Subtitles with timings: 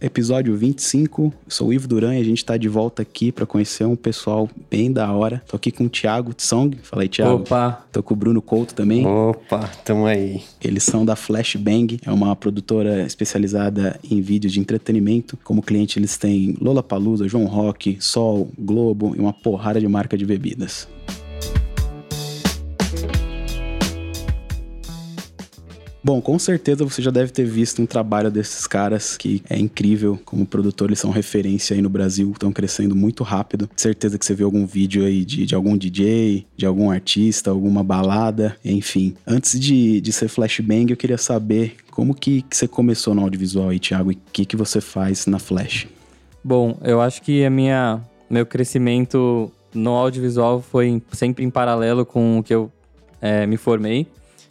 [0.00, 1.24] episódio 25.
[1.24, 3.96] Eu sou o Ivo Duran e a gente tá de volta aqui pra conhecer um
[3.96, 5.42] pessoal bem da hora.
[5.48, 6.78] Tô aqui com o Thiago Tsong.
[6.82, 7.34] Fala aí, Thiago.
[7.42, 9.06] Opa, Tô com o Bruno Couto também.
[9.06, 10.42] opa, tamo aí.
[10.62, 15.38] Eles são da Flashbang, é uma produtora especializada em vídeos de entretenimento.
[15.44, 20.24] Como cliente, eles têm Lollapalooza, João Rock, Sol, Globo e uma porrada de marca de
[20.24, 20.88] bebidas.
[26.02, 30.18] Bom, com certeza você já deve ter visto um trabalho desses caras que é incrível.
[30.24, 33.68] Como produtor, eles são referência aí no Brasil, estão crescendo muito rápido.
[33.76, 37.84] Certeza que você viu algum vídeo aí de, de algum DJ, de algum artista, alguma
[37.84, 39.14] balada, enfim.
[39.26, 43.68] Antes de, de ser flashbang, eu queria saber como que, que você começou no audiovisual
[43.68, 45.86] aí, Thiago, e o que, que você faz na Flash?
[46.42, 52.06] Bom, eu acho que a minha, meu crescimento no audiovisual foi em- sempre em paralelo
[52.06, 52.72] com o que eu
[53.20, 54.06] eh, me formei,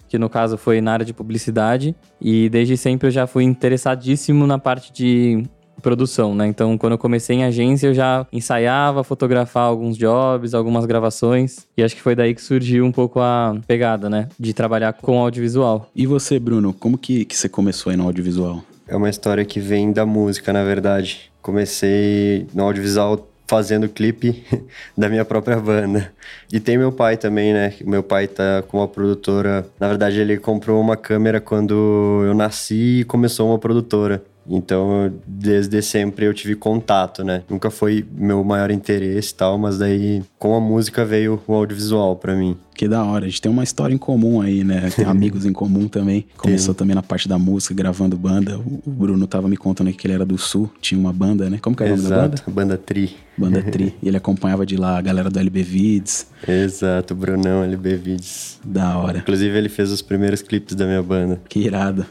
[0.09, 4.45] que no caso foi na área de publicidade, e desde sempre eu já fui interessadíssimo
[4.47, 5.43] na parte de
[5.79, 6.45] produção, né?
[6.47, 11.83] Então, quando eu comecei em agência, eu já ensaiava, fotografar alguns jobs, algumas gravações, e
[11.83, 14.27] acho que foi daí que surgiu um pouco a pegada, né?
[14.37, 15.89] De trabalhar com audiovisual.
[15.95, 18.61] E você, Bruno, como que, que você começou aí no audiovisual?
[18.87, 21.31] É uma história que vem da música, na verdade.
[21.41, 24.45] Comecei no audiovisual fazendo clipe
[24.95, 26.13] da minha própria banda.
[26.53, 27.73] E tem meu pai também, né?
[27.83, 29.65] Meu pai tá com uma produtora.
[29.79, 34.23] Na verdade, ele comprou uma câmera quando eu nasci e começou uma produtora.
[34.49, 37.43] Então, desde sempre eu tive contato, né?
[37.49, 42.15] Nunca foi meu maior interesse e tal, mas daí com a música veio o audiovisual
[42.15, 42.57] pra mim.
[42.73, 44.89] Que da hora, a gente tem uma história em comum aí, né?
[44.95, 46.25] Tem amigos em comum também.
[46.37, 48.57] Começou também na parte da música, gravando banda.
[48.57, 51.59] O Bruno tava me contando que ele era do Sul, tinha uma banda, né?
[51.61, 52.35] Como que era o nome da banda?
[52.35, 53.17] Exato, banda Tri.
[53.37, 53.93] Banda Tri.
[54.01, 56.27] E ele acompanhava de lá a galera do LB Vids.
[56.47, 58.59] Exato, Brunão, LB Vids.
[58.63, 59.19] Da hora.
[59.19, 61.41] Inclusive, ele fez os primeiros clipes da minha banda.
[61.49, 62.05] Que irado.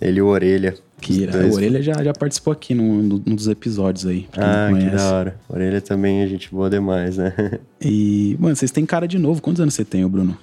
[0.00, 0.74] Ele e o Orelha.
[1.00, 1.26] Que.
[1.50, 4.28] O Orelha já, já participou aqui num, num dos episódios aí.
[4.30, 4.96] pra quem Ah, não que conhece.
[5.04, 5.36] da hora.
[5.48, 7.32] Orelha também é gente boa demais, né?
[7.82, 9.40] E, mano, vocês têm cara de novo.
[9.40, 10.36] Quantos anos você tem, ô Bruno?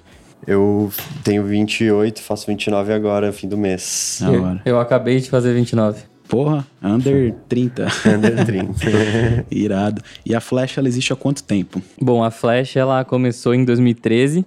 [0.46, 0.90] Eu
[1.22, 4.18] tenho 28, faço 29 agora, fim do mês.
[4.20, 6.02] Da Eu, eu acabei de fazer 29.
[6.28, 7.86] Porra, under 30.
[8.06, 9.46] Under 30.
[9.50, 10.02] Irado.
[10.26, 11.80] E a Flash, ela existe há quanto tempo?
[12.00, 14.44] Bom, a Flash ela começou em 2013,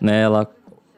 [0.00, 0.20] né?
[0.22, 0.46] Ela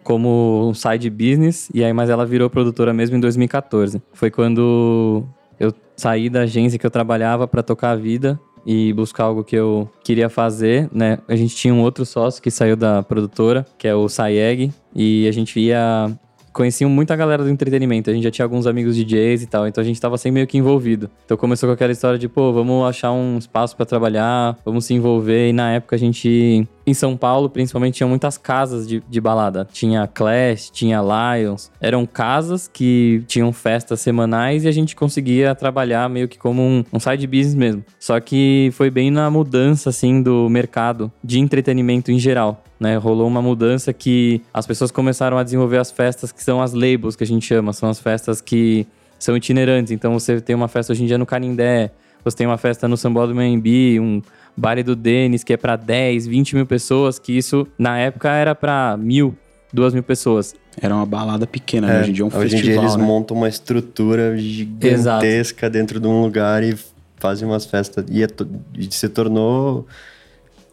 [0.08, 4.00] como um side business e aí mas ela virou produtora mesmo em 2014.
[4.14, 5.22] Foi quando
[5.60, 9.54] eu saí da agência que eu trabalhava para tocar a vida e buscar algo que
[9.54, 11.19] eu queria fazer, né?
[11.28, 15.28] A gente tinha um outro sócio que saiu da produtora, que é o Sayeg, e
[15.28, 16.10] a gente ia
[16.58, 18.10] conheciam muita galera do entretenimento.
[18.10, 20.46] A gente já tinha alguns amigos DJs e tal, então a gente tava sempre meio
[20.46, 21.08] que envolvido.
[21.25, 24.92] Então começou com aquela história de, pô, vamos achar um espaço pra trabalhar, vamos se
[24.92, 25.50] envolver.
[25.50, 29.66] E na época a gente, em São Paulo, principalmente, tinha muitas casas de, de balada.
[29.71, 31.71] Tinha Clash, tinha Lions.
[31.81, 36.84] Eram casas que tinham festas semanais e a gente conseguia trabalhar meio que como um,
[36.93, 37.84] um side business mesmo.
[37.99, 42.97] Só que foi bem na mudança, assim, do mercado de entretenimento em geral né?
[42.97, 47.16] Rolou uma mudança que as pessoas começaram a desenvolver as festas que são as labels
[47.16, 48.87] que a gente chama, são as festas que
[49.19, 49.91] são itinerantes.
[49.91, 51.91] Então você tem uma festa hoje em dia no Canindé,
[52.25, 54.22] você tem uma festa no Sambó do Membi, um
[54.58, 58.54] baile do Denis que é para 10, 20 mil pessoas, que isso na época era
[58.54, 59.34] para mil,
[59.72, 60.54] duas mil pessoas.
[60.80, 62.00] Era uma balada pequena, né?
[62.00, 63.02] Hoje em dia é um Hoje em dia festival, eles né?
[63.04, 66.76] montam uma estrutura gigantesca dentro de um lugar e
[67.16, 68.04] fazem umas festas.
[68.10, 69.86] E, é to- e se tornou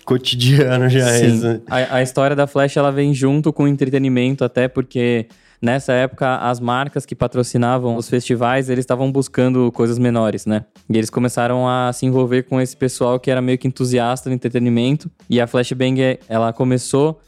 [0.03, 1.25] cotidiano já Sim.
[1.37, 1.61] isso.
[1.67, 5.25] A, a história da Flash ela vem junto com o entretenimento, até porque
[5.61, 10.65] nessa época as marcas que patrocinavam os festivais eles estavam buscando coisas menores, né?
[10.89, 14.33] E eles começaram a se envolver com esse pessoal que era meio que entusiasta do
[14.33, 15.09] entretenimento.
[15.29, 17.19] E a Flashbang ela começou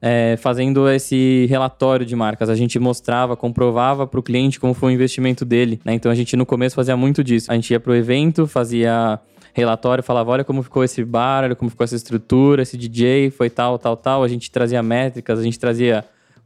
[0.00, 2.48] é, fazendo esse relatório de marcas.
[2.48, 5.80] A gente mostrava, comprovava para o cliente como foi o investimento dele.
[5.84, 5.94] Né?
[5.94, 7.50] Então a gente no começo fazia muito disso.
[7.50, 9.20] A gente ia pro evento, fazia
[9.52, 13.50] relatório, falava: olha como ficou esse bar, olha como ficou essa estrutura, esse DJ foi
[13.50, 14.22] tal, tal, tal.
[14.22, 16.04] A gente trazia métricas, a gente trazia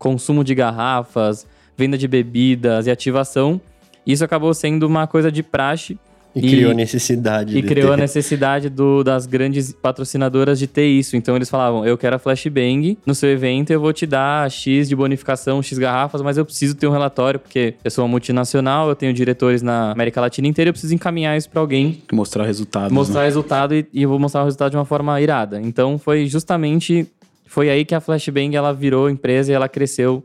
[0.09, 1.47] consumo de garrafas,
[1.79, 3.59] venda de bebidas e ativação.
[4.07, 5.97] Isso acabou sendo uma coisa de praxe.
[6.37, 7.57] E, criou necessidade.
[7.57, 8.01] E de criou a ter.
[8.03, 11.17] necessidade do- das grandes patrocinadoras de ter isso.
[11.17, 14.89] Então eles falavam: eu quero a Flashbang no seu evento, eu vou te dar X
[14.89, 18.89] de bonificação, X garrafas, mas eu preciso ter um relatório, porque eu sou uma multinacional,
[18.89, 22.93] eu tenho diretores na América Latina inteira, eu preciso encaminhar isso para alguém, Mostrar resultados.
[22.93, 23.27] mostrar né?
[23.27, 25.61] resultado e, e eu vou mostrar o resultado de uma forma irada.
[25.63, 27.07] Então foi justamente.
[27.55, 30.25] Foi aí que a Flashbang ela virou empresa e ela cresceu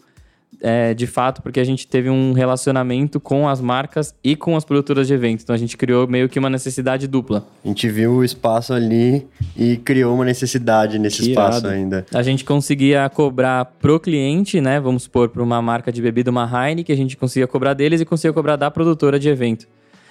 [0.64, 4.66] é, de fato, porque a gente teve um relacionamento com as marcas e com as
[4.66, 5.44] produtoras de eventos.
[5.44, 7.46] Então a gente criou meio que uma necessidade dupla.
[7.64, 11.68] A gente viu o espaço ali e criou uma necessidade nesse Que espaço irado.
[11.68, 12.04] ainda.
[12.12, 14.80] A gente conseguia cobrar pro cliente, né?
[14.80, 18.06] Vamos supor, para uma marca de bebida, uma Heineken, a gente conseguia cobrar deles e
[18.06, 19.68] conseguia cobrar da produtora de evento.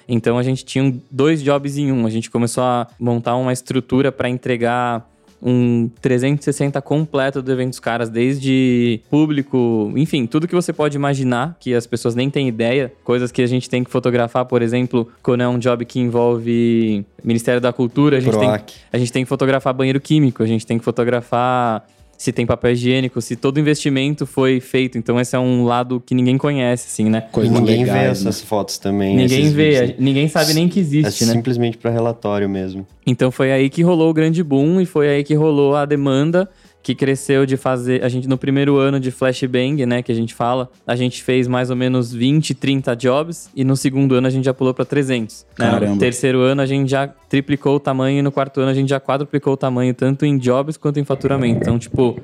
[0.08, 2.06] Então a gente tinha dois jobs em um.
[2.06, 5.04] A gente começou a montar uma estrutura para entregar
[5.42, 11.56] um 360 completo do evento dos caras, desde público, enfim, tudo que você pode imaginar,
[11.60, 15.08] que as pessoas nem têm ideia, coisas que a gente tem que fotografar, por exemplo,
[15.22, 18.48] quando é um job que envolve Ministério da Cultura, a gente tem
[18.92, 21.86] a gente tem que fotografar banheiro químico, a gente tem que fotografar
[22.18, 24.98] se tem papel higiênico, se todo investimento foi feito.
[24.98, 27.24] Então esse é um lado que ninguém conhece, assim, né?
[27.28, 28.30] E Coisas ninguém vê legais, né?
[28.30, 29.16] essas fotos também.
[29.16, 30.00] Ninguém vê, vídeos.
[30.00, 31.32] ninguém sabe nem que É existe, né?
[31.32, 32.84] simplesmente para relatório mesmo.
[33.06, 36.50] Então foi aí que rolou o grande boom e foi aí que rolou a demanda
[36.88, 38.02] que cresceu de fazer.
[38.02, 41.46] A gente, no primeiro ano de Flashbang, né, que a gente fala, a gente fez
[41.46, 44.86] mais ou menos 20, 30 jobs e no segundo ano a gente já pulou para
[44.86, 45.44] 300.
[45.58, 45.86] né?
[45.92, 48.88] No terceiro ano a gente já triplicou o tamanho e no quarto ano a gente
[48.88, 51.60] já quadruplicou o tamanho, tanto em jobs quanto em faturamento.
[51.60, 52.18] Então, tipo.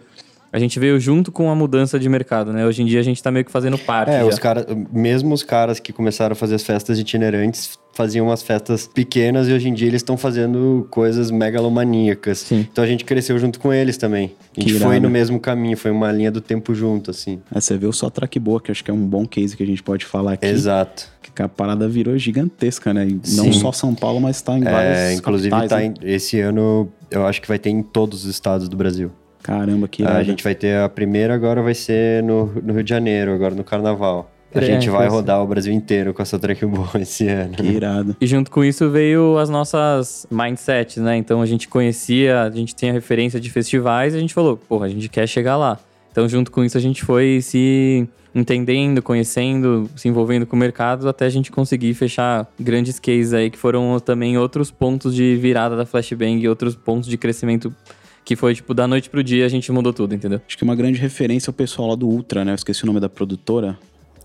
[0.54, 2.64] A gente veio junto com a mudança de mercado, né?
[2.64, 4.10] Hoje em dia a gente tá meio que fazendo parte.
[4.12, 4.26] É, já.
[4.26, 8.86] os caras, mesmo os caras que começaram a fazer as festas itinerantes faziam umas festas
[8.92, 12.38] pequenas e hoje em dia eles estão fazendo coisas megalomaníacas.
[12.38, 12.66] Sim.
[12.70, 14.32] Então a gente cresceu junto com eles também.
[14.56, 17.40] A gente Que foi no mesmo caminho, foi uma linha do tempo junto, assim.
[17.52, 19.62] É, você vê o Só Track Boa, que acho que é um bom case que
[19.62, 20.46] a gente pode falar aqui.
[20.46, 21.08] Exato.
[21.34, 23.06] Que a parada virou gigantesca, né?
[23.08, 23.52] E não Sim.
[23.54, 26.08] só São Paulo, mas tá em vários É, inclusive capitais, tá né?
[26.08, 29.10] em- esse ano eu acho que vai ter em todos os estados do Brasil.
[29.44, 32.88] Caramba, que a gente vai ter a primeira agora vai ser no, no Rio de
[32.88, 34.31] Janeiro, agora no Carnaval.
[34.55, 37.52] A É, gente vai rodar o Brasil inteiro com essa track boa esse ano.
[37.52, 38.17] Que irado.
[38.20, 41.17] E junto com isso veio as nossas mindsets, né?
[41.19, 44.87] Então a gente conhecia, a gente tinha referência de festivais e a gente falou, porra,
[44.87, 45.79] a gente quer chegar lá.
[46.11, 51.06] Então junto com isso a gente foi se entendendo, conhecendo, se envolvendo com o mercado
[51.08, 55.76] até a gente conseguir fechar grandes cases aí que foram também outros pontos de virada
[55.76, 57.75] da Flashbang e outros pontos de crescimento
[58.24, 60.40] que foi tipo da noite pro dia a gente mudou tudo, entendeu?
[60.46, 62.52] Acho que uma grande referência é o pessoal lá do Ultra, né?
[62.52, 63.78] Eu esqueci o nome da produtora.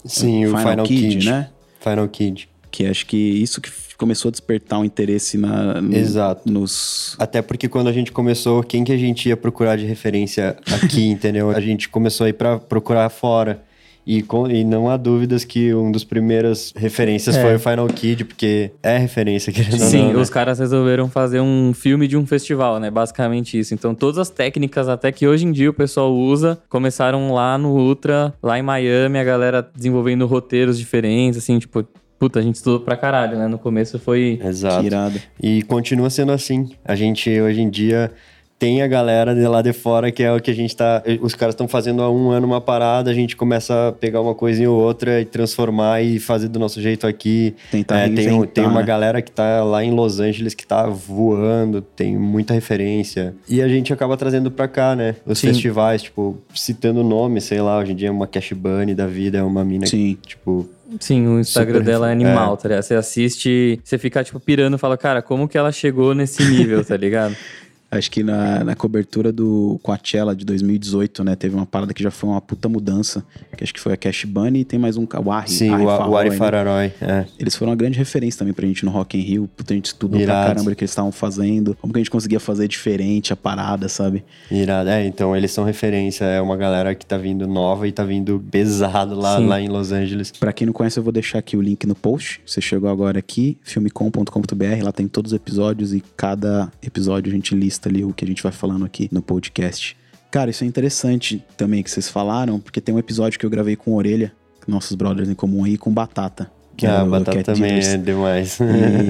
[0.06, 1.50] Sim, o Final Final, Kid, Kid, né?
[1.80, 2.50] Final Kid.
[2.72, 6.50] Que acho que isso que começou a despertar um interesse na, no- Exato.
[6.50, 7.16] nos.
[7.20, 11.06] Até porque quando a gente começou, quem que a gente ia procurar de referência aqui,
[11.10, 11.50] entendeu?
[11.50, 13.62] A gente começou a ir pra procurar fora.
[14.08, 17.42] E, com- e não há dúvidas que um dos primeiras referências É.
[17.44, 20.20] foi o Final Kid, porque é referência, querendo ou Sim, não, né?
[20.20, 22.90] os caras resolveram fazer um filme de um festival, né?
[22.90, 23.74] Basicamente isso.
[23.74, 27.70] Então, todas as técnicas, até que hoje em dia o pessoal usa, começaram lá no
[27.78, 31.86] Ultra, lá em Miami, a galera desenvolvendo roteiros diferentes, assim, tipo,
[32.18, 33.48] puta, a gente estudou pra caralho, né?
[33.48, 34.40] No começo foi.
[34.44, 34.82] Exato.
[34.82, 35.20] Que irado.
[35.42, 36.70] E continua sendo assim.
[36.84, 38.12] A gente, hoje em dia,
[38.60, 41.02] tem a galera de lá de fora que é o que a gente tá.
[41.22, 44.36] Os caras estão fazendo há um ano uma parada, a gente começa a pegar uma
[44.36, 47.56] coisinha ou outra e transformar e fazer do nosso jeito aqui.
[47.72, 48.86] Tentar É, tem, tem uma né?
[48.86, 53.34] galera que tá lá em Los Angeles que tá voando, tem muita referência.
[53.48, 55.16] E a gente acaba trazendo pra cá, né?
[55.26, 55.48] Os Sim.
[55.48, 59.38] festivais, tipo, citando nome, sei lá, hoje em dia é uma Cash Bunny da vida,
[59.38, 60.18] é uma mina Sim.
[60.22, 60.70] que, tipo,
[61.00, 62.84] Sim, o Instagram Super dela é animal, tá ligado?
[62.84, 66.84] Você assiste, você fica, tipo, pirando e fala, cara, como que ela chegou nesse nível,
[66.84, 67.36] tá ligado?
[67.92, 71.36] Acho que na, na cobertura do Coachella de 2018, né?
[71.36, 73.24] Teve uma parada que já foi uma puta mudança.
[73.58, 75.08] Que acho que foi a Cash Bunny e tem mais um.
[75.26, 75.50] O Ari.
[75.50, 76.36] sim, Ari o, o Ari né?
[76.36, 77.26] Fararói, é.
[77.40, 79.50] Eles foram uma grande referência também pra gente no Rock in Rio.
[79.58, 80.38] Puta, a gente estudou Irado.
[80.40, 81.76] pra caramba o que eles estavam fazendo.
[81.82, 84.24] Como que a gente conseguia fazer diferente a parada, sabe?
[84.52, 84.90] Irado.
[84.90, 86.26] É, então eles são referência.
[86.26, 89.48] É uma galera que tá vindo nova e tá vindo pesado lá, Sim.
[89.48, 90.32] lá em Los Angeles.
[90.32, 92.40] Pra quem não conhece, eu vou deixar aqui o link no post.
[92.46, 97.56] Você chegou agora aqui, filmecom.com.br, lá tem todos os episódios e cada episódio a gente
[97.56, 99.96] lista ali o que a gente vai falando aqui no podcast.
[100.32, 103.76] Cara, isso é interessante também que vocês falaram, porque tem um episódio que eu gravei
[103.76, 104.32] com Orelha,
[104.68, 106.52] nossos brothers em comum aí, com Batata.
[106.78, 107.88] Que ah, é a o batata também Dealers.
[107.88, 108.60] é demais.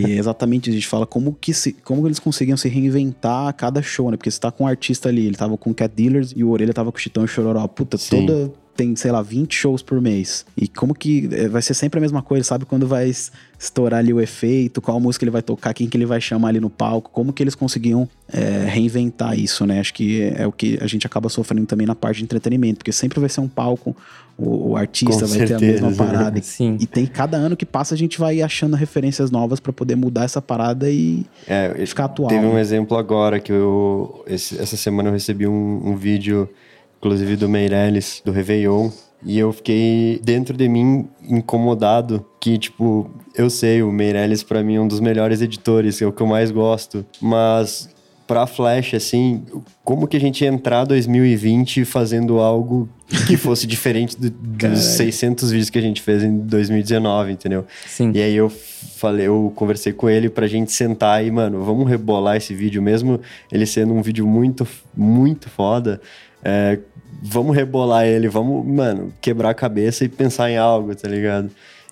[0.07, 3.79] E exatamente, a gente fala como que se, como eles conseguiam se reinventar a cada
[3.79, 4.17] show, né?
[4.17, 6.73] Porque você tá com um artista ali, ele tava com Cat Dealers e o Orelha
[6.73, 7.67] tava com o Chitão e Chororó.
[7.67, 8.25] Puta, Sim.
[8.25, 10.45] toda tem, sei lá, 20 shows por mês.
[10.55, 12.63] E como que eh, vai ser sempre a mesma coisa, sabe?
[12.65, 16.05] Quando vai es- estourar ali o efeito, qual música ele vai tocar, quem que ele
[16.05, 19.81] vai chamar ali no palco, como que eles conseguiam eh, reinventar isso, né?
[19.81, 22.77] Acho que é, é o que a gente acaba sofrendo também na parte de entretenimento,
[22.77, 23.93] porque sempre vai ser um palco,
[24.37, 25.85] o, o artista Com vai ter a certeza.
[25.85, 26.41] mesma parada.
[26.41, 26.77] Sim.
[26.79, 30.23] E tem cada ano que passa a gente vai achando referências novas pra poder mudar
[30.23, 32.29] essa parada e É, ficar atual.
[32.29, 32.61] Teve um né?
[32.61, 34.23] exemplo agora que eu.
[34.25, 36.47] esse- essa semana eu recebi um, um vídeo,
[36.99, 38.91] inclusive do Meirelles, do Réveillon.
[39.25, 44.75] E eu fiquei dentro de mim incomodado que, tipo, eu sei, o Meirelles pra mim
[44.75, 47.05] é um dos melhores editores, é o que eu mais gosto.
[47.21, 47.89] Mas
[48.29, 49.43] pra Flash, assim,
[49.83, 52.87] como que a gente ia entrar 2020 fazendo algo
[53.25, 54.79] que fosse diferente do, dos Caralho.
[54.79, 57.65] 600 vídeos que a gente fez em 2019, entendeu?
[57.87, 58.11] Sim.
[58.13, 62.37] E aí eu falei, eu conversei com ele pra gente sentar e, mano, vamos rebolar
[62.37, 63.19] esse vídeo, mesmo
[63.51, 65.99] ele sendo um vídeo muito, muito foda.
[66.43, 66.79] É,
[67.21, 71.49] vamos rebolar ele, vamos, mano, quebrar a cabeça e pensar em algo, tá ligado?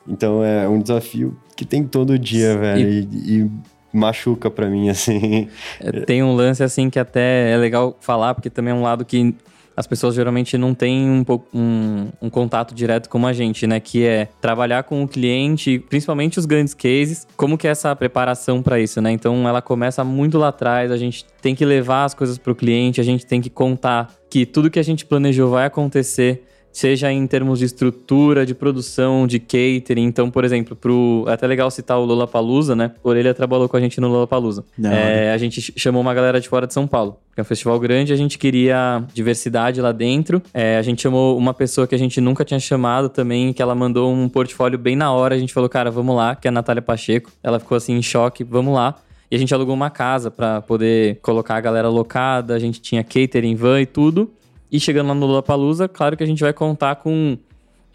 [0.08, 2.90] Então é um desafio que tem todo dia, velho.
[2.90, 3.52] E, e
[3.92, 5.50] machuca pra mim, assim.
[5.80, 9.04] É, Tem um lance assim que até é legal falar, porque também é um lado
[9.04, 9.36] que
[9.78, 13.80] as pessoas geralmente não têm um, um, um contato direto como a gente, né?
[13.80, 18.64] Que é trabalhar com o cliente, principalmente os grandes cases, como que é essa preparação
[18.64, 19.12] para isso, né?
[19.12, 22.56] Então ela começa muito lá atrás, a gente tem que levar as coisas para o
[22.56, 26.44] cliente, a gente tem que contar que tudo que a gente planejou vai acontecer.
[26.72, 30.04] Seja em termos de estrutura, de produção, de catering.
[30.04, 31.26] Então, por exemplo, pro...
[31.28, 32.92] é até legal citar o Lollapalooza, né?
[33.04, 34.64] O Orelha trabalhou com a gente no Lollapalooza.
[34.78, 37.42] Da É, a gente ch- chamou uma galera de fora de São Paulo, que é
[37.42, 40.40] um festival grande, a gente queria diversidade lá dentro.
[40.54, 43.74] É, a gente chamou uma pessoa que a gente nunca tinha chamado também, que ela
[43.74, 45.34] mandou um portfólio bem na hora.
[45.34, 47.32] A gente falou, cara, vamos lá, que é a Natália Pacheco.
[47.42, 48.94] Ela ficou assim em choque, vamos lá.
[49.32, 53.04] E a gente alugou uma casa pra poder colocar a galera locada, a gente tinha
[53.04, 54.32] catering, van e tudo.
[54.72, 57.38] E chegando lá no Lollapalooza, claro que a gente vai contar com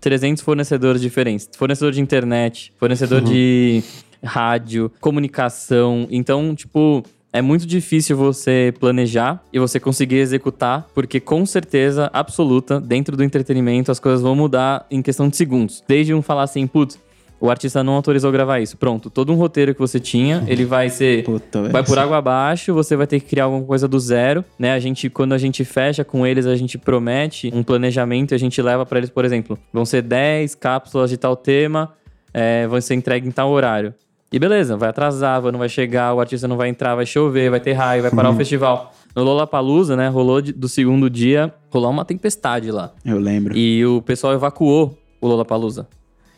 [0.00, 1.49] 300 fornecedores diferentes.
[1.57, 3.83] Fornecedor de internet, fornecedor de
[4.23, 6.07] rádio, comunicação.
[6.11, 12.81] Então, tipo, é muito difícil você planejar e você conseguir executar, porque com certeza absoluta,
[12.81, 15.83] dentro do entretenimento, as coisas vão mudar em questão de segundos.
[15.87, 16.99] Desde um falar assim, putz,
[17.42, 18.76] o artista não autorizou gravar isso.
[18.76, 22.72] Pronto, todo um roteiro que você tinha, ele vai ser Puta, vai por água abaixo,
[22.72, 24.72] você vai ter que criar alguma coisa do zero, né?
[24.72, 28.38] A gente, quando a gente fecha com eles, a gente promete um planejamento e a
[28.38, 31.92] gente leva pra eles, por exemplo, vão ser 10 cápsulas de tal tema,
[32.32, 33.92] é, vão ser entregue em tal horário.
[34.32, 37.61] E beleza, vai atrasar, não vai chegar, o artista não vai entrar, vai chover, vai
[37.61, 38.94] ter raio, vai parar o festival.
[39.14, 42.92] No Lollapalooza, né, rolou de- do segundo dia, rolou uma tempestade lá.
[43.04, 43.54] Eu lembro.
[43.54, 45.87] E o pessoal evacuou o Lollapalooza.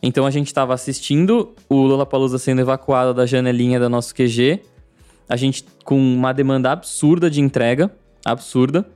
[0.07, 4.61] Então a gente estava assistindo o Lollapalooza sendo evacuado da janelinha da nosso QG.
[5.29, 7.91] A gente com uma demanda absurda de entrega,
[8.23, 8.87] absurda.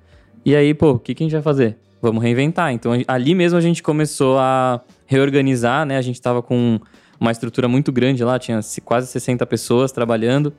[0.44, 1.78] E aí, pô, o que, que a gente vai fazer?
[2.02, 2.72] Vamos reinventar.
[2.72, 5.96] Então ali mesmo a gente começou a reorganizar, né?
[5.96, 6.78] A gente tava com
[7.18, 10.52] uma estrutura muito grande lá, tinha se- quase 60 pessoas trabalhando.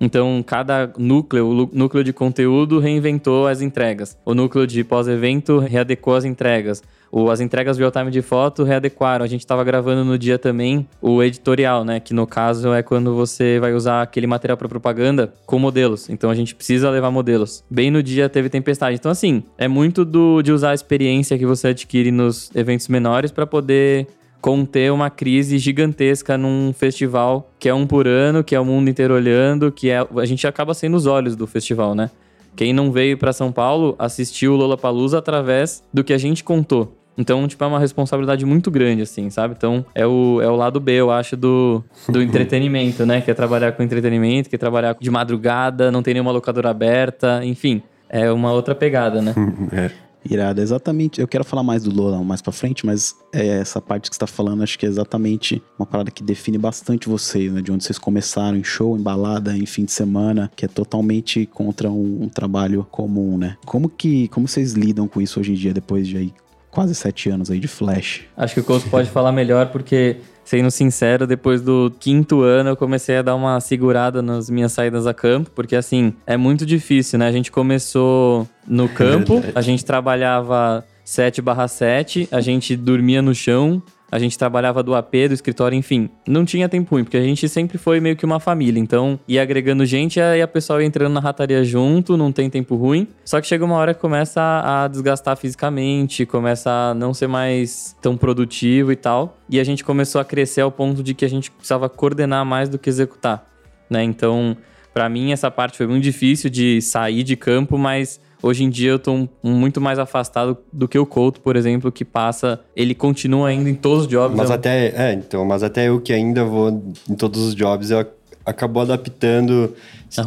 [0.00, 4.16] Então, cada núcleo, o núcleo de conteúdo reinventou as entregas.
[4.24, 6.82] O núcleo de pós-evento readecou as entregas.
[7.10, 9.24] O, as entregas real-time de foto readequaram.
[9.24, 12.00] A gente estava gravando no dia também o editorial, né?
[12.00, 16.10] Que no caso é quando você vai usar aquele material para propaganda com modelos.
[16.10, 17.64] Então a gente precisa levar modelos.
[17.70, 18.96] Bem no dia teve tempestade.
[18.96, 23.30] Então, assim, é muito do, de usar a experiência que você adquire nos eventos menores
[23.30, 24.06] para poder
[24.46, 28.88] conter uma crise gigantesca num festival que é um por ano, que é o mundo
[28.88, 32.12] inteiro olhando, que é a gente acaba sendo os olhos do festival, né?
[32.54, 36.96] Quem não veio pra São Paulo assistiu o Lollapalooza através do que a gente contou.
[37.18, 39.54] Então, tipo, é uma responsabilidade muito grande, assim, sabe?
[39.58, 43.20] Então, é o, é o lado B, eu acho, do, do entretenimento, né?
[43.20, 47.44] Que é trabalhar com entretenimento, que é trabalhar de madrugada, não tem nenhuma locadora aberta,
[47.44, 47.82] enfim.
[48.08, 49.34] É uma outra pegada, né?
[49.72, 50.05] É.
[50.28, 51.20] Irado, exatamente.
[51.20, 54.20] Eu quero falar mais do Lola mais pra frente, mas é, essa parte que você
[54.20, 57.60] tá falando, acho que é exatamente uma parada que define bastante vocês, né?
[57.60, 61.46] De onde vocês começaram, em show, em balada, em fim de semana, que é totalmente
[61.46, 63.56] contra um, um trabalho comum, né?
[63.64, 66.34] Como que, como vocês lidam com isso hoje em dia, depois de aí
[66.70, 68.24] quase sete anos aí de Flash?
[68.36, 72.76] Acho que o Couto pode falar melhor, porque, sendo sincero, depois do quinto ano eu
[72.76, 77.18] comecei a dar uma segurada nas minhas saídas a campo, porque assim, é muito difícil,
[77.18, 77.26] né?
[77.26, 83.34] A gente começou no campo, a gente trabalhava 7 barra 7, a gente dormia no
[83.34, 86.08] chão, a gente trabalhava do AP, do escritório, enfim.
[86.26, 88.78] Não tinha tempo ruim, porque a gente sempre foi meio que uma família.
[88.78, 92.76] Então, ia agregando gente e a pessoa ia entrando na rataria junto, não tem tempo
[92.76, 93.08] ruim.
[93.24, 97.96] Só que chega uma hora que começa a desgastar fisicamente, começa a não ser mais
[98.00, 99.36] tão produtivo e tal.
[99.48, 102.68] E a gente começou a crescer ao ponto de que a gente precisava coordenar mais
[102.68, 103.44] do que executar,
[103.90, 104.02] né?
[104.02, 104.56] Então,
[104.94, 108.90] pra mim, essa parte foi muito difícil de sair de campo, mas Hoje em dia
[108.90, 112.60] eu tô muito mais afastado do que o Couto, por exemplo, que passa.
[112.76, 114.36] Ele continua ainda em todos os jobs.
[114.36, 116.70] Mas é um- até, é, então, mas até eu que ainda vou
[117.08, 118.10] em todos os jobs, eu ac-
[118.44, 119.74] acabou adaptando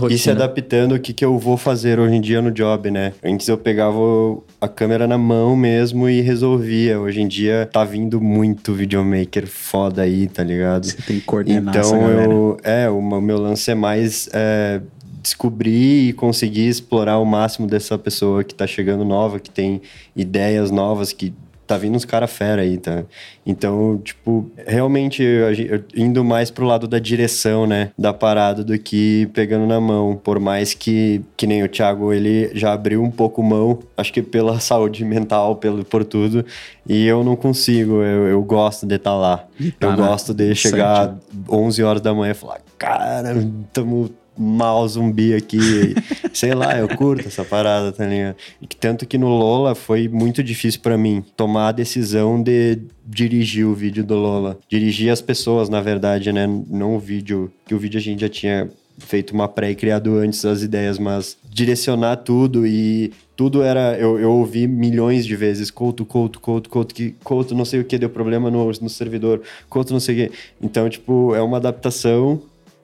[0.09, 3.13] e se adaptando o que, que eu vou fazer hoje em dia no job, né?
[3.23, 6.99] Antes eu pegava o- a câmera na mão mesmo e resolvia.
[6.99, 10.85] Hoje em dia tá vindo muito videomaker foda aí, tá ligado?
[10.85, 12.33] Você tem que coordenar essa Então galera.
[12.33, 14.81] eu, é, o meu meu lance é mais é,
[15.21, 19.81] descobrir e conseguir explorar o máximo dessa pessoa que tá chegando nova, que tem
[20.15, 21.33] ideias novas, que
[21.67, 23.03] tá vindo uns cara fera aí, tá?
[23.45, 28.75] Então, tipo, realmente eu- eu- indo mais pro lado da direção, né, da parada do
[28.79, 33.11] que pegando na mão, por mais que que nem o Thiago, ele já abriu um
[33.11, 36.43] pouco mão, acho que pela saúde mental, pelo por tudo,
[36.87, 39.37] e eu não consigo, eu, eu gosto de estar lá.
[39.37, 39.45] tá
[39.81, 43.29] eu na- gosto de chegar 11 horas da manhã e falar, cara,
[43.71, 45.59] tamo mal zumbi aqui.
[46.33, 48.35] Sei lá, eu curto essa parada, tá ligado?
[48.61, 53.65] E tanto que no Lola foi muito difícil pra mim tomar a decisão de dirigir
[53.65, 54.57] o vídeo do Lola.
[54.69, 56.47] Dirigir as pessoas, na verdade, né?
[56.69, 58.69] Não o vídeo, que o vídeo a gente já tinha
[58.99, 63.97] feito uma pré e criado antes as ideias, mas direcionar tudo e tudo era.
[63.97, 67.85] Eu, eu ouvi milhões de vezes: Couto, Couto, Couto, Couto, que Couto não sei o
[67.85, 70.35] que, deu problema no, no servidor, Couto não sei o que.
[70.61, 72.41] Então, tipo, é uma adaptação.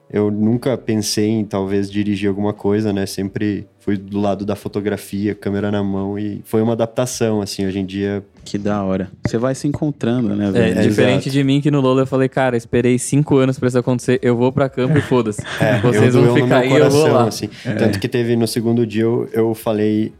[0.08, 3.06] Eu nunca pensei em talvez dirigir alguma coisa, né?
[3.06, 7.66] Sempre fui do lado da fotografia, câmera na mão e foi uma adaptação, assim.
[7.66, 9.10] Hoje em dia, Que da hora.
[9.26, 10.88] Você vai se encontrando, né, É, velho?
[10.88, 11.30] diferente exato.
[11.30, 14.36] de mim que no Lola eu falei, cara, esperei cinco anos pra isso acontecer, eu
[14.36, 15.42] vou pra campo e foda-se.
[15.60, 17.26] É, Vocês eu vão doeu no ficar meu aí, eu vou coração, lá.
[17.28, 17.48] assim.
[17.76, 20.12] Tanto que teve no segundo dia, eu, eu falei,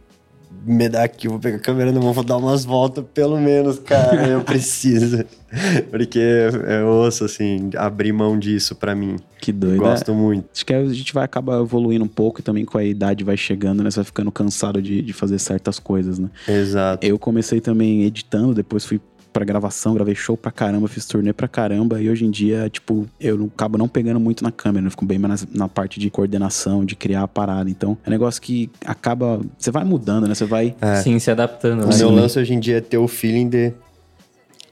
[0.67, 3.39] me dá aqui, eu vou pegar a câmera na mão, vou dar umas voltas, pelo
[3.39, 5.23] menos, cara, eu preciso.
[5.89, 9.15] Porque eu ouço, assim, abrir mão disso pra mim.
[9.39, 9.77] Que doido.
[9.77, 10.13] Gosto é.
[10.13, 10.49] muito.
[10.53, 13.37] Acho que a gente vai acabar evoluindo um pouco e também com a idade vai
[13.37, 13.89] chegando, né?
[13.89, 16.29] Você vai ficando cansado de, de fazer certas coisas, né?
[16.47, 17.05] Exato.
[17.05, 18.99] Eu comecei também editando, depois fui
[19.37, 23.07] pra gravação, gravei show pra caramba, fiz turnê pra caramba, e hoje em dia, tipo,
[23.19, 25.99] eu não, acabo não pegando muito na câmera, eu fico bem mais na, na parte
[25.99, 27.69] de coordenação, de criar a parada.
[27.69, 29.39] Então, é um negócio que acaba.
[29.55, 30.33] Você vai mudando, né?
[30.33, 30.75] Você vai.
[30.81, 30.95] É.
[31.01, 31.83] Sim, se adaptando.
[31.83, 31.95] O né?
[31.97, 33.73] meu lance hoje em dia é ter o feeling de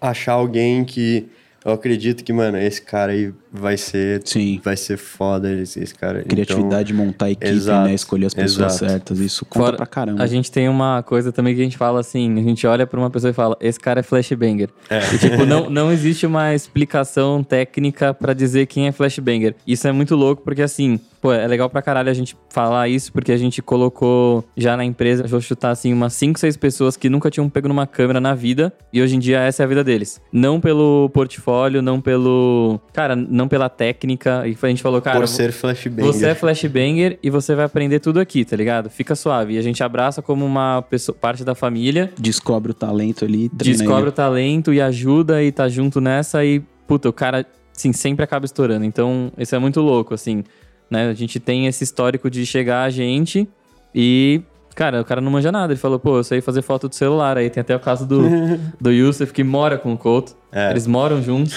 [0.01, 1.27] achar alguém que
[1.63, 4.59] eu acredito que, mano, esse cara aí vai ser, Sim.
[4.63, 6.23] vai ser foda, esse, esse cara.
[6.23, 7.93] Criatividade, montar a equipe, exato, né?
[7.93, 8.91] Escolher as pessoas exato.
[8.91, 9.19] certas.
[9.19, 10.23] Isso conta Fora- pra caramba.
[10.23, 12.99] A gente tem uma coisa também que a gente fala assim, a gente olha pra
[12.99, 14.69] uma pessoa e fala, esse cara é flashbanger.
[14.89, 14.99] É.
[15.13, 19.55] E, tipo, não, não existe uma explicação técnica pra dizer quem é flashbanger.
[19.65, 23.11] Isso é muito louco porque assim, pô, é legal pra caralho a gente falar isso
[23.11, 27.09] porque a gente colocou já na empresa, vou chutar assim, umas 5, 6 pessoas que
[27.09, 29.83] nunca tinham pego numa câmera na vida e hoje em dia essa é a vida
[29.83, 30.21] deles.
[30.31, 34.43] Não pelo portfólio, não pelo, cara, não pela técnica.
[34.47, 36.05] E a gente falou, cara, Por ser flashbanger.
[36.13, 38.89] você é flashbanger e você vai aprender tudo aqui, tá ligado?
[38.89, 39.53] Fica suave.
[39.53, 43.77] E a gente abraça como uma pessoa, parte da família, Descobre o talento ali, treina
[43.77, 44.09] descobre ele.
[44.09, 48.45] o talento e ajuda e tá junto nessa e, puta, o cara, assim, sempre acaba
[48.45, 48.85] estourando.
[48.85, 50.43] Então, isso é muito louco, assim,
[50.89, 51.09] né?
[51.09, 53.47] A gente tem esse histórico de chegar a gente
[53.93, 54.41] e,
[54.75, 55.73] cara, o cara não manja nada.
[55.73, 57.37] Ele falou, pô, eu sei fazer foto do celular.
[57.37, 58.21] Aí tem até o caso do,
[58.79, 60.35] do Yusuf que mora com o Couto.
[60.51, 60.69] É.
[60.69, 61.55] Eles moram juntos.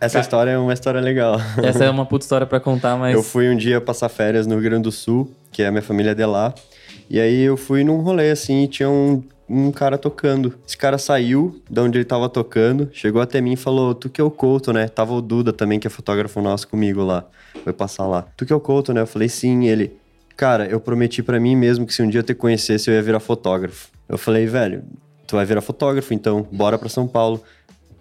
[0.00, 1.36] Essa história é uma história legal.
[1.62, 3.14] Essa é uma puta história pra contar, mas...
[3.14, 5.82] Eu fui um dia passar férias no Rio Grande do Sul, que é a minha
[5.82, 6.52] família é de lá.
[7.08, 10.54] E aí eu fui num rolê assim e tinha um, um cara tocando.
[10.66, 14.20] Esse cara saiu de onde ele tava tocando, chegou até mim e falou: Tu que
[14.20, 14.88] é o Couto, né?
[14.88, 17.24] Tava o Duda também, que é fotógrafo nosso comigo lá.
[17.62, 18.26] Foi passar lá.
[18.36, 19.02] Tu que é o Couto, né?
[19.02, 19.66] Eu falei: Sim.
[19.66, 19.96] Ele,
[20.36, 23.02] cara, eu prometi pra mim mesmo que se um dia eu te conhecesse eu ia
[23.02, 23.88] virar fotógrafo.
[24.08, 24.84] Eu falei: Velho,
[25.26, 27.42] tu vai virar fotógrafo então, bora pra São Paulo.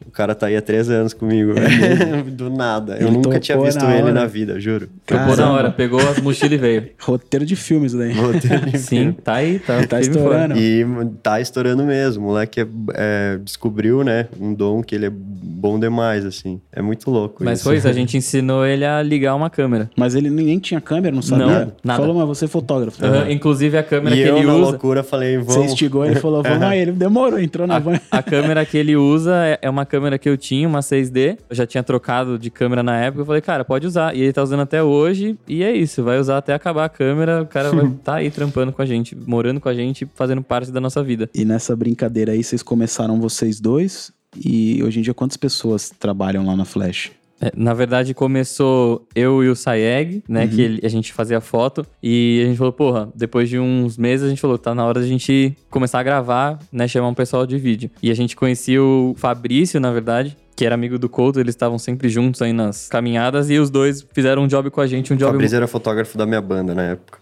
[0.08, 2.24] O cara tá aí há três anos comigo, velho.
[2.32, 2.98] Do nada.
[3.00, 4.88] Eu Ele nunca tinha visto na ele na vida, juro.
[5.06, 5.52] Topou na Caramba.
[5.54, 6.90] hora, pegou as mochilas e veio.
[7.02, 8.14] Roteiro de filmes daí.
[8.14, 10.56] Roteiro de Sim, tá aí, tá, Tá estourando.
[10.58, 10.86] E
[11.22, 12.24] tá estourando mesmo.
[12.24, 16.60] O moleque é- é, descobriu, né, um dom que ele é bom demais, assim.
[16.72, 17.68] É muito louco Mas isso.
[17.70, 19.90] foi isso, a gente ensinou ele a ligar uma câmera.
[19.98, 21.46] Mas ele nem tinha câmera, não sabia?
[21.46, 22.00] Não, nada.
[22.02, 22.98] Falou, mas você é fotógrafo.
[23.00, 23.08] tá?
[23.08, 24.72] Aham, Inclusive a câmera E que eu, ele na usa.
[24.72, 25.72] loucura, falei, Você vamos...
[25.74, 26.80] instigou ele falou, vamos aí.
[26.80, 28.00] Ele demorou, entrou na van.
[28.12, 31.38] A, a câmera que ele usa é- é uma câmera que eu tinha, uma 6D.
[31.48, 33.22] Eu já tinha trocado de câmera na época.
[33.22, 34.16] Eu falei, cara, pode usar.
[34.16, 35.38] E ele tá usando até hoje.
[35.48, 37.44] E é isso, vai usar até acabar a câmera.
[37.44, 40.72] O cara vai tá aí trampando com a gente, morando com a gente, fazendo parte
[40.72, 41.30] da nossa vida.
[41.32, 44.12] E nessa brincadeira aí, vocês começaram vocês dois.
[44.36, 47.12] E hoje em dia, quantas pessoas trabalham lá na Flash?
[47.42, 50.48] É, na verdade, começou eu e o Sayeg, né?
[50.48, 51.86] Que ele- a gente fazia foto.
[52.02, 55.00] E a gente falou, porra, depois de uns meses, a gente falou, tá na hora
[55.02, 56.88] da gente começar a gravar, né?
[56.88, 57.90] Chamar um pessoal de vídeo.
[58.02, 60.38] E a gente conhecia o Fabrício, na verdade.
[60.56, 64.06] Que era amigo do Couto, eles estavam sempre juntos aí nas caminhadas e os dois
[64.14, 66.76] fizeram um job com a gente, um O job Fabrício era fotógrafo da minha banda
[66.76, 67.18] na época,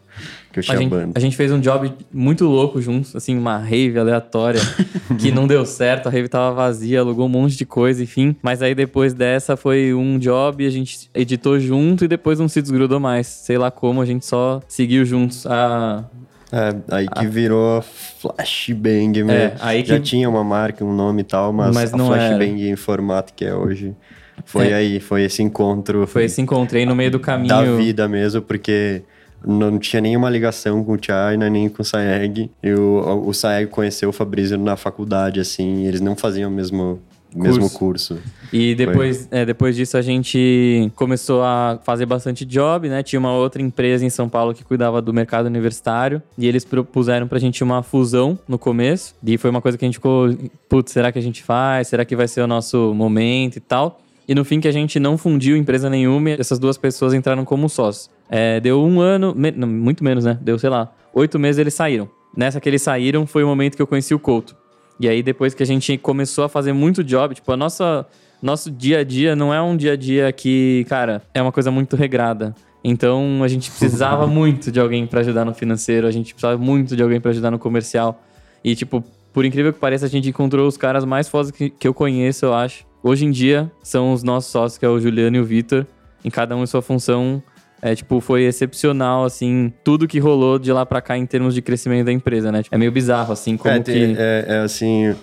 [0.52, 1.12] que eu a tinha gente, banda.
[1.16, 4.60] a gente fez um job muito louco juntos, assim, uma rave aleatória
[5.20, 8.36] que não deu certo, a rave tava vazia, alugou um monte de coisa, enfim.
[8.42, 12.62] Mas aí depois dessa foi um job, a gente editou junto e depois não se
[12.62, 13.28] desgrudou mais.
[13.28, 15.46] Sei lá como, a gente só seguiu juntos.
[15.48, 16.04] A...
[16.52, 19.32] É, aí que virou Flashbang mesmo.
[19.32, 22.14] É, aí Já que- tinha uma marca, um nome e tal, mas, Mas a não
[22.14, 22.36] era.
[22.36, 23.96] Flashbang em formato que é hoje...
[24.44, 24.74] Foi É.
[24.74, 27.50] aí, foi esse encontro Foi esse encontrei no meio do caminho.
[27.50, 29.04] da vida mesmo, porque
[29.46, 32.50] não tinha nenhuma ligação com o China, nem com o Saeg.
[32.62, 37.00] E o, o Saeg conheceu o Fabrício na faculdade, assim, eles não faziam o mesmo
[37.34, 38.20] mesmo curso.
[38.52, 43.02] E depois, é, depois disso a gente começou a fazer bastante job, né?
[43.02, 47.28] Tinha uma outra empresa em São Paulo que cuidava do mercado universitário e eles propuseram
[47.28, 49.16] pra gente uma fusão no começo.
[49.26, 50.36] E foi uma coisa que a gente ficou,
[50.68, 51.88] putz, será que a gente faz?
[51.88, 54.02] Será que vai ser o nosso momento e tal?
[54.28, 57.68] E no fim que a gente não fundiu empresa nenhuma, essas duas pessoas entraram como
[57.68, 58.10] sócios.
[58.34, 60.40] É, deu um ano, me, não, muito menos, né?
[60.42, 62.10] Deu, sei lá, oito meses eles saíram.
[62.36, 64.56] Nessa que eles saíram foi o momento que eu conheci o Couto.
[64.98, 68.08] E aí, depois que a gente começou a fazer muito job, tipo, a nossa.
[68.42, 71.70] Nosso dia a dia não é um dia a dia que, cara, é uma coisa
[71.70, 72.56] muito regrada.
[72.84, 76.96] Então a gente precisava muito de alguém para ajudar no financeiro, a gente precisava muito
[76.96, 78.24] de alguém para ajudar no comercial.
[78.64, 81.88] E, tipo, por incrível que pareça, a gente encontrou os caras mais fodas que, que
[81.88, 82.84] eu conheço, eu acho.
[83.04, 85.86] Hoje em dia, são os nossos sócios, que é o Juliano e o Vitor,
[86.26, 87.44] em cada um em sua função
[87.82, 91.62] é, tipo, foi excepcional, assim, tudo que rolou de lá pra cá em termos de
[91.62, 92.62] crescimento da empresa, né?
[92.70, 94.16] É meio bizarro, assim, como é, que...
[94.18, 95.16] É, é, assim,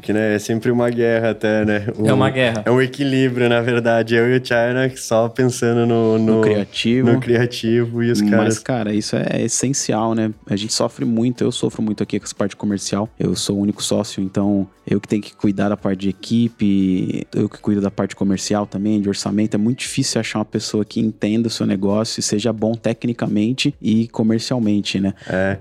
[0.00, 1.86] que né, é sempre uma guerra até, né?
[2.04, 2.62] é uma guerra.
[2.66, 4.14] É um equilíbrio, na verdade.
[4.14, 7.12] Eu e o China só pensando no, no, no criativo.
[7.12, 8.46] No criativo e os Mas, caras.
[8.46, 10.32] Mas, cara, isso é essencial, né?
[10.46, 13.08] A gente sofre muito, eu sofro muito aqui com essa parte comercial.
[13.18, 17.26] Eu sou o único sócio, então eu que tenho que cuidar da parte de equipe,
[17.34, 19.54] eu que cuido da parte comercial também, de orçamento.
[19.54, 23.74] É muito difícil achar uma pessoa que entenda o seu negócio e seja bom tecnicamente
[23.80, 25.14] e comercialmente, né?
[25.28, 25.58] É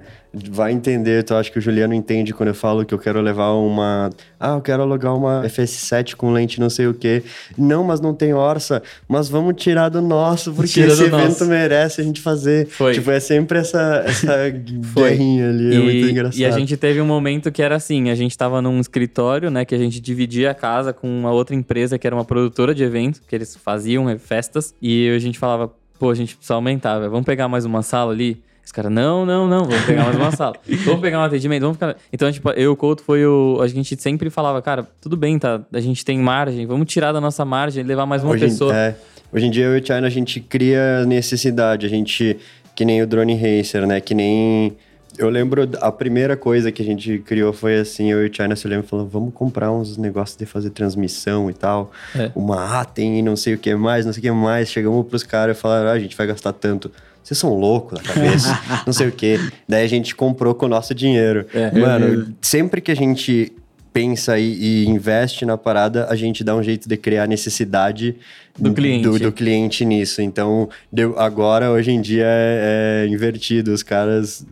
[0.51, 3.53] vai entender, tu acha que o Juliano entende quando eu falo que eu quero levar
[3.53, 4.09] uma.
[4.39, 7.23] Ah, eu quero alugar uma FS7 com lente não sei o quê.
[7.57, 8.83] Não, mas não tem orça.
[9.07, 11.45] Mas vamos tirar do nosso, porque Tira esse evento nosso.
[11.45, 12.67] merece a gente fazer.
[12.67, 12.93] Foi.
[12.93, 14.49] Tipo, é sempre essa, essa
[14.93, 15.67] guerrinha ali.
[15.67, 16.39] É e, é muito engraçado.
[16.39, 19.65] E a gente teve um momento que era assim: a gente tava num escritório, né?
[19.65, 22.83] Que a gente dividia a casa com uma outra empresa que era uma produtora de
[22.83, 24.73] eventos, que eles faziam festas.
[24.81, 27.11] E a gente falava, pô, a gente precisa aumentar, véio.
[27.11, 28.41] vamos pegar mais uma sala ali.
[28.65, 30.55] Os caras, não, não, não, vamos pegar mais uma sala.
[30.85, 31.95] vamos pegar um atendimento, vamos ficar.
[32.11, 33.59] Então, tipo, eu e o Couto foi o.
[33.61, 35.61] A gente sempre falava, cara, tudo bem, tá?
[35.71, 38.75] A gente tem margem, vamos tirar da nossa margem e levar mais uma hoje, pessoa.
[38.75, 38.95] É,
[39.31, 41.85] hoje em dia, eu e o China, a gente cria necessidade.
[41.85, 42.37] A gente.
[42.75, 44.01] Que nem o Drone Racer, né?
[44.01, 44.75] Que nem.
[45.15, 48.53] Eu lembro, a primeira coisa que a gente criou foi assim, eu e o China
[48.55, 51.91] se lembra falando, vamos comprar uns negócios de fazer transmissão e tal.
[52.15, 52.31] É.
[52.35, 54.69] Uma Atem e não sei o que mais, não sei o que mais.
[54.69, 56.91] Chegamos pros caras e falaram, ah, a gente vai gastar tanto
[57.25, 59.39] vocês são loucos na cabeça, não sei o quê.
[59.67, 61.47] Daí a gente comprou com o nosso dinheiro.
[61.51, 61.71] É.
[61.71, 63.51] Mano, sempre que a gente
[63.91, 68.15] pensa e, e, investe na parada, a gente dá um jeito de criar necessidade
[68.59, 70.21] do cliente, do, do cliente nisso.
[70.21, 73.73] Então, deu, agora, hoje em dia, é, é invertido.
[73.73, 74.45] Os caras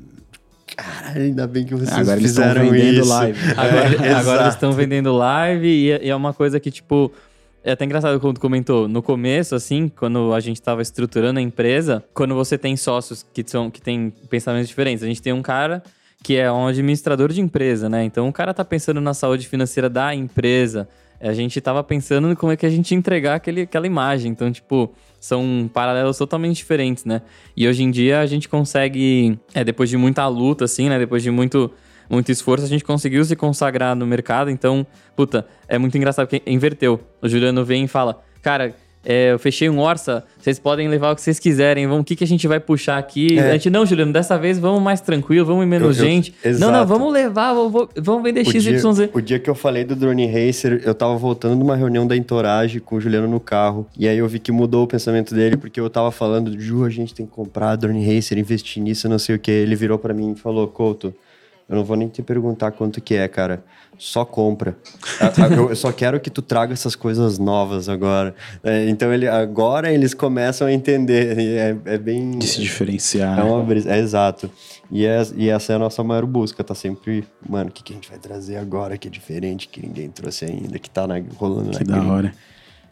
[0.76, 3.10] Cara, ainda bem que vocês agora fizeram eles vendendo isso.
[3.10, 3.40] Live.
[3.52, 7.12] Agora, é, agora eles estão vendendo live e, e, é uma coisa que, tipo,
[7.64, 8.88] é até engraçado quando comentou.
[8.88, 13.44] No começo, assim, quando a gente estava estruturando a empresa, quando você tem sócios que,
[13.46, 15.04] são, que têm pensamentos diferentes.
[15.04, 15.82] A gente tem um cara
[16.22, 18.04] que é um administrador de empresa, né?
[18.04, 20.88] Então o cara tá pensando na saúde financeira da empresa.
[21.20, 24.32] A gente tava pensando como é que a gente entregar aquele, aquela imagem.
[24.32, 27.22] Então, tipo, são paralelos totalmente diferentes, né?
[27.56, 31.00] E hoje em dia a gente consegue, é, depois de muita luta, assim, né?
[31.00, 31.72] Depois de muito
[32.14, 34.50] muito esforço, a gente conseguiu se consagrar no mercado.
[34.50, 37.00] Então, puta, é muito engraçado porque inverteu.
[37.22, 41.16] O Juliano vem e fala, cara, é, eu fechei um orça, vocês podem levar o
[41.16, 43.38] que vocês quiserem, vamos, o que, que a gente vai puxar aqui?
[43.38, 43.50] É.
[43.50, 46.34] A gente, não, Juliano, dessa vez vamos mais tranquilo, vamos em menos eu, eu, gente.
[46.44, 46.72] Exato.
[46.72, 48.96] Não, não, vamos levar, vamos, vamos vender XYZ.
[48.96, 52.08] Dia, o dia que eu falei do Drone Racer, eu tava voltando de uma reunião
[52.08, 55.36] da Entourage com o Juliano no carro, e aí eu vi que mudou o pensamento
[55.36, 59.10] dele, porque eu tava falando, Ju, a gente tem que comprar Drone Racer, investir nisso,
[59.10, 59.52] não sei o que.
[59.52, 61.14] Ele virou para mim e falou, Couto,
[61.68, 63.64] eu não vou nem te perguntar quanto que é, cara.
[63.98, 64.76] Só compra.
[65.70, 68.36] eu só quero que tu traga essas coisas novas agora.
[68.64, 71.38] É, então ele, agora eles começam a entender.
[71.38, 72.38] É, é bem.
[72.38, 73.40] De se diferenciar.
[73.40, 73.92] É uma brisa.
[73.94, 74.50] É exato.
[74.92, 76.64] E, é, e essa é a nossa maior busca.
[76.64, 79.86] Tá sempre, mano, o que, que a gente vai trazer agora que é diferente, que
[79.86, 82.34] ninguém trouxe ainda, que tá na, rolando que na da hora.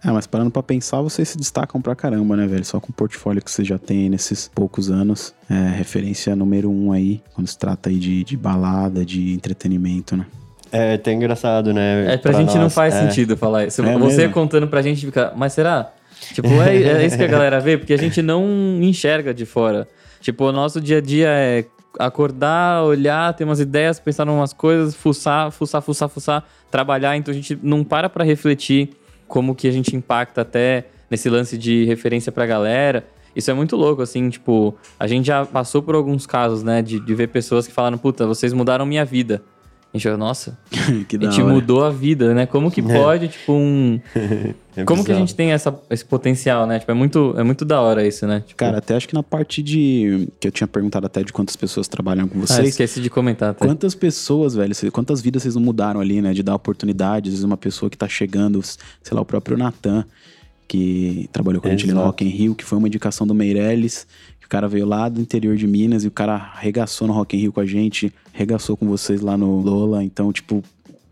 [0.03, 2.65] Ah, mas parando pra pensar, vocês se destacam pra caramba, né, velho?
[2.65, 5.33] Só com o portfólio que você já tem nesses poucos anos.
[5.49, 10.25] É referência número um aí, quando se trata aí de, de balada, de entretenimento, né?
[10.71, 12.13] É até engraçado, né?
[12.13, 13.01] É, pra, pra gente nós, não faz é.
[13.01, 13.81] sentido falar isso.
[13.81, 14.33] É você mesmo?
[14.33, 15.91] contando pra gente fica, mas será?
[16.33, 19.87] Tipo, é, é isso que a galera vê, porque a gente não enxerga de fora.
[20.19, 21.65] Tipo, o nosso dia a dia é
[21.99, 27.17] acordar, olhar, ter umas ideias, pensar em umas coisas, fuçar, fuçar, fuçar, fuçar, trabalhar.
[27.17, 28.91] Então a gente não para pra refletir
[29.31, 33.07] como que a gente impacta até nesse lance de referência pra galera.
[33.33, 36.99] Isso é muito louco, assim, tipo, a gente já passou por alguns casos, né, de,
[36.99, 39.41] de ver pessoas que falaram, puta, vocês mudaram minha vida.
[39.93, 40.58] A gente falou, nossa,
[41.08, 41.54] que a gente hora.
[41.54, 42.45] mudou a vida, né?
[42.45, 43.99] Como que pode, tipo, um.
[44.73, 46.80] É Como que a gente tem essa, esse potencial, né?
[46.80, 48.39] Tipo, é muito, é muito da hora isso, né?
[48.39, 50.30] Tipo, Cara, até acho que na parte de.
[50.39, 52.69] Que eu tinha perguntado até de quantas pessoas trabalham com ah, vocês.
[52.69, 53.65] esqueci de comentar até.
[53.65, 56.32] Quantas pessoas, velho, quantas vidas vocês não mudaram ali, né?
[56.32, 58.80] De dar oportunidade, às vezes uma pessoa que tá chegando, sei
[59.12, 60.06] lá, o próprio Natan,
[60.69, 62.08] que trabalhou com a gente ali no Exato.
[62.08, 64.08] Rock in Rio, que foi uma indicação do Meirelles,
[64.51, 67.53] cara veio lá do interior de Minas e o cara arregaçou no Rock in Rio
[67.53, 70.61] com a gente, arregaçou com vocês lá no Lola, então, tipo,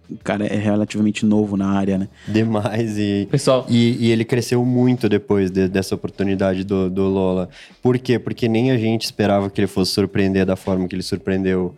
[0.09, 2.07] o cara é relativamente novo na área, né?
[2.27, 3.27] Demais e...
[3.31, 7.47] Pessoal, E, e ele cresceu muito depois de- dessa oportunidade do, do Lola.
[7.81, 8.17] Por quê?
[8.19, 11.73] Porque nem a gente esperava que ele fosse surpreender da forma que ele surpreendeu.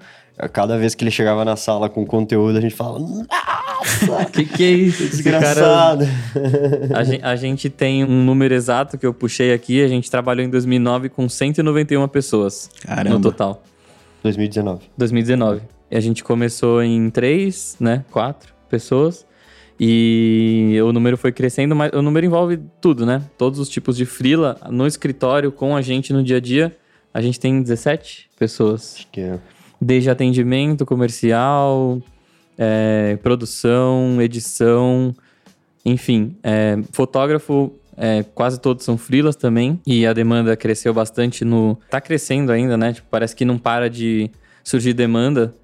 [0.49, 4.63] Cada vez que ele chegava na sala com conteúdo, a gente falava, nossa, que que
[4.63, 4.97] é isso?
[4.99, 6.05] Cara- desgraçado.
[6.93, 9.83] A gen- a gente tem um número exato que eu puxei aqui.
[9.83, 13.15] A gente trabalhou em 2009 com 191 pessoas Caramba.
[13.17, 13.63] no total.
[14.23, 14.83] 2019.
[14.97, 15.61] 2019.
[15.89, 18.03] E a gente começou em três, né?
[18.11, 19.25] Quatro pessoas.
[19.83, 23.23] E o número foi crescendo, mas o número envolve tudo, né?
[23.37, 26.77] Todos os tipos de frila no escritório com a gente no dia a dia.
[27.11, 28.93] A gente tem 17 pessoas.
[28.97, 29.39] Acho que é.
[29.81, 31.99] Desde atendimento comercial,
[32.57, 35.13] é, produção, edição,
[35.83, 36.35] enfim.
[36.43, 39.79] é, fotógrafo, é, quase todos são freelas também.
[39.85, 41.77] E a demanda cresceu bastante no...
[41.89, 42.93] Tá crescendo ainda, né?
[42.93, 44.29] Tipo, parece que não para de
[44.63, 45.55] surgir demanda.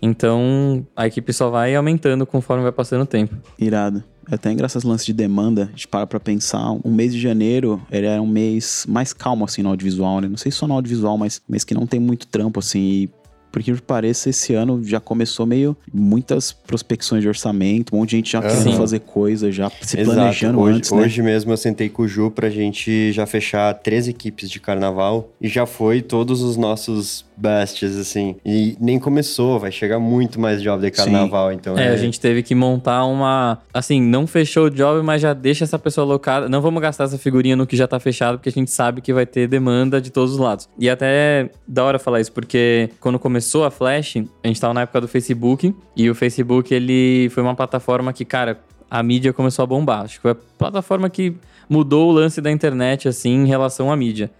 [0.00, 3.36] Então, a equipe só vai aumentando conforme vai passando o tempo.
[3.58, 4.02] Irado.
[4.30, 5.64] É até engraçado esse lance de demanda.
[5.64, 6.72] A gente para pra pensar.
[6.84, 10.28] Um mês de janeiro, ele é um mês mais calmo, assim, no audiovisual, né?
[10.28, 12.80] Não sei se só no audiovisual, mas mês que não tem muito trampo, assim.
[12.80, 13.10] E,
[13.52, 18.16] por que pareça, esse ano já começou meio muitas prospecções de orçamento, um monte de
[18.16, 18.76] gente já querendo Sim.
[18.76, 20.16] fazer coisa, já se Exato.
[20.16, 21.02] planejando hoje, antes, né?
[21.02, 25.30] hoje mesmo eu sentei com o Ju pra gente já fechar três equipes de carnaval
[25.40, 28.36] e já foi todos os nossos bestes, assim.
[28.44, 32.42] E nem começou, vai chegar muito mais job de carnaval, então É, a gente teve
[32.42, 33.58] que montar uma.
[33.74, 36.48] Assim, não fechou o job, mas já deixa essa pessoa alocada.
[36.48, 39.12] Não vamos gastar essa figurinha no que já tá fechado, porque a gente sabe que
[39.12, 40.68] vai ter demanda de todos os lados.
[40.78, 44.74] E até é da hora falar isso, porque quando começou a Flash, a gente tava
[44.74, 49.32] na época do Facebook, e o Facebook, ele foi uma plataforma que, cara, a mídia
[49.32, 50.02] começou a bombar.
[50.02, 51.34] Acho que foi a plataforma que
[51.68, 54.30] mudou o lance da internet, assim, em relação à mídia.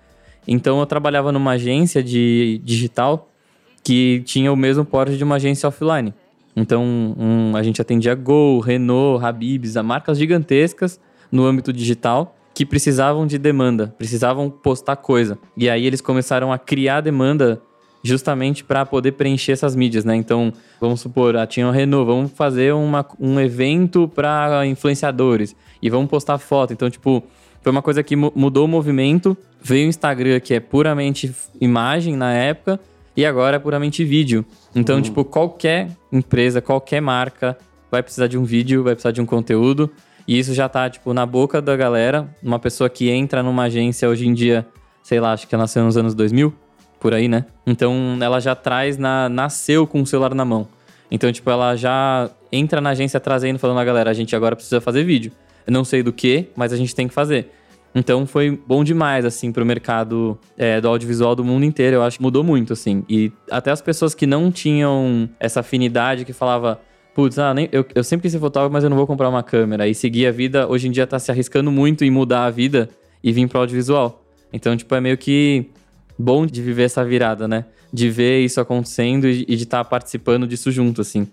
[0.47, 3.29] Então eu trabalhava numa agência de digital
[3.83, 6.13] que tinha o mesmo porte de uma agência offline.
[6.55, 13.27] Então, um, a gente atendia Gol, Renault, Habibs, marcas gigantescas no âmbito digital que precisavam
[13.27, 15.39] de demanda, precisavam postar coisa.
[15.57, 17.63] E aí eles começaram a criar demanda
[18.03, 20.17] justamente para poder preencher essas mídias, né?
[20.17, 25.89] Então, vamos supor, ah, tinha a Renault, vamos fazer uma, um evento para influenciadores e
[25.89, 26.73] vamos postar foto.
[26.73, 27.23] Então, tipo,
[27.63, 29.37] foi uma coisa que mu- mudou o movimento.
[29.63, 32.81] Veio o Instagram, que é puramente imagem na época,
[33.17, 34.45] e agora é puramente vídeo.
[34.75, 37.57] Então, tipo, qualquer empresa, qualquer marca
[37.91, 39.89] vai precisar de um vídeo, vai precisar de um conteúdo.
[40.27, 42.29] E isso já tá, tipo, na boca da galera.
[42.43, 44.67] Uma pessoa que entra numa agência hoje em dia,
[45.03, 46.53] sei lá, acho que ela nasceu nos anos 2000,
[47.03, 47.45] por aí, né?
[47.67, 50.69] Então, ela já traz, na, nasceu com o celular na mão.
[51.11, 54.81] Então, tipo, ela já entra na agência trazendo, falando, a galera, a gente agora precisa
[54.81, 55.33] fazer vídeo.
[55.67, 57.51] Eu não sei do que, mas a gente tem que fazer.
[57.95, 61.97] Então foi bom demais, assim, pro mercado é, do audiovisual do mundo inteiro.
[61.97, 63.05] Eu acho que mudou muito, assim.
[63.09, 66.81] E até as pessoas que não tinham essa afinidade, que falava,
[67.15, 69.43] putz, ah, nem, eu, eu sempre quis ser fotógrafo, mas eu não vou comprar uma
[69.43, 69.87] câmera.
[69.89, 72.89] E seguir a vida, hoje em dia tá se arriscando muito em mudar a vida
[73.23, 74.25] e vir pro audiovisual.
[74.53, 75.71] Então, tipo, é meio que
[76.23, 77.67] bom de viver essa virada, né?
[77.93, 81.27] De ver isso acontecendo e, de estar participando disso junto, assim.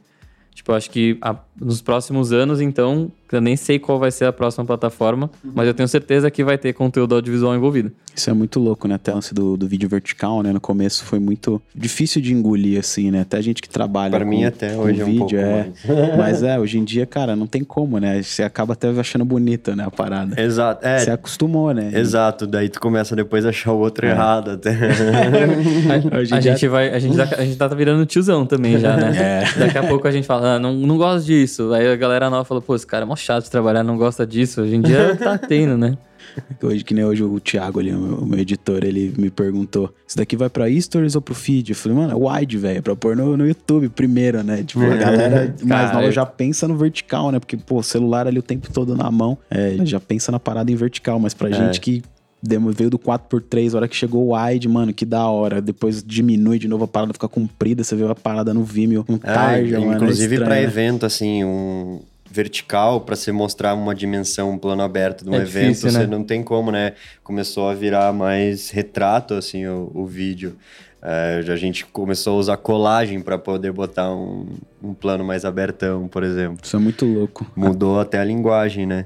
[0.53, 4.33] Tipo, acho que a- nos próximos anos, então, eu nem sei qual vai ser a
[4.33, 7.91] próxima plataforma, mas eu tenho certeza que vai ter conteúdo audiovisual envolvido.
[8.15, 8.95] Isso é muito louco, né?
[8.95, 10.51] Até o lance do, do vídeo vertical, né?
[10.51, 13.21] No começo foi muito difícil de engolir, assim, né?
[13.21, 15.35] Até a gente que trabalha Para com, mim até com hoje é um vídeo, pouco
[15.35, 15.69] é.
[16.17, 18.21] Mas é, hoje em dia, cara, não tem como, né?
[18.21, 19.85] Você acaba até achando bonita, né?
[19.85, 20.41] A parada.
[20.41, 21.91] Exato, é, Você acostumou, né?
[21.93, 22.45] exato.
[22.45, 24.71] Daí tu começa depois a achar o outro errado até.
[26.11, 28.95] A, a já- gente vai, a gente, tá, a gente tá virando tiozão também já,
[28.97, 29.43] né?
[29.57, 31.73] Daqui a pouco a gente fala, ah, não, não gosto disso.
[31.73, 34.25] Aí a galera nova fala, pô, esse cara é mó chato de trabalhar, não gosta
[34.25, 34.61] disso.
[34.61, 35.97] Hoje em dia tá tendo, né?
[36.61, 39.93] Hoje, que nem hoje o Thiago ali, o meu, o meu editor, ele me perguntou:
[40.07, 41.71] Isso daqui vai pra Stories ou pro feed?
[41.71, 44.63] Eu falei, mano, é wide, velho, é pra pôr no, no YouTube primeiro, né?
[44.63, 47.39] Tipo, a galera mais nova já pensa no vertical, né?
[47.39, 50.71] Porque, pô, o celular ali o tempo todo na mão, é, já pensa na parada
[50.71, 52.03] em vertical, mas pra gente que
[52.43, 55.59] demo- veio do 4x3, a hora que chegou o wide, mano, que da hora.
[55.61, 59.15] Depois diminui de novo a parada, fica comprida, você vê a parada no Vimeo, um
[59.15, 59.93] É, tarja, mano.
[59.93, 60.63] é inclusive estranho, para né?
[60.63, 65.37] evento, assim, um vertical, para você mostrar uma dimensão, um plano aberto de um É
[65.37, 66.07] evento, difícil, você né?
[66.07, 66.93] não tem como, né?
[67.23, 70.55] Começou a virar mais retrato, assim, o, o vídeo.
[71.01, 74.47] É, a gente começou a usar colagem para poder botar um,
[74.83, 76.59] um plano mais abertão, por exemplo.
[76.63, 77.45] Isso é muito louco.
[77.55, 79.05] Mudou até a linguagem, né?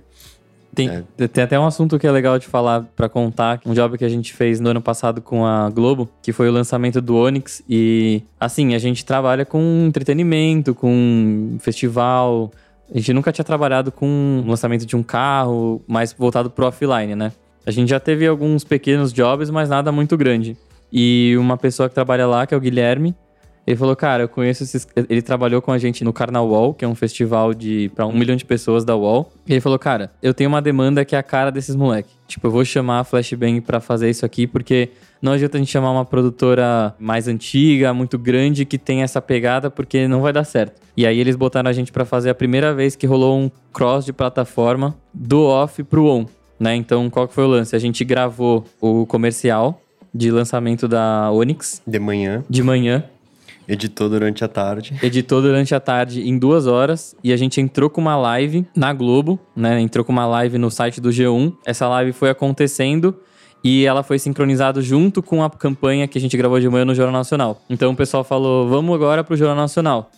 [0.76, 1.28] Tem, É.
[1.28, 4.10] tem até um assunto que é legal de falar pra contar, um job que a
[4.10, 8.24] gente fez no ano passado com a Globo, que foi o lançamento do Onix e
[8.40, 12.52] assim, a gente trabalha com entretenimento, com festival.
[12.94, 17.16] A gente nunca tinha trabalhado com o lançamento de um carro, mais voltado pro offline,
[17.16, 17.32] né?
[17.66, 20.56] A gente já teve alguns pequenos jobs, mas nada muito grande.
[20.92, 23.16] E uma pessoa que trabalha lá, que é o Guilherme,
[23.66, 24.88] ele falou, cara, eu conheço esses.
[24.96, 28.36] Ele trabalhou com a gente no Carnaval, que é um festival de para um milhão
[28.36, 29.32] de pessoas da UOL.
[29.48, 32.12] E ele falou, cara, eu tenho uma demanda que é a cara desses moleque.
[32.28, 34.90] Tipo, eu vou chamar a Flashbang pra fazer isso aqui, porque
[35.22, 39.72] não adianta a gente chamar uma produtora mais antiga, muito grande, que tem essa pegada,
[39.72, 40.82] porque não vai dar certo.
[40.98, 44.04] E aí eles botaram a gente pra fazer a primeira vez que rolou um cross
[44.04, 46.26] de plataforma do off pro on.
[46.60, 46.76] Né?
[46.76, 47.76] Então, qual que foi o lance?
[47.76, 49.82] A gente gravou o comercial
[50.14, 53.04] de lançamento da Onix De manhã, de manhã
[53.68, 54.98] editou durante a tarde.
[55.02, 58.94] editou durante a tarde em duas horas e a gente entrou com uma live na
[58.94, 59.80] Globo, né?
[59.80, 61.54] Entrou com uma live no site do G1.
[61.66, 63.16] Essa live foi acontecendo
[63.64, 66.94] e ela foi sincronizada junto com a campanha que a gente gravou de manhã no
[66.94, 67.62] Jornal Nacional.
[67.70, 70.12] Então o pessoal falou: vamos agora pro Jornal Nacional.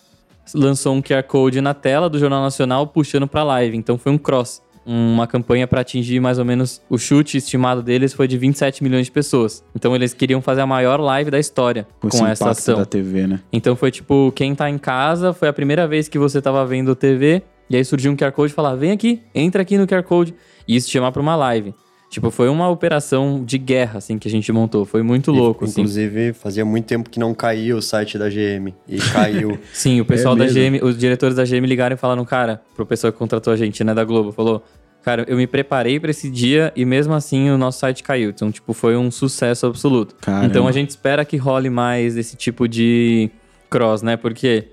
[0.54, 3.76] Lançou um QR Code na tela do Jornal Nacional puxando pra live.
[3.76, 4.62] Então foi um cross.
[4.86, 9.06] Uma campanha para atingir mais ou menos o chute estimado deles foi de 27 milhões
[9.06, 9.64] de pessoas.
[9.74, 12.78] Então eles queriam fazer a maior live da história Com, com essa ação.
[12.78, 13.40] da TV, né?
[13.52, 16.94] Então foi tipo, quem tá em casa, foi a primeira vez que você tava vendo
[16.94, 20.04] TV, e aí surgiu um QR Code e falar: vem aqui, entra aqui no QR
[20.04, 20.34] Code.
[20.68, 21.74] E isso te chamar pra uma live.
[22.08, 24.84] Tipo, foi uma operação de guerra, assim, que a gente montou.
[24.84, 25.80] Foi muito louco, assim.
[25.80, 28.72] Inclusive, fazia muito tempo que não caía o site da GM.
[28.88, 29.58] E caiu.
[29.72, 30.78] Sim, o pessoal É da mesmo?
[30.78, 33.82] GM, os diretores da GM ligaram e falaram, cara, pro pessoal que contratou a gente,
[33.82, 34.62] né, da Globo, falou,
[35.02, 38.30] cara, eu me preparei pra esse dia e mesmo assim o nosso site caiu.
[38.30, 40.14] Então, tipo, foi um sucesso absoluto.
[40.20, 40.46] Caramba.
[40.46, 43.30] Então a gente espera que role mais esse tipo de
[43.68, 44.16] cross, né?
[44.16, 44.68] Porque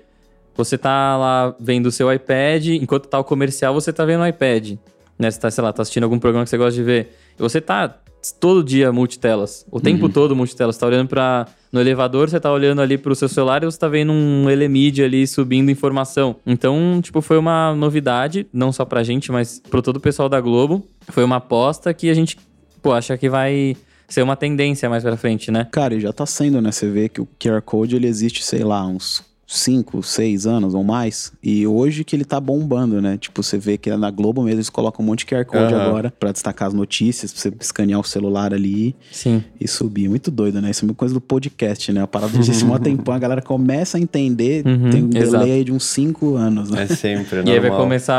[0.56, 4.26] você tá lá vendo o seu iPad, enquanto tá o comercial, você tá vendo o
[4.26, 4.76] iPad.
[5.18, 5.30] Né?
[5.30, 7.16] Você tá, sei lá, tá assistindo algum programa que você gosta de ver.
[7.38, 8.00] E você tá
[8.32, 9.66] todo dia multitelas.
[9.70, 10.76] O tempo todo multitelas.
[10.76, 11.46] Você tá olhando pra.
[11.70, 15.04] No elevador, você tá olhando ali pro seu celular e você tá vendo um Elemídia
[15.04, 16.36] ali subindo informação.
[16.46, 20.40] Então, tipo, foi uma novidade, não só pra gente, mas pro todo o pessoal da
[20.40, 20.86] Globo.
[21.08, 22.38] Foi uma aposta que a gente,
[22.80, 23.76] pô, acha que vai
[24.08, 25.66] ser uma tendência mais pra frente, né?
[25.72, 26.70] Cara, e já tá sendo, né?
[26.70, 30.82] Você vê que o QR Code ele existe, sei lá, uns 5, 6 anos ou
[30.82, 31.32] mais.
[31.42, 33.16] E hoje que ele tá bombando, né?
[33.18, 35.86] Tipo, você vê que na Globo mesmo eles colocam um monte de QR Code Aham.
[35.88, 39.42] agora pra destacar as notícias, pra você escanear o celular ali Sim.
[39.60, 40.08] e subir.
[40.08, 40.70] Muito doido, né?
[40.70, 42.02] Isso é uma coisa do podcast, né?
[42.02, 45.44] A parada existe um tempão, a galera começa a entender, Uhum, tem um delay exato.
[45.44, 46.84] aí de uns 5 anos, né?
[46.84, 48.14] É sempre, é E aí vai começar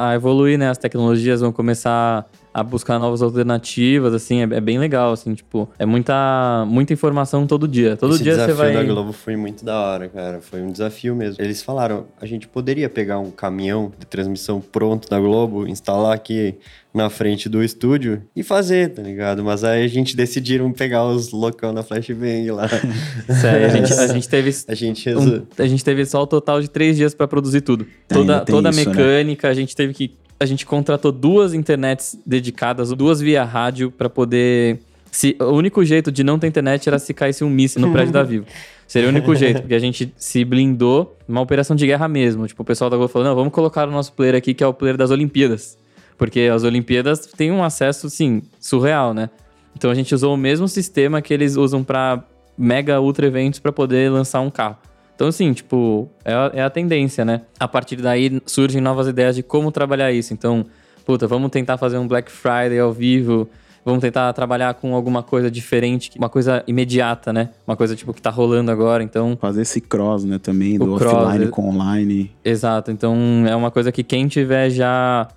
[0.00, 0.70] a evoluir, né?
[0.70, 5.68] As tecnologias vão começar a buscar novas alternativas, assim, é, é bem legal, assim, tipo,
[5.78, 7.98] é muita, muita informação todo dia.
[7.98, 8.72] Todo Esse dia você desafio vai.
[8.72, 10.40] da Globo foi muito da hora, cara.
[10.40, 11.36] Foi um desafio mesmo.
[11.44, 16.54] Eles falaram, a gente poderia pegar um caminhão de transmissão pronto da Globo, instalar aqui
[16.96, 19.44] na frente do estúdio e fazer, tá ligado?
[19.44, 22.66] Mas aí a gente decidiram pegar os loucão da Flashbang lá.
[23.40, 24.50] Sério, a, gente, a gente teve.
[24.66, 27.86] A gente um- a gente teve só o total de três dias pra produzir tudo.
[28.08, 28.86] Toda, toda a isso, né?
[28.86, 30.14] mecânica, a gente teve que.
[30.40, 34.78] A gente contratou duas internets dedicadas, duas via rádio, pra poder.
[35.10, 38.12] Se, o único jeito de não ter internet era se caísse um míssil no prédio
[38.12, 38.44] da Vivo.
[38.86, 42.46] Seria o único jeito, porque a gente se blindou, uma operação de guerra mesmo.
[42.46, 44.66] Tipo, o pessoal da Globo falou: não, vamos colocar o nosso player aqui, que é
[44.66, 45.76] o player das Olimpíadas.
[46.16, 49.28] Porque as Olimpíadas têm um acesso, sim, surreal, né?
[49.76, 52.22] Então a gente usou o mesmo sistema que eles usam pra
[52.56, 54.76] mega ultra eventos pra poder lançar um carro.
[55.14, 57.42] Então, assim, tipo, é a, é a tendência, né?
[57.58, 60.32] A partir daí surgem novas ideias de como trabalhar isso.
[60.34, 60.64] Então,
[61.04, 63.48] puta, vamos tentar fazer um Black Friday ao vivo.
[63.84, 67.50] Vamos tentar trabalhar com alguma coisa diferente, uma coisa imediata, né?
[67.66, 69.02] Uma coisa, tipo, que tá rolando agora.
[69.02, 72.30] Então, Fazer esse cross, né, também, O do cross, offline é- com online.
[72.44, 72.90] exato.
[72.90, 73.16] Então,
[73.48, 75.28] é uma coisa que quem tiver já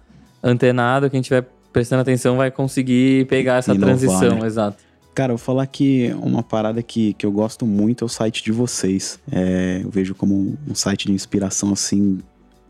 [0.43, 4.39] antenado, quem tiver prestando atenção, vai conseguir pegar essa Inovar, transição.
[4.39, 4.47] né?
[4.47, 4.89] Exato.
[5.13, 8.43] Cara, eu vou falar que uma parada que, que eu gosto muito é o site
[8.43, 9.19] de vocês.
[9.31, 12.19] É, eu vejo como um, site de inspiração, assim,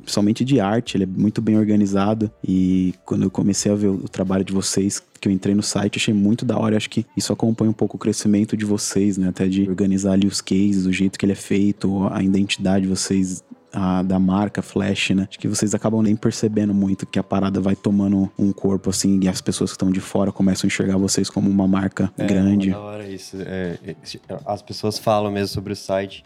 [0.02, 2.32] principalmente de arte, ele é muito bem organizado.
[2.44, 5.98] E quando eu comecei a ver o trabalho de vocês, que eu entrei no site,
[5.98, 6.74] achei muito da hora.
[6.74, 9.28] Eu Acho que isso acompanha um pouco o crescimento de vocês, né?
[9.28, 12.90] Até de organizar ali os cases, o jeito que ele é feito, a identidade de
[12.90, 13.44] vocês.
[13.74, 15.28] A- da marca Flash, né?
[15.30, 19.20] Acho que vocês acabam nem percebendo muito que a parada vai tomando um corpo assim
[19.22, 22.26] e as pessoas que estão de fora começam a enxergar vocês como uma marca É,
[22.26, 22.72] grande.
[22.72, 23.38] Da hora isso.
[23.42, 23.96] É, é,
[24.46, 26.24] as pessoas falam mesmo sobre o site.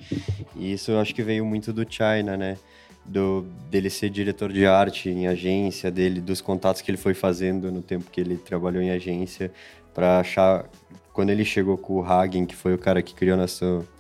[0.56, 2.58] E isso eu acho que veio muito do China, né?
[3.06, 7.70] Do, dele ser diretor de arte em agência, dele, dos contatos que ele foi fazendo
[7.70, 9.52] no tempo que ele trabalhou em agência,
[9.94, 10.66] para achar
[11.14, 13.38] quando ele chegou com o Hagen, que foi o cara que criou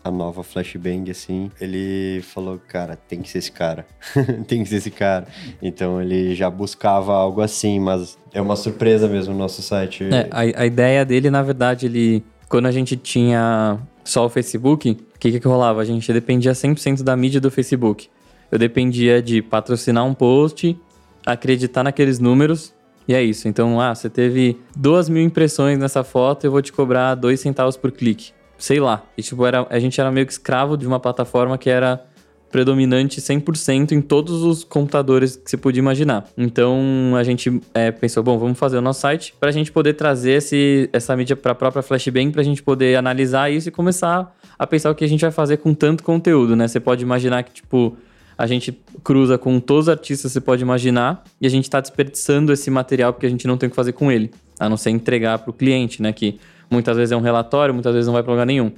[0.04, 3.86] a nova Flashbang, assim, ele falou, cara, tem que ser esse cara.
[4.48, 5.28] tem que ser esse cara.
[5.62, 10.04] Então ele já buscava algo assim, mas é uma surpresa mesmo o nosso site.
[10.06, 12.24] É, a, a ideia dele, na verdade, ele.
[12.50, 15.82] Quando a gente tinha só o Facebook, o que, que rolava?
[15.82, 18.10] A gente dependia 100% da mídia do Facebook.
[18.52, 20.78] Eu dependia de patrocinar um post,
[21.26, 22.74] acreditar naqueles números
[23.08, 23.48] e é isso.
[23.48, 27.78] Então, ah, você teve duas mil impressões nessa foto, eu vou te cobrar dois centavos
[27.78, 28.32] por clique.
[28.58, 29.04] Sei lá.
[29.18, 32.06] E, tipo, era, a gente era meio que escravo de uma plataforma que era
[32.54, 36.28] predominante 100% em todos os computadores que você podia imaginar.
[36.38, 36.80] Então,
[37.18, 40.34] a gente é, pensou, bom, vamos fazer o nosso site para a gente poder trazer
[40.34, 44.38] esse, essa mídia para a própria Flashbang, para a gente poder analisar isso e começar
[44.58, 46.68] a pensar o que a gente vai fazer com tanto conteúdo, né?
[46.68, 47.98] Você pode imaginar que, tipo,
[48.38, 51.80] a gente cruza com todos os artistas que você pode imaginar e a gente está
[51.80, 54.78] desperdiçando esse material porque a gente não tem o que fazer com ele, a não
[54.78, 56.12] ser entregar para o cliente, né?
[56.12, 58.72] Que muitas vezes é um relatório, muitas vezes não vai para lugar nenhum.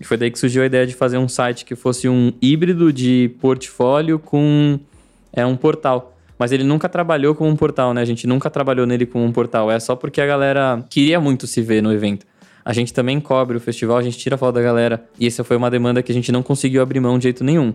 [0.00, 2.92] E foi daí que surgiu a ideia de fazer um site que fosse um híbrido
[2.92, 4.78] de portfólio com
[5.32, 6.16] é, um portal.
[6.38, 8.00] Mas ele nunca trabalhou como um portal, né?
[8.00, 9.70] A gente nunca trabalhou nele como um portal.
[9.70, 12.26] É só porque a galera queria muito se ver no evento.
[12.64, 15.04] A gente também cobre o festival, a gente tira foto da galera.
[15.18, 17.74] E essa foi uma demanda que a gente não conseguiu abrir mão de jeito nenhum.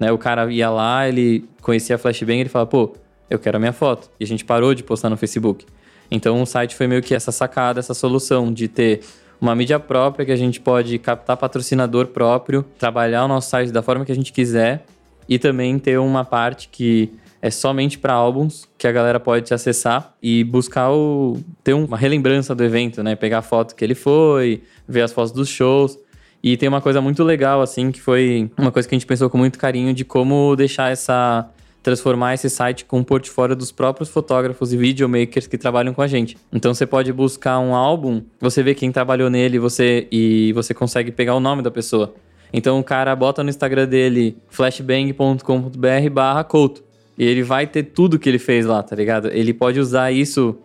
[0.00, 0.10] Né?
[0.10, 2.94] O cara ia lá, ele conhecia a Flashbang, ele falava, pô,
[3.28, 4.10] eu quero a minha foto.
[4.18, 5.66] E a gente parou de postar no Facebook.
[6.10, 9.00] Então o site foi meio que essa sacada, essa solução de ter
[9.40, 13.82] uma mídia própria que a gente pode captar patrocinador próprio, trabalhar o nosso site da
[13.82, 14.84] forma que a gente quiser
[15.28, 20.14] e também ter uma parte que é somente para álbuns que a galera pode acessar
[20.22, 23.14] e buscar o ter uma relembrança do evento, né?
[23.16, 25.98] Pegar a foto que ele foi, ver as fotos dos shows.
[26.42, 29.28] E tem uma coisa muito legal, assim, que foi uma coisa que a gente pensou
[29.28, 31.48] com muito carinho de como deixar essa.
[31.82, 36.06] transformar esse site com um portfólio dos próprios fotógrafos e videomakers que trabalham com a
[36.06, 36.36] gente.
[36.52, 41.10] Então você pode buscar um álbum, você vê quem trabalhou nele você e você consegue
[41.10, 42.14] pegar o nome da pessoa.
[42.52, 46.82] Então o cara bota no Instagram dele flashbang.com.br barra Couto.
[47.18, 49.28] E ele vai ter tudo que ele fez lá, tá ligado?
[49.28, 50.56] Ele pode usar isso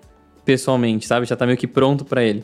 [0.46, 1.26] pessoalmente, sabe?
[1.26, 2.44] Já tá meio que pronto para ele.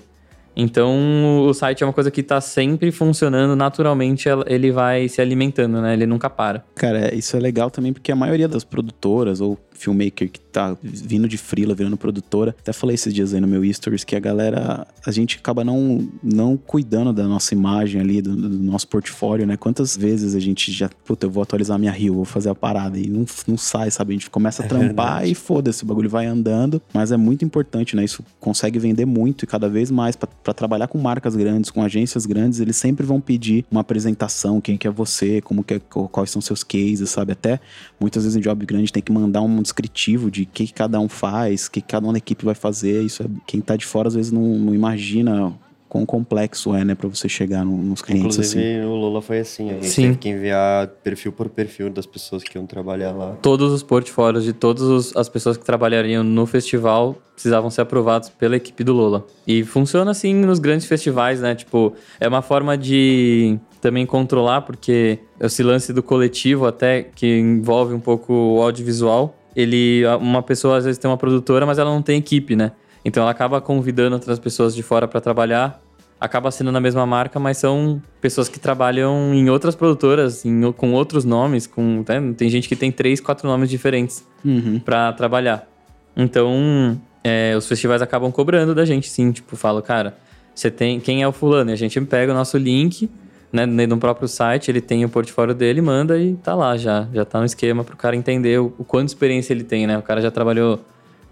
[0.56, 5.82] Então, o site é uma coisa que está sempre funcionando naturalmente, ele vai se alimentando,
[5.82, 5.94] né?
[5.94, 6.64] Ele nunca para.
[6.76, 11.28] Cara, isso é legal também porque a maioria das produtoras ou filmmaker que tá vindo
[11.28, 12.56] de frila, virando produtora.
[12.60, 16.08] Até falei esses dias aí no meu stories que a galera, a gente acaba não,
[16.22, 19.58] não cuidando da nossa imagem ali, do, do nosso portfólio, né?
[19.58, 23.00] Quantas vezes a gente já, puta, eu vou atualizar minha rio, vou fazer a parada
[23.00, 24.14] e não, não sai, sabe?
[24.14, 26.82] A gente começa a é trampar é e foda-se, o bagulho vai andando.
[26.94, 28.04] Mas é muito importante, né?
[28.04, 32.26] Isso consegue vender muito e cada vez mais para trabalhar com marcas grandes, com agências
[32.26, 36.30] grandes, eles sempre vão pedir uma apresentação, quem que é você, como que é, quais
[36.30, 37.32] são seus cases, sabe?
[37.32, 37.60] Até
[38.00, 41.08] muitas vezes em job grande tem que mandar um descritivo de o que, cada um
[41.08, 43.02] faz, o que, cada um da equipe vai fazer.
[43.02, 45.54] Isso é, quem tá de fora às vezes não, não imagina
[45.88, 48.86] quão complexo é, né, para você chegar no, nos clientes Inclusive, assim.
[48.86, 50.02] o Lula foi assim, a gente Sim.
[50.04, 53.36] teve que enviar perfil por perfil das pessoas que iam trabalhar lá.
[53.42, 58.56] Todos os portfólios de todas as pessoas que trabalhariam no festival precisavam ser aprovados pela
[58.56, 59.26] equipe do Lola.
[59.46, 61.56] E funciona assim nos grandes festivais, né?
[61.56, 67.94] Tipo, é uma forma de também controlar, porque esse lance do coletivo até, que envolve
[67.94, 72.02] um pouco o audiovisual, ele uma pessoa às vezes tem uma produtora, mas ela não
[72.02, 72.72] tem equipe, né?
[73.04, 75.82] Então ela acaba convidando outras pessoas de fora para trabalhar,
[76.20, 80.94] acaba sendo na mesma marca, mas são pessoas que trabalham em outras produtoras, em, com
[80.94, 82.34] outros nomes, com né?
[82.38, 84.80] tem gente que tem três, quatro nomes diferentes Uhum.
[84.80, 85.68] para trabalhar.
[86.16, 90.16] Então é, os festivais acabam cobrando da gente, sim, tipo, falo, cara,
[90.54, 91.72] você tem quem é o fulano?
[91.72, 93.10] E a gente pega o nosso link
[93.52, 97.08] né, no próprio site, ele tem o portfólio dele, manda e tá lá já.
[97.14, 99.98] Já tá no esquema pro cara entender o, o quanto experiência ele tem, né?
[99.98, 100.80] O cara já trabalhou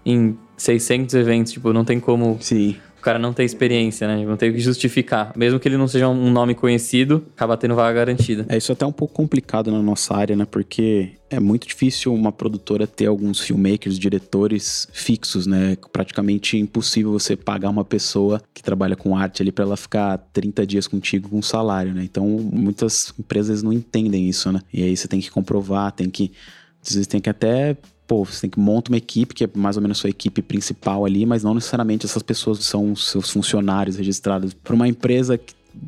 [0.04, 2.76] em 600 eventos, tipo, não tem como Sim.
[3.00, 4.24] O cara não ter experiência, né?
[4.24, 5.32] Não tem o que justificar.
[5.36, 8.46] Mesmo que ele não seja um nome conhecido, acaba tendo vaga garantida.
[8.48, 10.44] É, isso é até um pouco complicado na nossa área, né?
[10.44, 15.76] Porque é muito difícil uma produtora ter alguns filmmakers, diretores fixos, né?
[15.92, 20.66] Praticamente impossível você pagar uma pessoa que trabalha com arte ali para ela ficar 30
[20.66, 22.04] dias contigo com salário, né?
[22.04, 24.60] Então, muitas empresas não entendem isso, né?
[24.72, 26.32] E aí você tem que comprovar, tem que
[26.82, 27.76] às vezes tem que até
[28.10, 31.06] pô, você tem que montar uma equipe que é mais ou menos sua equipe principal
[31.06, 34.52] ali, mas não necessariamente essas pessoas são seus funcionários registrados.
[34.52, 35.38] Para uma empresa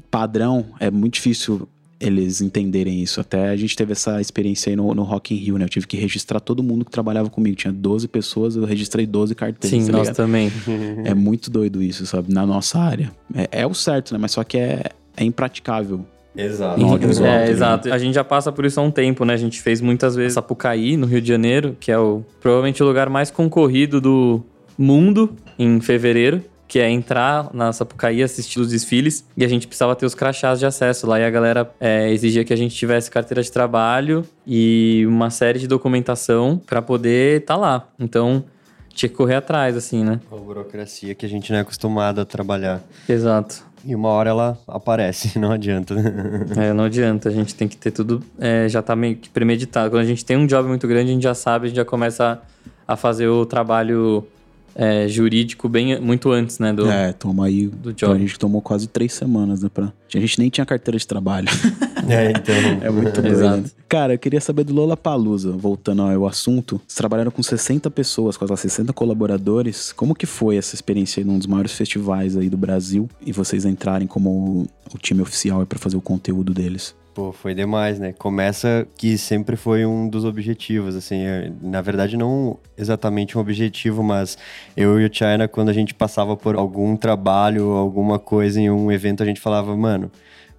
[0.09, 1.69] padrão, é muito difícil
[1.99, 3.21] eles entenderem isso.
[3.21, 5.65] Até a gente teve essa experiência aí no, no Rock in Rio, né?
[5.65, 7.57] Eu tive que registrar todo mundo que trabalhava comigo.
[7.57, 9.85] Tinha 12 pessoas, eu registrei 12 carteiras.
[9.85, 10.53] Sim, tá nós também.
[11.05, 12.33] É muito doido isso, sabe?
[12.33, 13.11] Na nossa área.
[13.35, 14.19] É, é o certo, né?
[14.19, 14.85] Mas só que é,
[15.17, 16.07] é impraticável.
[16.37, 16.81] Exato.
[16.81, 17.51] É, ligado?
[17.51, 17.93] exato.
[17.93, 19.35] A gente já passa por isso há um tempo, né?
[19.35, 22.87] A gente fez muitas vezes Sapucaí, no Rio de Janeiro, que é o provavelmente o
[22.87, 24.43] lugar mais concorrido do
[24.79, 29.95] mundo em fevereiro, que é entrar na Sapucaí, assistir os desfiles, e a gente precisava
[29.95, 33.11] ter os crachás de acesso lá, e a galera é, exigia que a gente tivesse
[33.11, 37.89] carteira de trabalho e uma série de documentação para poder estar tá lá.
[38.01, 38.43] Então,
[38.95, 40.21] tinha que correr atrás, assim, né?
[40.31, 42.83] Uma burocracia que a gente não é acostumado a trabalhar.
[43.07, 43.65] Exato.
[43.85, 45.95] E uma hora ela aparece, não adianta.
[46.57, 47.29] é, não adianta.
[47.29, 49.91] A gente tem que ter tudo, é, já tá meio que premeditado.
[49.91, 51.85] Quando a gente tem um job muito grande, a gente já sabe, a gente já
[51.85, 52.41] começa
[52.87, 54.27] a, a fazer o trabalho
[54.75, 56.73] é, jurídico bem muito antes, né?
[56.73, 57.67] Do, é, toma aí.
[57.67, 58.15] Do job.
[58.15, 59.71] A gente tomou quase três semanas, né?
[59.73, 59.93] Pra...
[60.15, 61.49] A gente nem tinha carteira de trabalho.
[62.09, 62.55] É, então.
[62.81, 63.71] é muito Exato.
[63.89, 66.81] Cara, eu queria saber do Lola Palusa, voltando ao assunto.
[66.87, 69.93] Vocês trabalharam com 60 pessoas, quase 60 colaboradores.
[69.93, 73.65] Como que foi essa experiência aí num dos maiores festivais aí do Brasil e vocês
[73.65, 76.95] entrarem como o time oficial para fazer o conteúdo deles?
[77.15, 78.15] Pô, foi demais, né?
[78.15, 84.03] Começa que sempre foi um dos objetivos, assim, é, na verdade não exatamente um objetivo,
[84.03, 84.39] mas
[84.75, 88.91] eu e o China, quando a gente passava por algum trabalho, alguma coisa em um
[88.91, 90.11] evento, a gente falava, mano,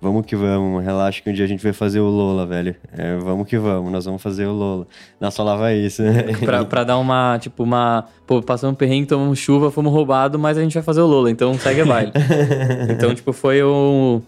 [0.03, 2.75] vamos que vamos, relaxa que um dia a gente vai fazer o Lola, velho.
[2.95, 4.85] É, vamos que vamos, nós vamos fazer o Lola.
[5.19, 6.23] Nós falava isso, né?
[6.43, 8.05] pra, pra dar uma, tipo, uma.
[8.27, 11.31] Pô, passamos um perrengue, tomamos chuva, fomos roubados, mas a gente vai fazer o Lola,
[11.31, 12.11] então segue a baile.
[12.91, 14.21] então, tipo, foi o.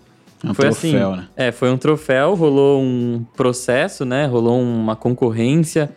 [0.43, 1.27] Um foi troféu, assim, né?
[1.35, 4.25] É, foi um troféu, rolou um processo, né?
[4.27, 5.89] Rolou uma concorrência.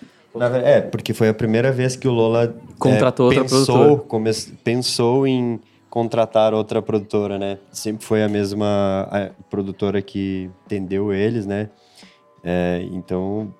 [0.64, 3.96] É, porque foi a primeira vez que o Lola contratou é, outra produtora.
[4.08, 4.30] Come,
[4.64, 5.60] pensou em
[5.90, 7.58] contratar outra produtora, né?
[7.72, 11.70] Sempre foi a mesma a produtora que atendeu eles, né?
[12.44, 13.52] É, então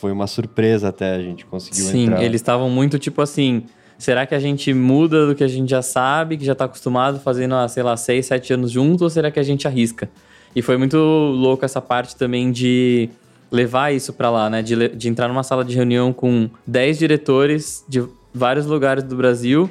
[0.00, 2.18] foi uma surpresa até a gente conseguiu Sim, entrar.
[2.18, 3.64] Sim, eles estavam muito tipo assim.
[3.96, 7.20] Será que a gente muda do que a gente já sabe, que já está acostumado
[7.20, 10.10] fazendo, sei lá, seis, sete anos juntos, ou será que a gente arrisca?
[10.54, 13.08] E foi muito louco essa parte também de
[13.50, 14.62] levar isso para lá, né?
[14.62, 19.70] De, de entrar numa sala de reunião com dez diretores de vários lugares do Brasil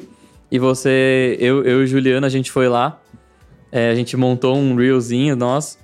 [0.54, 3.01] e você, eu, eu e Juliana, a gente foi lá,
[3.72, 5.80] é, a gente montou um reelzinho nosso.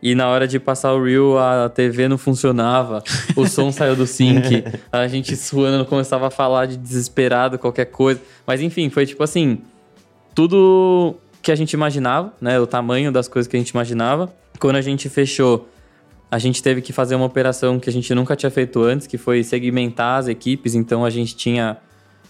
[0.00, 3.02] E na hora de passar o reel, a TV não funcionava,
[3.34, 4.62] o som saiu do sync,
[4.92, 8.20] a gente suando começava a falar de desesperado, qualquer coisa.
[8.46, 9.62] Mas enfim, foi tipo assim,
[10.32, 12.60] tudo que a gente imaginava, né?
[12.60, 14.32] O tamanho das coisas que a gente imaginava.
[14.60, 15.68] Quando a gente fechou,
[16.30, 19.18] a gente teve que fazer uma operação que a gente nunca tinha feito antes, que
[19.18, 20.76] foi segmentar as equipes.
[20.76, 21.78] Então a gente tinha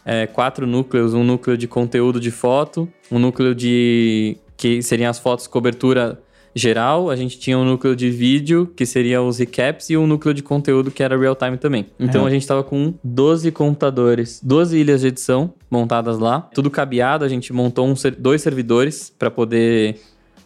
[0.04, 4.36] é, quatro núcleos: um núcleo de conteúdo de foto, um núcleo de.
[4.56, 6.20] que seriam as fotos cobertura
[6.54, 10.32] geral, a gente tinha um núcleo de vídeo, que seria os recaps, e um núcleo
[10.32, 11.86] de conteúdo que era real time também.
[11.98, 12.28] Então é.
[12.28, 17.28] a gente estava com 12 computadores, 12 ilhas de edição montadas lá, tudo cabeado, a
[17.28, 19.96] gente montou um, dois servidores para poder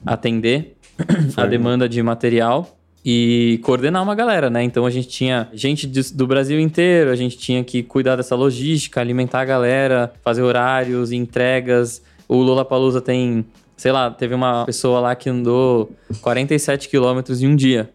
[0.07, 0.77] atender
[1.37, 2.78] a demanda de material
[3.11, 4.63] e coordenar uma galera, né?
[4.63, 9.01] Então a gente tinha gente do Brasil inteiro, a gente tinha que cuidar dessa logística,
[9.01, 12.03] alimentar a galera, fazer horários, entregas.
[12.29, 13.47] O Lollapalooza tem,
[13.79, 15.91] sei lá, teve uma pessoa lá que andou
[16.21, 17.89] 47 quilômetros em um dia.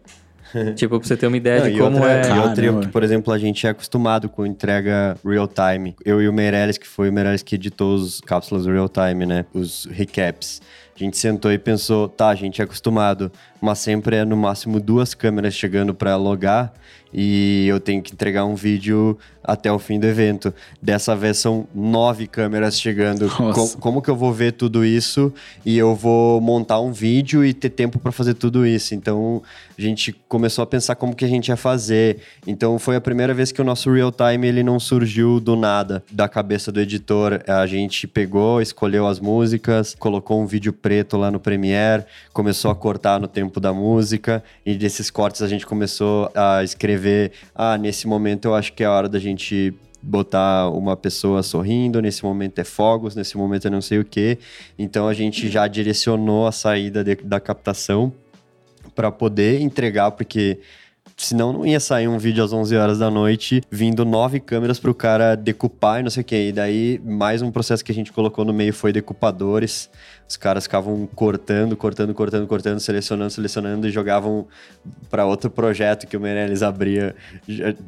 [0.74, 2.30] tipo, pra você ter uma ideia Não, de como outra, é.
[2.30, 5.94] E outra, que, por exemplo, a gente é acostumado com entrega real time.
[6.04, 9.44] Eu e o Meirelles, que foi o Meirelles que editou os cápsulas real time, né?
[9.54, 10.60] Os recaps.
[10.94, 13.30] A gente sentou e pensou, tá, a gente é acostumado,
[13.60, 16.72] mas sempre é no máximo duas câmeras chegando para logar
[17.16, 20.52] e eu tenho que entregar um vídeo até o fim do evento.
[20.82, 23.28] Dessa vez são nove câmeras chegando.
[23.28, 25.32] Com, como que eu vou ver tudo isso
[25.64, 28.96] e eu vou montar um vídeo e ter tempo para fazer tudo isso?
[28.96, 29.42] Então
[29.78, 32.18] a gente começou a pensar como que a gente ia fazer.
[32.46, 36.02] Então foi a primeira vez que o nosso real time ele não surgiu do nada,
[36.10, 37.40] da cabeça do editor.
[37.46, 42.74] A gente pegou, escolheu as músicas, colocou um vídeo preto lá no Premiere, começou a
[42.74, 47.76] cortar no tempo da música e desses cortes a gente começou a escrever ver, ah,
[47.76, 52.24] nesse momento eu acho que é a hora da gente botar uma pessoa sorrindo, nesse
[52.24, 54.38] momento é fogos, nesse momento é não sei o que.
[54.78, 58.12] Então a gente já direcionou a saída de, da captação
[58.94, 60.60] para poder entregar, porque
[61.16, 64.90] senão não ia sair um vídeo às 11 horas da noite, vindo nove câmeras para
[64.90, 66.48] o cara decupar e não sei o que.
[66.48, 69.90] E daí, mais um processo que a gente colocou no meio foi decupadores.
[70.28, 74.46] Os caras ficavam cortando, cortando, cortando, cortando, selecionando, selecionando e jogavam
[75.10, 77.14] para outro projeto que o Meirelles abria.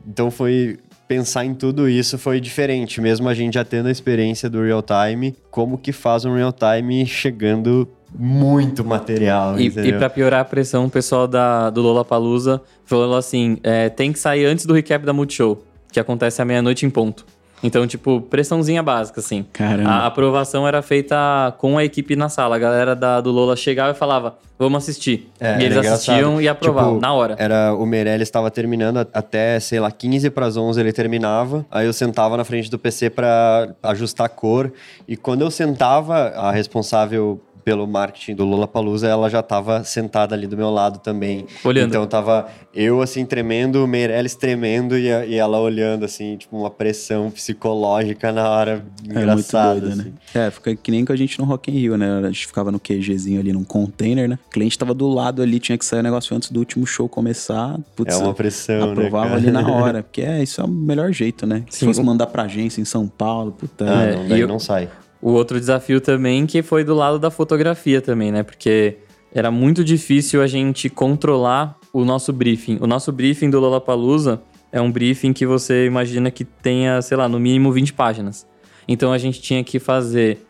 [0.07, 4.50] Então foi pensar em tudo isso foi diferente, mesmo a gente já tendo a experiência
[4.50, 7.88] do real time, como que faz um real time chegando
[8.18, 9.59] muito material.
[9.59, 14.12] E, e para piorar a pressão, o pessoal da, do Lollapalooza falou assim: é, tem
[14.12, 17.26] que sair antes do recap da Multishow, que acontece à meia-noite em ponto.
[17.62, 19.44] Então, tipo, pressãozinha básica, assim.
[19.52, 19.88] Caramba.
[19.90, 22.57] A aprovação era feita com a equipe na sala.
[22.57, 25.30] A galera da, do Lola chegava e falava, vamos assistir.
[25.40, 26.42] É, e eles assistiam engraçado.
[26.42, 27.34] e aprovavam, Tipo, na hora.
[27.38, 31.64] Era, o Meirelles estava terminando até, sei lá, 15 para as 11 ele terminava.
[31.70, 34.72] Aí eu sentava na frente do PC para ajustar a cor.
[35.09, 40.46] E quando eu sentava, a responsável pelo marketing do Lollapalooza, ela já estava sentada ali
[40.46, 41.46] do meu lado também.
[41.64, 41.88] Olhando.
[41.88, 46.70] Então tava eu assim tremendo, o Meirelles tremendo e, e ela olhando assim, tipo uma
[46.70, 48.70] pressão psicológica na hora.
[49.02, 50.12] É muito Engraçado, doido, assim.
[50.32, 50.46] né?
[50.46, 52.20] É, fica que nem com a gente no Rock in Rio, né?
[52.20, 54.38] A gente ficava no QGzinho ali num container, né?
[54.46, 57.08] O cliente tava do lado ali, tinha que sair o negócio antes do último show
[57.08, 57.76] começar.
[57.96, 59.38] Putz, É uma pressão, né, aprovava cara?
[59.40, 60.04] ali na hora.
[60.04, 61.64] Porque é, isso é o melhor jeito, né?
[61.68, 61.86] Se Sim.
[61.86, 63.84] fosse mandar pra agência em São Paulo, puta.
[63.88, 64.88] Ah, É, não, daí eu- não sai.
[65.20, 68.42] O outro desafio também que foi do lado da fotografia também, né?
[68.42, 68.98] Porque
[69.32, 72.78] era muito difícil a gente controlar o nosso briefing.
[72.80, 74.40] O nosso briefing do Lollapalooza
[74.70, 78.46] é um briefing que você imagina que tenha, sei lá, no mínimo 20 páginas.
[78.86, 80.46] Então a gente tinha que fazer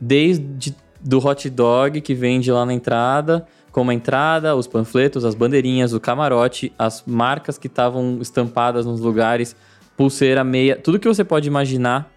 [0.00, 5.34] desde do hot dog que vende lá na entrada, como a entrada, os panfletos, as
[5.34, 9.54] bandeirinhas, o camarote, as marcas que estavam estampadas nos lugares,
[9.96, 12.10] pulseira, meia, tudo que você pode imaginar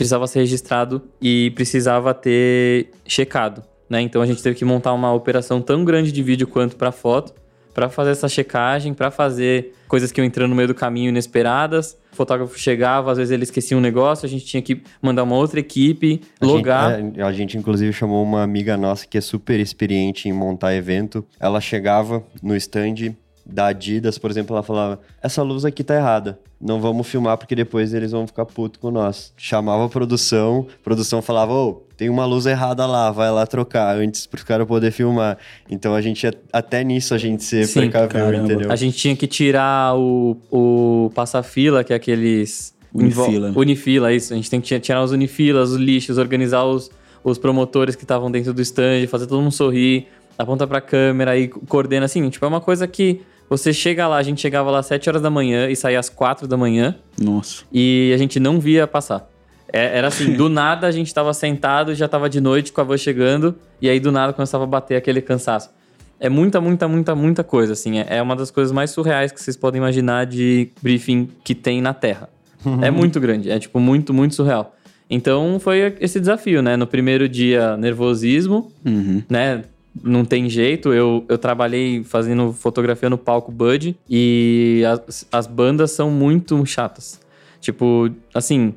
[0.00, 4.00] precisava ser registrado e precisava ter checado, né?
[4.00, 7.34] Então a gente teve que montar uma operação tão grande de vídeo quanto para foto,
[7.74, 11.98] para fazer essa checagem, para fazer coisas que iam entrando no meio do caminho inesperadas.
[12.10, 15.36] O fotógrafo chegava, às vezes ele esquecia um negócio, a gente tinha que mandar uma
[15.36, 16.96] outra equipe, A logar.
[16.96, 20.74] Gente, é, a gente, inclusive, chamou uma amiga nossa que é super experiente em montar
[20.74, 21.22] evento.
[21.38, 26.38] Ela chegava no stand da Adidas, por exemplo, ela falava: Essa luz aqui tá errada.
[26.60, 29.32] Não vamos filmar porque depois eles vão ficar putos com nós.
[29.36, 33.96] Chamava a produção, a produção falava: Ô, tem uma luz errada lá, vai lá trocar
[33.96, 35.38] antes pro cara poder filmar.
[35.70, 38.36] Então a gente, até nisso, a gente se Sim, caramba.
[38.36, 38.70] entendeu?
[38.70, 42.74] A gente tinha que tirar o, o passa-fila, que é aqueles.
[42.92, 43.48] Unifila.
[43.50, 44.32] Invo- Unifila, isso.
[44.32, 46.90] A gente tem que ti- tirar os unifilas, os lixos, organizar os,
[47.22, 50.08] os promotores que estavam dentro do stand, fazer todo mundo sorrir,
[50.42, 52.28] aponta pra câmera e coordena assim.
[52.30, 55.22] Tipo, é uma coisa que você chega lá, a gente chegava lá às 7 horas
[55.22, 57.64] da manhã e saía às 4 da manhã Nossa.
[57.72, 59.28] e a gente não via passar.
[59.72, 62.84] É- Era assim, do nada a gente tava sentado, já tava de noite com a
[62.84, 65.70] van chegando, e aí do nada começava a bater aquele cansaço.
[66.18, 67.98] É muita, muita, muita, muita coisa, assim.
[67.98, 71.80] É é uma das coisas mais surreais que vocês podem imaginar de briefing que tem
[71.80, 72.28] na Terra.
[72.82, 74.76] É muito grande, é tipo muito, muito surreal.
[75.08, 76.76] Então foi esse desafio, né?
[76.76, 79.22] No primeiro dia, nervosismo, Uhum.
[79.28, 79.62] né?
[80.02, 80.92] Não tem jeito.
[80.92, 87.20] Eu, eu trabalhei fazendo fotografia no palco Bud e as, as bandas são muito chatas.
[87.60, 88.74] Tipo, assim,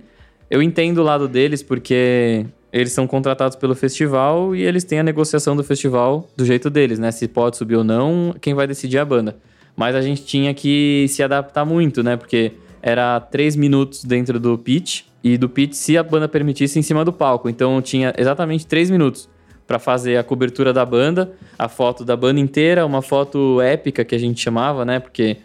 [0.49, 5.03] eu entendo o lado deles porque eles são contratados pelo festival e eles têm a
[5.03, 7.11] negociação do festival do jeito deles, né?
[7.11, 9.37] Se pode subir ou não, quem vai decidir é a banda.
[9.75, 12.17] Mas a gente tinha que se adaptar muito, né?
[12.17, 16.81] Porque era três minutos dentro do pitch e do pitch, se a banda permitisse, em
[16.81, 17.47] cima do palco.
[17.47, 19.29] Então tinha exatamente três minutos
[19.65, 24.13] para fazer a cobertura da banda, a foto da banda inteira, uma foto épica que
[24.13, 24.99] a gente chamava, né?
[24.99, 25.37] Porque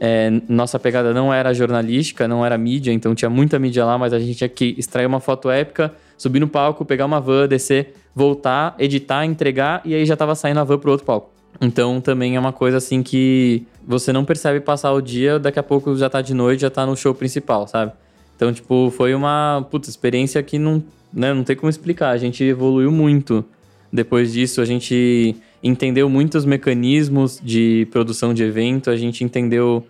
[0.00, 4.12] é, nossa pegada não era jornalística, não era mídia, então tinha muita mídia lá, mas
[4.12, 7.94] a gente tinha que extrair uma foto épica, subir no palco, pegar uma van, descer,
[8.14, 11.30] voltar, editar, entregar e aí já tava saindo a van pro outro palco.
[11.60, 15.62] Então também é uma coisa assim que você não percebe passar o dia, daqui a
[15.62, 17.92] pouco já tá de noite, já tá no show principal, sabe?
[18.34, 20.82] Então, tipo, foi uma puta, experiência que não,
[21.12, 22.10] né, não tem como explicar.
[22.10, 23.44] A gente evoluiu muito
[23.92, 29.86] depois disso, a gente entendeu muitos mecanismos de produção de evento, a gente entendeu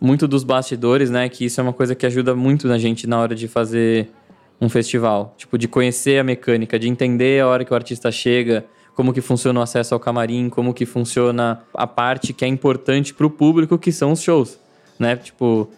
[0.00, 1.28] muito dos bastidores, né?
[1.28, 4.08] Que isso é uma coisa que ajuda muito na gente na hora de fazer
[4.60, 5.34] um festival.
[5.36, 9.20] Tipo, de conhecer a mecânica, de entender a hora que o artista chega, como que
[9.20, 13.76] funciona o acesso ao camarim, como que funciona a parte que é importante pro público,
[13.76, 14.58] que são os shows,
[14.98, 15.16] né?
[15.16, 15.68] Tipo,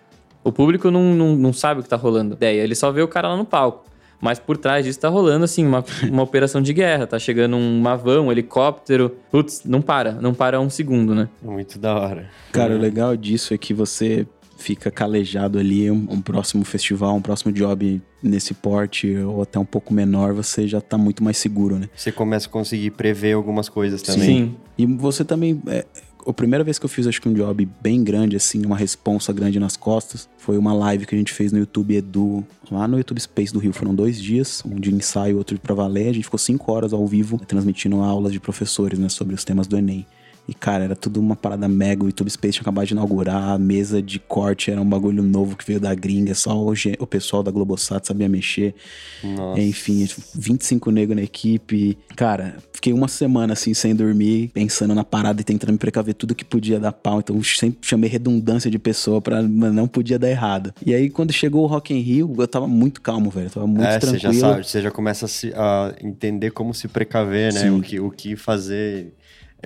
[0.45, 2.35] o público não, não, não sabe o que tá rolando.
[2.35, 3.85] Ideia, ele só vê o cara lá no palco.
[4.21, 7.07] Mas por trás disso tá rolando, assim, uma, uma operação de guerra.
[7.07, 9.17] Tá chegando uma van, um helicóptero.
[9.31, 10.13] Putz, não para.
[10.13, 11.29] Não para um segundo, né?
[11.43, 12.31] Muito da hora.
[12.53, 17.23] Cara, o legal disso é que você fica calejado ali, um, um próximo festival, um
[17.23, 21.79] próximo job nesse porte ou até um pouco menor, você já tá muito mais seguro,
[21.79, 21.89] né?
[21.95, 24.27] Você começa a conseguir prever algumas coisas também.
[24.27, 24.57] Sim.
[24.79, 25.61] E você também.
[25.67, 25.85] É,
[26.27, 29.33] a primeira vez que eu fiz, acho que um job bem grande, assim, uma responsa
[29.33, 32.99] grande nas costas, foi uma live que a gente fez no YouTube Edu, lá no
[32.99, 33.73] YouTube Space do Rio.
[33.73, 36.09] Foram dois dias, um de ensaio, outro pra valer.
[36.09, 39.67] A gente ficou cinco horas ao vivo transmitindo aulas de professores, né, sobre os temas
[39.67, 40.07] do Enem.
[40.49, 42.03] E, cara, era tudo uma parada mega.
[42.03, 45.57] O YouTube Space tinha acabado de inaugurar, a mesa de corte era um bagulho novo
[45.57, 48.75] que veio da gringa, só o, o pessoal da Globosat sabia mexer.
[49.23, 49.61] Nossa.
[49.61, 51.99] Enfim, 25 negros na equipe.
[52.15, 56.15] Cara, fiquei fiquei uma semana assim sem dormir, pensando na parada e tentando me precaver
[56.15, 57.19] tudo que podia dar pau.
[57.19, 60.73] Então sempre chamei redundância de pessoa pra não podia dar errado.
[60.85, 63.47] E aí quando chegou o Rock in Rio, eu tava muito calmo, velho.
[63.47, 64.33] Eu tava muito é, tranquilo.
[64.33, 67.71] Você já sabe, você já começa a, se, a entender como se precaver, né?
[67.73, 69.13] O que, o que fazer.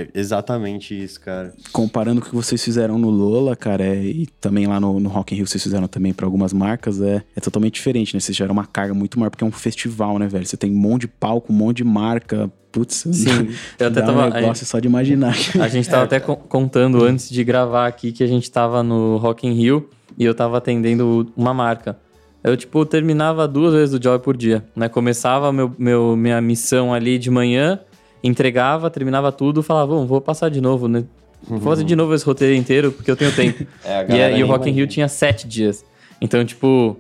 [0.01, 1.53] É exatamente isso, cara.
[1.73, 5.09] Comparando com o que vocês fizeram no Lola, cara, é, e também lá no, no
[5.09, 8.21] Rock in Rio vocês fizeram também para algumas marcas, é, é totalmente diferente, né?
[8.21, 10.47] Vocês geram uma carga muito maior, porque é um festival, né, velho?
[10.47, 12.51] Você tem um monte de palco, um monte de marca.
[12.73, 13.49] Putz, Sim,
[13.81, 14.27] eu até tava.
[14.29, 15.35] um negócio só de imaginar.
[15.61, 16.05] A gente tava É.
[16.05, 19.89] até co- contando antes de gravar aqui que a gente tava no Rock in Rio
[20.17, 21.99] e eu tava atendendo uma marca.
[22.45, 24.89] Eu, tipo, terminava duas vezes o job por dia, né?
[24.89, 27.81] Começava meu, meu, minha missão ali de manhã,
[28.23, 31.05] entregava, terminava tudo, falava, vamos, vou passar de novo, né?
[31.43, 33.67] Vou fazer de novo esse roteiro inteiro, porque eu tenho tempo.
[33.85, 35.85] É, e, e o Rock in Rio tinha sete dias.
[36.21, 36.97] Então, tipo,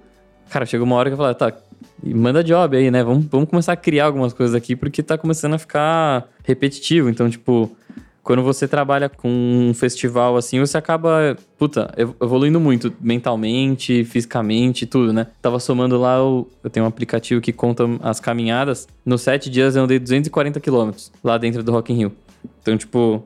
[0.49, 1.53] cara, chegou uma hora que eu falei, tá,
[2.03, 3.03] manda job aí, né?
[3.05, 7.09] Vamos, vamos começar a criar algumas coisas aqui, porque tá começando a ficar repetitivo.
[7.11, 7.71] Então, tipo,
[8.23, 14.87] quando você trabalha com um festival assim, você acaba, puta, ev- evoluindo muito mentalmente, fisicamente,
[14.87, 15.27] tudo, né?
[15.41, 18.87] Tava somando lá, eu, eu tenho um aplicativo que conta as caminhadas.
[19.05, 22.13] Nos sete dias eu andei 240 quilômetros lá dentro do Rock in Rio.
[22.63, 23.25] Então, tipo,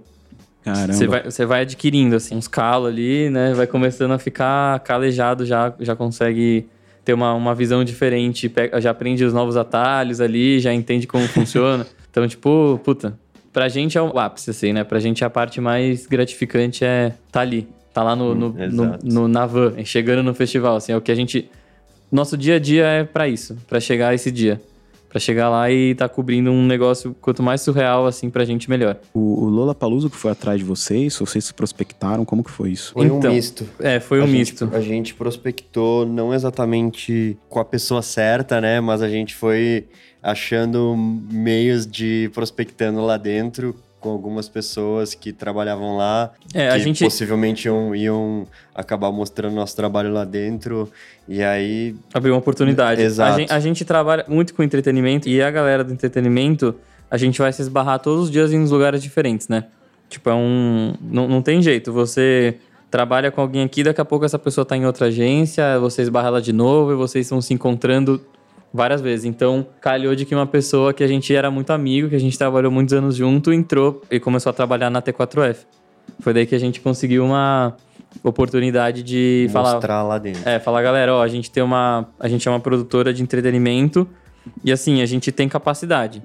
[0.92, 3.52] você vai, você vai adquirindo, assim, uns calos ali, né?
[3.54, 6.66] Vai começando a ficar calejado, já, já consegue
[7.04, 11.86] ter uma, uma visão diferente, já aprende os novos atalhos ali, já entende como funciona.
[12.14, 13.18] Então, tipo, puta,
[13.54, 14.84] pra gente é o ápice, assim, né?
[14.84, 18.64] Pra gente a parte mais gratificante é tá ali, tá lá no, no, Hum, no,
[18.64, 19.06] exato.
[19.06, 21.48] no- na van, chegando no festival, assim, é o que a gente...
[22.12, 24.60] Nosso dia a dia é pra isso, pra chegar a esse dia.
[25.14, 28.98] Pra chegar lá e tá cobrindo um negócio, quanto mais surreal, assim, pra gente, melhor.
[29.14, 32.72] O, o Lola Paluso que foi atrás de vocês, vocês se prospectaram, como que foi
[32.72, 32.92] isso?
[32.94, 33.64] Foi Então, um misto.
[33.78, 34.64] É, foi um a misto.
[34.64, 38.80] Gente, a gente prospectou não exatamente com a pessoa certa, né?
[38.80, 39.86] Mas a gente foi
[40.20, 40.96] achando
[41.30, 47.02] meios de prospectando lá dentro com algumas pessoas que trabalhavam lá, É, que a gente...
[47.02, 50.92] possivelmente iam, iam acabar mostrando nosso trabalho lá dentro.
[51.26, 53.00] E aí, Abriu uma oportunidade.
[53.00, 53.32] Exato.
[53.32, 56.74] A gente, a gente trabalha muito com entretenimento e a galera do entretenimento,
[57.10, 59.64] a gente vai se esbarrar todos os dias em uns lugares diferentes, né?
[60.10, 60.92] Tipo, é um.
[61.00, 61.90] Não, não tem jeito.
[61.90, 62.56] Você
[62.90, 66.28] trabalha com alguém aqui, daqui a pouco essa pessoa tá em outra agência, você esbarra
[66.28, 68.20] ela de novo e vocês estão se encontrando
[68.74, 69.24] várias vezes.
[69.24, 72.36] Então, calhou de que uma pessoa que a gente era muito amigo, que a gente
[72.36, 75.58] trabalhou muitos anos junto, entrou e começou a trabalhar na T4F.
[76.18, 77.76] Foi daí que a gente conseguiu uma
[78.22, 79.74] oportunidade de falar.
[79.74, 80.46] mostrar lá dentro.
[80.48, 82.08] É, falar, galera, ó, a gente tem uma.
[82.18, 84.08] A gente é uma produtora de entretenimento
[84.64, 86.20] e assim, a gente tem capacidade.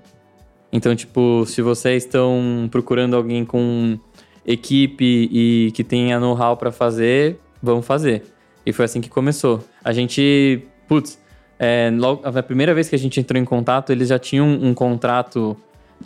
[0.73, 3.97] Então, tipo, se vocês estão procurando alguém com
[4.45, 8.23] equipe e que tenha know-how pra fazer, vamos fazer.
[8.65, 9.63] E foi assim que começou.
[9.83, 11.19] A gente, putz,
[11.59, 14.73] é, logo, a primeira vez que a gente entrou em contato, eles já tinham um
[14.73, 15.57] contrato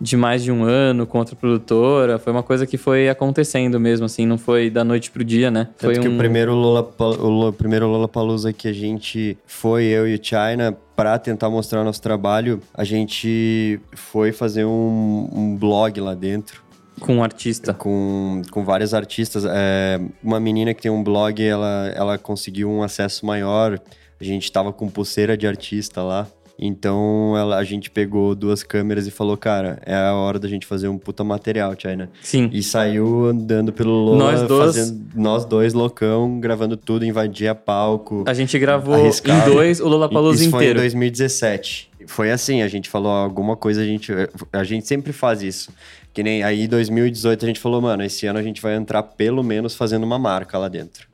[0.02, 2.18] de mais de um ano com outra produtora.
[2.18, 5.70] Foi uma coisa que foi acontecendo mesmo, assim, não foi da noite pro dia, né?
[5.78, 6.16] Tanto foi que um...
[6.16, 11.20] o primeiro Lola, o primeiro Lollapalooza que a gente foi, eu e o China, para
[11.20, 16.64] tentar mostrar nosso trabalho, a gente foi fazer um, um blog lá dentro.
[17.00, 17.74] com um artista.
[17.74, 19.46] Com, com vários artistas.
[19.46, 23.80] É, uma menina que tem um blog, ela, ela conseguiu um acesso maior.
[24.20, 26.28] A gente tava com pulseira de artista lá.
[26.58, 30.68] Então ela, a gente pegou duas câmeras e falou, cara, é a hora da gente
[30.68, 32.10] fazer um puta material, China.
[32.22, 32.48] Sim.
[32.54, 38.24] E saiu andando pelo Lola, Nós dois- fazendo, nós dois loucão, gravando tudo, invadia palco.
[38.28, 39.50] A gente gravou Arriscado.
[39.50, 40.80] em dois o Lollapalooza Isso foi em inteiro.
[40.80, 41.90] 2017.
[42.06, 44.12] Foi assim, a gente falou alguma coisa, a gente,
[44.52, 45.72] a gente sempre faz isso.
[46.14, 49.02] Que nem aí em 2018 a gente falou, mano, esse ano a gente vai entrar
[49.02, 51.08] pelo menos fazendo uma marca lá dentro.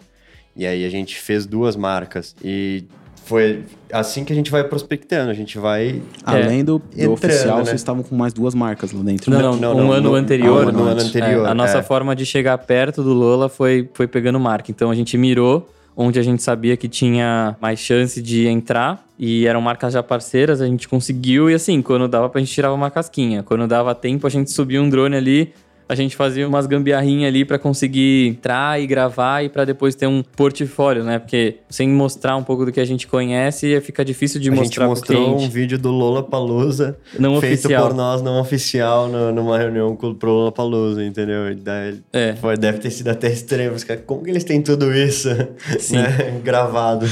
[0.59, 2.35] E aí a gente fez duas marcas.
[2.43, 2.83] E
[3.23, 7.57] foi assim que a gente vai prospectando, a gente vai Além do, do Entrando, oficial,
[7.59, 7.63] né?
[7.63, 9.31] vocês estavam com mais duas marcas lá dentro.
[9.31, 10.67] Não, não, Não, um não, ano no- anterior.
[10.67, 11.81] ah, no ano é, anterior, a nossa é.
[11.81, 14.69] forma de chegar perto do Lola foi, foi pegando marca.
[14.69, 19.47] Então a gente mirou onde a gente sabia que tinha mais chance de entrar e
[19.47, 22.91] eram marcas já parceiras, a gente conseguiu e assim, quando dava pra gente tirava uma
[22.91, 23.43] casquinha.
[23.43, 25.53] Quando dava tempo, a gente subia um drone ali,
[25.89, 30.05] a gente fazia umas gambiarrinhas ali pra conseguir entrar e gravar e pra depois ter
[30.05, 31.17] um portfólio, né?
[31.17, 34.63] Porque sem mostrar um pouco do que a gente conhece, fica difícil de a gente
[34.65, 35.45] mostrar pro mostrou cliente.
[35.45, 37.87] um vídeo do Lola Palusa Não feito oficial.
[37.87, 41.55] por nós, não oficial, no- numa reunião com pro Lola Palusa, entendeu?
[41.55, 42.35] Daí É.
[42.35, 43.29] Foi, deve ter sido até
[43.83, 47.05] caras, como que eles têm tudo isso né, gravado?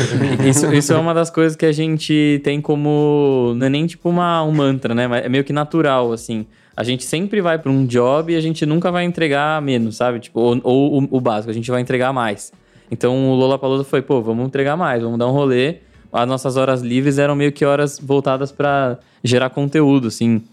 [0.47, 3.53] Isso, isso é uma das coisas que a gente tem como.
[3.57, 5.07] Não é nem tipo uma, um mantra, né?
[5.07, 6.45] Mas é meio que natural, assim.
[6.77, 10.19] A gente sempre vai para um job e a gente nunca vai entregar menos, sabe?
[10.19, 12.53] Tipo, ou, ou o, o básico, a gente vai entregar mais.
[12.91, 15.77] Então o Lola Palusa foi, pô, vamos entregar mais, vamos dar um rolê.
[16.13, 20.43] As nossas horas livres eram meio que horas voltadas para gerar conteúdo, assim.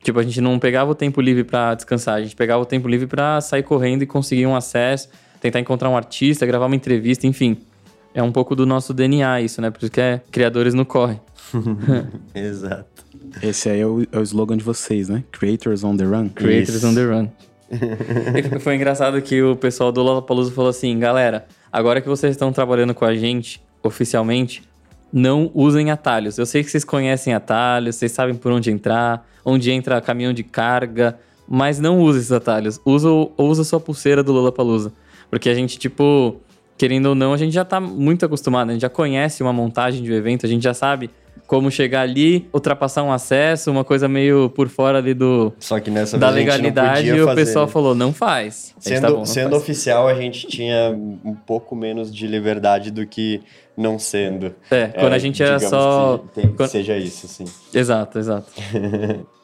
[0.00, 2.86] Tipo, a gente não pegava o tempo livre pra descansar, a gente pegava o tempo
[2.86, 5.08] livre pra sair correndo e conseguir um acesso,
[5.40, 7.56] tentar encontrar um artista, gravar uma entrevista, enfim.
[8.14, 9.70] É um pouco do nosso DNA isso, né?
[9.70, 11.18] Por isso que é criadores no corre.
[12.32, 13.03] Exato.
[13.42, 15.22] Esse aí é o, é o slogan de vocês, né?
[15.32, 16.28] Creators on the Run.
[16.30, 16.86] Creators Isso.
[16.86, 17.28] on the Run.
[18.60, 22.94] Foi engraçado que o pessoal do Lollapalooza falou assim, galera, agora que vocês estão trabalhando
[22.94, 24.62] com a gente oficialmente,
[25.12, 26.38] não usem atalhos.
[26.38, 30.42] Eu sei que vocês conhecem atalhos, vocês sabem por onde entrar, onde entra caminhão de
[30.42, 31.18] carga,
[31.48, 32.80] mas não use esses atalhos.
[32.84, 34.92] Usa, o- usa a sua pulseira do Lollapalooza.
[35.30, 36.36] Porque a gente, tipo,
[36.78, 40.02] querendo ou não, a gente já tá muito acostumado, a gente já conhece uma montagem
[40.02, 41.10] de um evento, a gente já sabe
[41.54, 45.90] como chegar ali, ultrapassar um acesso, uma coisa meio por fora ali do, Só que
[45.90, 47.72] nessa da legalidade e o fazer, pessoal né?
[47.72, 48.74] falou, não faz.
[48.80, 49.62] Sendo, tá bom, não sendo faz.
[49.62, 50.90] oficial, a gente tinha
[51.24, 53.40] um pouco menos de liberdade do que
[53.76, 54.54] não sendo.
[54.70, 57.44] É, quando a gente era só- Que, tem- quando- seja isso, assim.
[57.72, 58.50] Exato, exato.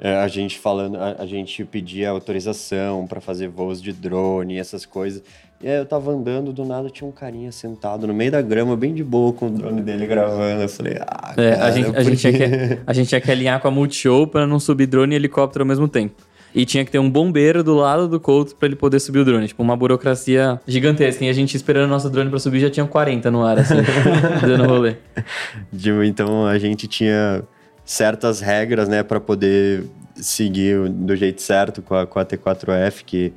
[0.00, 4.58] É, a gente falando, a, a gente pedia autorização pra fazer voos de drone e
[4.58, 5.22] essas coisas.
[5.60, 8.76] E aí eu tava andando, do nada tinha um carinha sentado no meio da grama,
[8.76, 10.62] bem de boa, com o drone dele gravando.
[10.62, 13.30] Eu falei, ah, É, cara, a, gente, a, gente tinha que, a gente tinha que
[13.30, 16.14] alinhar com a Multishow pra não subir drone e helicóptero ao mesmo tempo.
[16.54, 19.24] E tinha que ter um bombeiro do lado do Couto pra ele poder subir o
[19.24, 19.48] drone.
[19.48, 21.24] Tipo, uma burocracia gigantesca.
[21.24, 23.74] E a gente esperando nosso drone pra subir já tinha 40 no ar, assim,
[24.40, 24.94] dando rolê.
[25.76, 27.42] Tipo, então a gente tinha
[27.84, 29.84] certas regras, né, para poder
[30.14, 33.32] seguir do jeito certo com a, com a T4F, que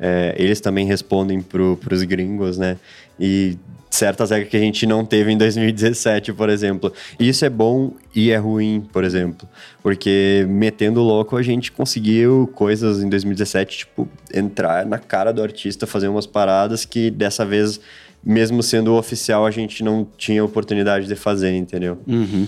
[0.00, 2.78] é, eles também respondem pro, pros gringos, né,
[3.18, 3.56] e
[3.90, 6.92] certas regras que a gente não teve em 2017, por exemplo.
[7.18, 9.48] Isso é bom e é ruim, por exemplo,
[9.82, 15.86] porque metendo louco a gente conseguiu coisas em 2017, tipo, entrar na cara do artista,
[15.86, 17.80] fazer umas paradas que dessa vez,
[18.24, 21.98] mesmo sendo oficial, a gente não tinha oportunidade de fazer, entendeu?
[22.06, 22.46] Uhum.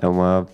[0.00, 0.46] É uma.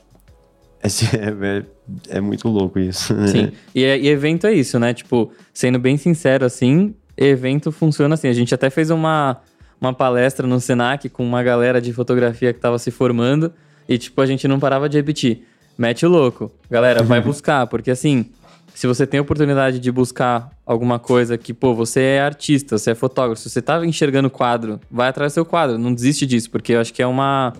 [1.12, 3.14] É, é, é muito louco isso.
[3.14, 3.26] né?
[3.26, 3.52] Sim.
[3.74, 4.94] E, e evento é isso, né?
[4.94, 8.28] Tipo, sendo bem sincero, assim, evento funciona assim.
[8.28, 9.38] A gente até fez uma,
[9.80, 13.52] uma palestra no Senac com uma galera de fotografia que tava se formando
[13.88, 15.46] e, tipo, a gente não parava de repetir.
[15.76, 16.50] Mete o louco.
[16.70, 18.26] Galera, vai buscar, porque assim,
[18.74, 22.92] se você tem a oportunidade de buscar alguma coisa que, pô, você é artista, você
[22.92, 26.50] é fotógrafo, se você tá enxergando quadro, vai atrás do seu quadro, não desiste disso,
[26.50, 27.52] porque eu acho que é uma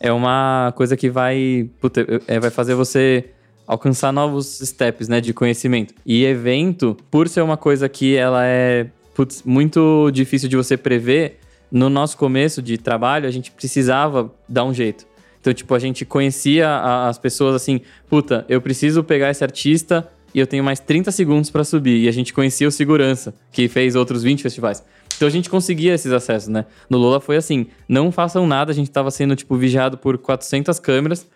[0.00, 3.26] é uma coisa que vai, puta, é, vai fazer você
[3.66, 5.94] alcançar novos steps, né, de conhecimento.
[6.04, 11.38] E evento, por ser uma coisa que ela é putz, muito difícil de você prever,
[11.70, 15.06] no nosso começo de trabalho, a gente precisava dar um jeito.
[15.40, 20.08] Então, tipo, a gente conhecia a- as pessoas assim, puta, eu preciso pegar esse artista
[20.34, 22.02] e eu tenho mais 30 segundos pra subir.
[22.04, 24.82] E a gente conhecia o segurança, que fez outros 20 festivais.
[25.20, 26.64] Então a gente conseguia esses acessos, né?
[26.88, 30.78] No Lola foi assim, não façam nada, a gente tava sendo, tipo, vigiado por 400
[30.78, 31.26] câmeras.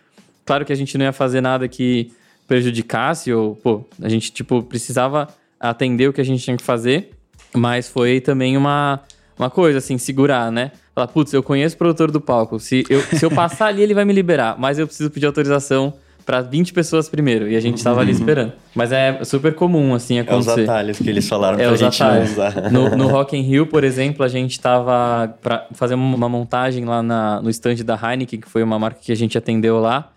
[0.47, 2.11] Claro que a gente não ia fazer nada que
[2.49, 5.28] prejudicasse ou, pô, a gente, tipo, precisava
[5.61, 7.11] atender o que a gente tinha que fazer,
[7.55, 9.01] mas foi também uma,
[9.39, 10.72] uma coisa, assim, segurar, né?
[10.95, 13.93] Falar, putz, eu conheço o produtor do palco, se eu, se eu passar ali ele
[13.93, 15.93] vai me liberar, mas eu preciso pedir autorização
[16.25, 18.53] pra 20 pessoas primeiro, e a gente tava ali esperando.
[18.75, 20.62] Mas é super comum, assim, É os acontecer.
[20.62, 22.37] atalhos que eles falaram É pra gente atalhos.
[22.37, 22.70] não usar.
[22.72, 27.03] No, no Rock in Rio, por exemplo, a gente tava pra fazer uma montagem lá
[27.03, 30.11] na- no stand da Heineken, que foi uma marca que a gente atendeu lá.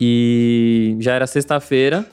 [0.00, 2.04] E já era sexta-feira,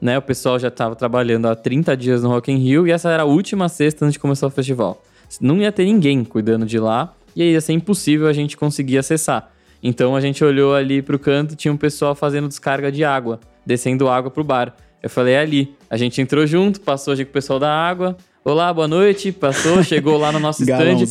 [0.00, 0.16] né?
[0.18, 3.22] O pessoal já tava trabalhando há 30 dias no Rock in Rio e essa era
[3.24, 5.02] a última sexta antes de começar o festival.
[5.40, 8.98] Não ia ter ninguém cuidando de lá e aí ia ser impossível a gente conseguir
[8.98, 9.50] acessar.
[9.82, 14.08] Então a gente olhou ali pro canto, tinha um pessoal fazendo descarga de água, descendo
[14.08, 14.74] água pro bar.
[15.02, 15.74] Eu falei, é ali.
[15.88, 18.16] A gente entrou junto, passou com o pessoal da água.
[18.44, 19.30] Olá, boa noite.
[19.30, 21.06] Passou, chegou lá no nosso stand.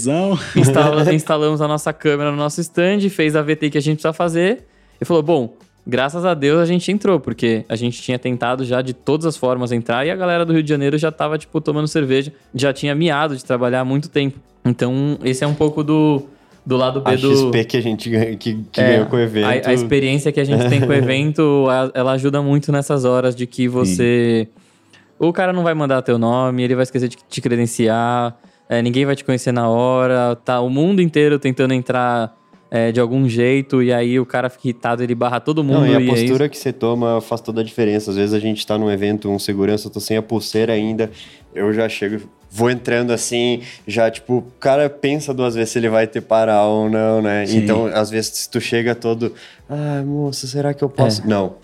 [0.56, 4.12] Instala- instalamos a nossa câmera no nosso stand, fez a VT que a gente precisa
[4.12, 4.66] fazer
[5.00, 5.56] e falou: bom,
[5.86, 9.38] graças a Deus a gente entrou, porque a gente tinha tentado já de todas as
[9.38, 12.74] formas entrar e a galera do Rio de Janeiro já tava, tipo, tomando cerveja, já
[12.74, 14.38] tinha miado de trabalhar há muito tempo.
[14.66, 16.24] Então, esse é um pouco do,
[16.68, 17.34] do lado B A do.
[17.36, 19.46] XP que a gente ganha- que, que É, ganhou com o evento.
[19.46, 23.06] A, a experiência que a gente tem com o evento, a- ela ajuda muito nessas
[23.06, 24.48] horas de que você.
[25.18, 28.38] O cara não vai mandar teu nome, ele vai esquecer de te credenciar,
[28.70, 32.36] é, ninguém vai te conhecer na hora, tá o mundo inteiro tentando entrar
[32.70, 35.80] é, de algum jeito, e aí o cara fica irritado, ele barra todo mundo.
[35.80, 36.12] Não, e a é isso.
[36.12, 38.12] postura que você toma faz toda a diferença.
[38.12, 41.10] Às vezes a gente tá num evento, um segurança, eu tô sem a pulseira ainda,
[41.56, 42.28] eu já chego,
[42.58, 46.64] vou entrando assim, já tipo, o cara pensa duas vezes se ele vai ter parar
[46.66, 47.46] ou não, né?
[47.46, 47.60] Sim.
[47.60, 49.32] Então, às vezes tu chega todo,
[49.70, 51.28] ah, moça, será que eu posso?
[51.28, 51.56] Não.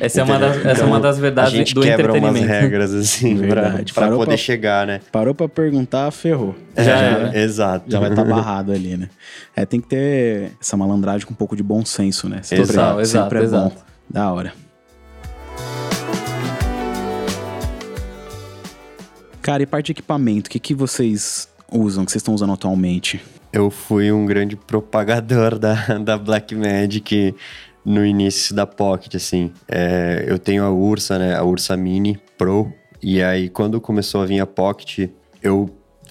[0.00, 0.70] Essa é uma das, Entendeu?
[0.72, 3.92] essa é uma das Então, verdades a gente do quebra umas regras assim pra, Verdade.
[3.92, 5.00] pra Parou poder pra- chegar, né?
[5.10, 6.54] Parou pra perguntar, ferrou.
[6.76, 7.38] Já já, era.
[7.38, 7.84] Exato.
[7.90, 9.08] já vai estar barrado ali, né?
[9.56, 12.38] É, tem que ter essa malandragem com um pouco de bom senso, né?
[12.42, 13.46] Sempre, Exato, exato, sempre é bom.
[13.46, 13.76] exato.
[14.08, 14.52] Da hora.
[19.42, 23.20] Cara, e parte de equipamento, o que, que vocês usam, que vocês estão usando atualmente?
[23.52, 27.34] Eu fui um grande propagador da, da Black Magic
[27.84, 29.50] no início da Pocket, assim.
[29.66, 31.34] É, eu tenho a Ursa, né?
[31.34, 32.72] A Ursa Mini Pro.
[33.02, 35.08] E aí, quando começou a vir a Pocket,
[35.42, 35.70] eu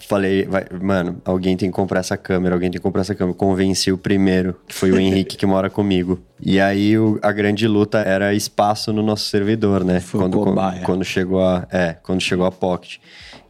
[0.09, 3.37] falei, vai, mano, alguém tem que comprar essa câmera, alguém tem que comprar essa câmera.
[3.37, 6.19] Convenci o primeiro, que foi o Henrique que mora comigo.
[6.41, 9.99] E aí o, a grande luta era espaço no nosso servidor, né?
[9.99, 10.81] Foi quando, cobaia.
[10.81, 12.97] quando chegou a, é, quando chegou a Pocket.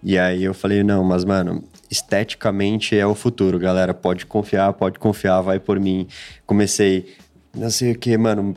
[0.03, 3.93] E aí eu falei, não, mas mano, esteticamente é o futuro, galera.
[3.93, 6.07] Pode confiar, pode confiar, vai por mim.
[6.45, 7.15] Comecei,
[7.55, 8.53] não sei o que, mano,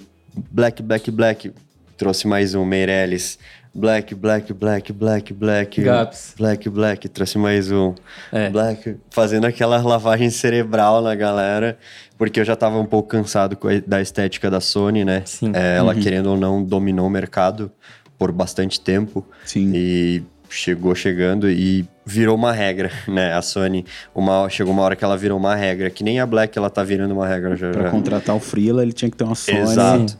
[0.51, 1.53] Black, Black, Black.
[1.97, 3.39] Trouxe mais um, Meirelles.
[3.75, 5.83] Black, Black, Black, Black, Black.
[5.83, 6.35] Gaps.
[6.37, 7.09] Black, Black.
[7.09, 7.95] Trouxe mais um.
[8.31, 8.51] É.
[8.51, 8.97] Black.
[9.11, 11.79] Fazendo aquela lavagem cerebral na galera.
[12.19, 15.23] Porque eu já tava um pouco cansado da estética da Sony, né?
[15.25, 15.53] Sim.
[15.55, 17.73] É, ela, querendo ou não, dominou o mercado
[18.19, 19.27] por bastante tempo.
[19.45, 19.73] Sim.
[19.75, 23.33] E chegou chegando e virou uma regra, né?
[23.33, 26.57] A Sony, uma, chegou uma hora que ela virou uma regra, que nem a Black
[26.59, 27.71] ela tá virando uma regra já.
[27.71, 27.91] Pra já.
[27.91, 29.59] contratar o Freela, ele tinha que ter uma Sony.
[29.59, 30.19] Exato.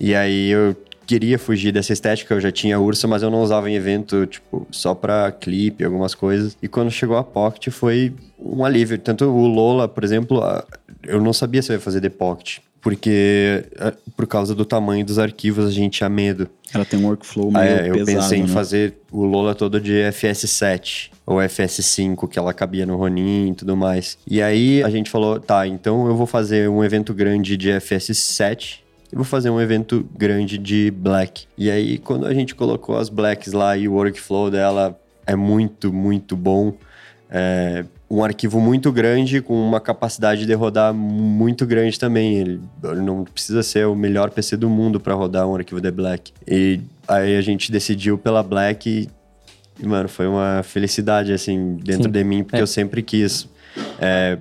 [0.00, 0.74] E aí eu
[1.06, 4.66] queria fugir dessa estética, eu já tinha Ursa, mas eu não usava em evento, tipo,
[4.70, 6.56] só pra clipe, algumas coisas.
[6.62, 8.98] E quando chegou a Pocket foi um alívio.
[8.98, 10.42] Tanto o Lola, por exemplo,
[11.02, 12.58] eu não sabia se eu ia fazer The Pocket.
[12.80, 13.64] Porque
[14.14, 16.50] por causa do tamanho dos arquivos a gente tinha medo.
[16.72, 18.48] Ela tem um workflow meio é, eu pesado, pensei em né?
[18.48, 23.74] fazer o Lola todo de FS7 ou FS5, que ela cabia no Ronin e tudo
[23.74, 24.18] mais.
[24.26, 28.83] E aí a gente falou, tá, então eu vou fazer um evento grande de FS7
[29.14, 31.44] e vou fazer um evento grande de Black.
[31.56, 35.92] E aí quando a gente colocou as Blacks lá e o workflow dela é muito,
[35.92, 36.74] muito bom.
[37.30, 42.36] É um arquivo muito grande com uma capacidade de rodar muito grande também.
[42.38, 42.60] Ele
[42.96, 46.32] não precisa ser o melhor PC do mundo para rodar um arquivo de Black.
[46.46, 49.08] E aí a gente decidiu pela Black e,
[49.82, 52.10] e, mano, foi uma felicidade assim dentro Sim.
[52.10, 52.62] de mim porque É.
[52.62, 53.48] eu sempre quis
[54.00, 54.38] é,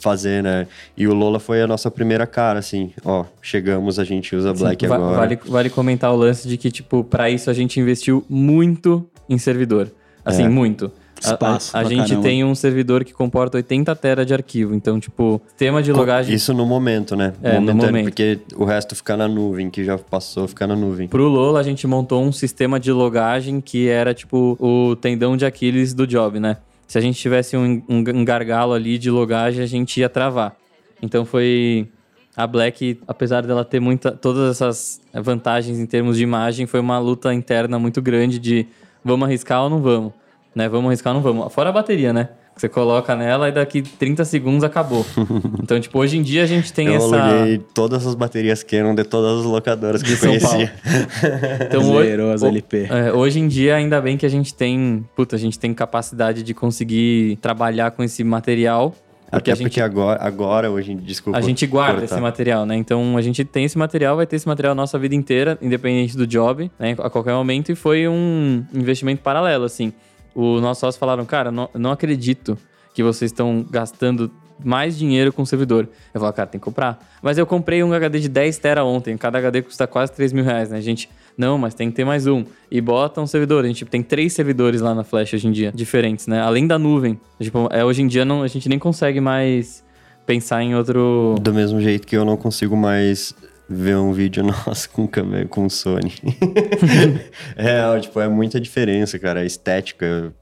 [0.00, 0.66] fazer, né?
[0.96, 2.92] E o Lola foi a nossa primeira cara, assim.
[3.04, 5.16] Ó, chegamos, a gente usa Sim, Black va- agora.
[5.16, 9.38] Vale, vale comentar o lance de que, tipo, pra isso a gente investiu muito em
[9.38, 9.90] servidor.
[10.24, 10.48] Assim, É.
[10.48, 10.86] muito.
[11.24, 12.22] A- a- Espaço A, pra gente caramba.
[12.22, 14.74] tem um servidor que comporta 80 tera de arquivo.
[14.74, 17.32] Então, tipo, sistema de logagem Isso no momento, né?
[17.40, 18.06] É, no momento.
[18.06, 21.06] Porque o resto fica na nuvem, que já passou, fica na nuvem.
[21.06, 25.44] Pro Lola, a gente montou um sistema de logagem que era, tipo, o tendão de
[25.46, 26.56] Aquiles do job, né?
[26.92, 30.54] Se a gente tivesse um, um, gargalo ali de logagem, a gente ia travar.
[31.00, 31.88] Então foi...
[32.36, 36.98] A Black, apesar dela ter muita, todas essas vantagens em termos de imagem, foi uma
[36.98, 38.66] luta interna muito grande de
[39.02, 40.12] vamos arriscar ou não vamos,
[40.54, 40.68] né?
[40.68, 41.50] Vamos arriscar ou não vamos.
[41.54, 42.28] Fora a bateria, né?
[42.56, 45.04] Você coloca nela e daqui 30 segundos acabou.
[45.62, 47.20] então, tipo, hoje em dia a gente tem eu essa...
[47.20, 50.72] aluguei todas as baterias Canon de todas as locadoras que eu conhecia.
[51.66, 52.88] Então, hoje- Zerou as o- LP.
[52.90, 55.04] É, hoje em dia, ainda bem que a gente tem.
[55.16, 58.94] Puta, a gente tem capacidade de conseguir trabalhar com esse material.
[59.30, 61.38] Porque Até a gente, porque agora, agora, hoje, desculpa.
[61.38, 62.14] a gente guarda cortar.
[62.16, 62.76] esse material, né?
[62.76, 66.14] Então a gente tem esse material, vai ter esse material a nossa vida inteira, independente
[66.14, 66.94] do job, né?
[66.98, 67.72] A qualquer momento.
[67.72, 69.90] E foi um investimento paralelo, assim.
[70.34, 72.56] Os nossos sócios falaram, cara, não, não acredito
[72.94, 74.30] que vocês estão gastando
[74.64, 75.88] mais dinheiro com o servidor.
[76.12, 76.98] Eu falo, cara, tem que comprar.
[77.20, 79.16] Mas eu comprei um HD de 10 tera ontem.
[79.16, 80.80] Cada HD custa quase 3 mil reais, né?
[80.80, 82.44] Gente, não, mas tem que ter mais um.
[82.70, 83.64] E bota um servidor.
[83.64, 86.40] A gente tem três servidores lá na Flash hoje em dia, diferentes, né?
[86.40, 87.18] Além da nuvem.
[87.40, 89.82] Tipo, é, hoje em dia não, a gente nem consegue mais
[90.26, 91.34] pensar em outro...
[91.40, 93.34] Do mesmo jeito que eu não consigo mais
[93.72, 96.14] ver um vídeo nosso com câmera com Sony.
[97.56, 99.40] é, tipo, é muita diferença, cara.
[99.40, 100.32] A estética.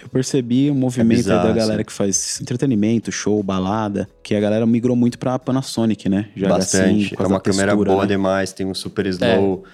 [0.00, 1.84] Eu percebi um movimento aí bizarro, da galera assim.
[1.84, 6.28] que faz entretenimento, show, balada, que a galera migrou muito pra Panasonic, né?
[6.36, 7.14] Já bastante.
[7.14, 8.08] por é uma da câmera textura, boa né?
[8.08, 9.64] demais, tem um super slow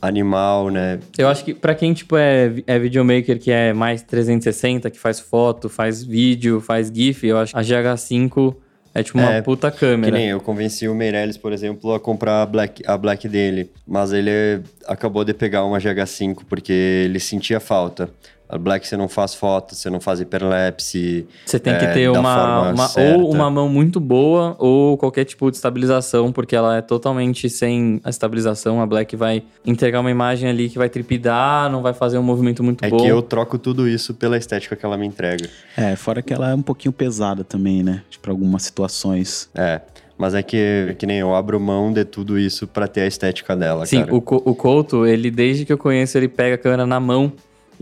[0.00, 1.00] animal, né?
[1.16, 5.18] Eu acho que pra quem, tipo, é, é videomaker que é mais 360, que faz
[5.18, 8.54] foto, faz vídeo, faz GIF, eu acho que a GH5
[8.94, 10.16] é tipo uma É, puta Que câmera.
[10.16, 13.70] nem eu convenci o Meirelles, por exemplo, a comprar a Black, a Black dele.
[13.86, 18.08] Mas ele acabou de pegar uma GH5 porque ele sentia falta.
[18.46, 21.26] A Black você não faz foto, você não faz hiperlapse.
[21.46, 25.50] Você tem que é, ter uma, uma- ou uma mão muito boa ou qualquer tipo
[25.50, 28.80] de estabilização, porque ela é totalmente sem a estabilização.
[28.80, 32.62] A Black vai entregar uma imagem ali que vai tripidar, não vai fazer um movimento
[32.62, 32.98] muito É bom.
[32.98, 35.48] que eu troco tudo isso pela estética que ela me entrega.
[35.76, 38.02] É, fora que ela é um pouquinho pesada também, né?
[38.20, 39.48] Pra algumas situações.
[39.54, 39.80] É.
[40.16, 43.56] Mas é que, que nem eu abro mão de tudo isso pra ter a estética
[43.56, 44.14] dela, Sim, cara.
[44.14, 47.32] o, o Couto, ele, desde que eu conheço, ele pega a câmera na mão.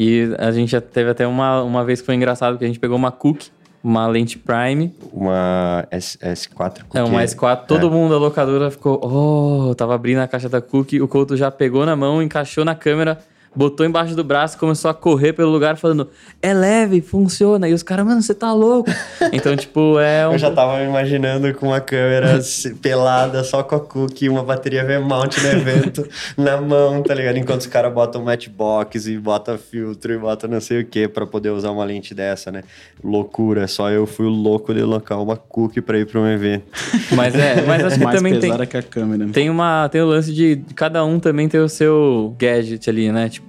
[0.03, 2.81] E a gente já teve até uma, uma vez que foi engraçado, que a gente
[2.81, 3.45] pegou uma Cook,
[3.85, 7.67] uma lente Prime, Uma S, S4 é uma S4.
[7.69, 11.53] Todo mundo da locadora ficou, oh, tava abrindo a caixa da Cook, o Couto já
[11.53, 13.21] pegou na mão, encaixou na câmera,
[13.55, 16.09] botou embaixo do braço, começou a correr pelo lugar falando:
[16.41, 17.69] "É leve, funciona".
[17.69, 18.91] E os caras, mano, você tá louco.
[19.33, 23.63] então, tipo, é um Eu já tava me imaginando com uma câmera se- pelada, só
[23.63, 27.37] com a cookie, uma bateria V-mount no evento na mão, tá ligado?
[27.39, 31.27] Enquanto os caras botam matchbox e botam filtro e botam não sei o que pra
[31.27, 32.63] poder usar uma lente dessa, né?
[33.03, 36.65] Loucura, só eu fui o louco de colocar uma cookie pra ir pra um evento.
[37.17, 39.27] Mas é, mas acho que Mais também tem pesada que a câmera.
[39.33, 43.11] tem uma tem o lance de de cada um também ter o seu gadget ali,
[43.11, 43.29] né?
[43.29, 43.42] Tipo,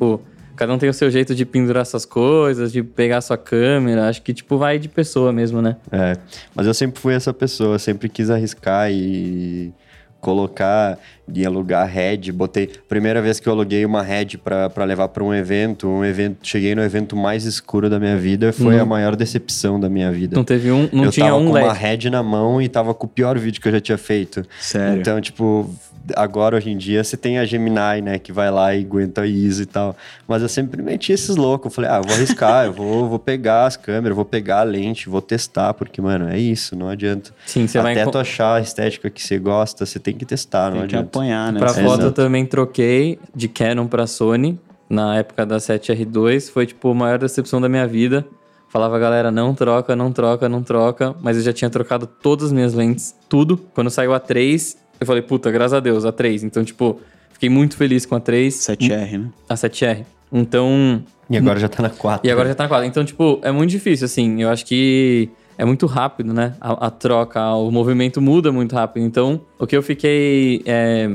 [0.55, 4.07] cada um tem o seu jeito de pendurar essas coisas, de pegar a sua câmera.
[4.07, 5.75] Acho que tipo vai de pessoa mesmo, né?
[5.91, 6.15] É,
[6.55, 9.73] mas eu sempre fui essa pessoa, sempre quis arriscar e
[10.21, 12.31] colocar e alugar head.
[12.31, 16.05] Botei, primeira vez que eu aluguei uma head pra pra levar pra um evento, um
[16.05, 19.89] evento, cheguei no evento mais escuro da minha vida, foi Não- a maior decepção da
[19.89, 20.35] minha vida.
[20.37, 21.65] Não teve um, não eu tinha tava um com LED.
[21.67, 24.45] uma head na mão e tava com o pior vídeo que eu já tinha feito.
[24.61, 25.01] Sério.
[25.01, 25.69] Então, tipo,
[26.15, 29.63] agora hoje em dia você tem a Gemini, né, que vai lá e aguenta ISO
[29.63, 29.95] e tal.
[30.27, 31.65] Mas eu sempre meti esses loucos.
[31.71, 34.63] Eu falei, ah, eu vou arriscar, eu vou, vou pegar as câmeras, vou pegar a
[34.63, 37.31] lente, vou testar, porque, mano, é isso, não adianta.
[37.45, 40.25] Sim, você vai Até enco- tu achar a estética que você gosta, você tem que
[40.25, 41.17] testar, não Tem que adianta.
[41.17, 41.59] apanhar, né?
[41.59, 46.49] Pra Essa- foto eu também troquei de Canon pra Sony na época da 7R2.
[46.49, 48.25] Foi tipo a maior decepção da minha vida.
[48.69, 51.15] Falava, galera, não troca, não troca, não troca.
[51.21, 53.55] Mas eu já tinha trocado todas as minhas lentes, tudo.
[53.73, 56.43] Quando saiu a 3, eu falei, puta, graças a Deus, a 3.
[56.43, 56.99] Então, tipo,
[57.31, 58.53] fiquei muito feliz com a 3.
[58.53, 59.29] 7R, né?
[59.49, 60.05] A 7R.
[60.31, 62.27] Então, E agora já tá na 4.
[62.27, 62.87] e agora já tá na quadra.
[62.87, 64.41] Então, tipo, é muito difícil, assim.
[64.41, 66.55] Eu acho que é muito rápido, né?
[66.59, 69.03] A, a troca, o movimento muda muito rápido.
[69.05, 71.11] Então, o que eu fiquei é,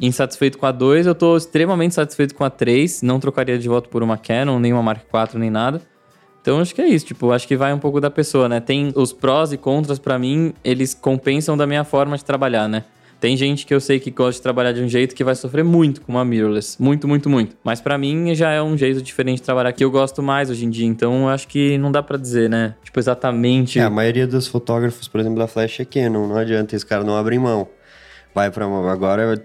[0.00, 3.02] insatisfeito com a 2, eu tô extremamente satisfeito com a 3.
[3.02, 5.80] Não trocaria de volta por uma Canon, nem uma Mark IV, nem nada.
[6.42, 7.06] Então, acho que é isso.
[7.06, 8.60] Tipo, acho que vai um pouco da pessoa, né?
[8.60, 12.84] Tem os prós e contras, pra mim, eles compensam da minha forma de trabalhar, né?
[13.20, 15.64] Tem gente que eu sei que gosta de trabalhar de um jeito que vai sofrer
[15.64, 16.80] muito com uma mirrorless.
[16.80, 17.56] Muito, muito, muito.
[17.64, 20.64] Mas pra mim já é um jeito diferente de trabalhar que eu gosto mais hoje
[20.64, 20.86] em dia.
[20.86, 22.76] Então acho que não dá pra dizer, né?
[22.84, 23.78] Tipo, exatamente.
[23.78, 27.02] É, a maioria dos fotógrafos, por exemplo, da Flash é Canon, não adianta, esse cara
[27.02, 27.68] não abrem mão.
[28.32, 29.44] Vai pra uma, agora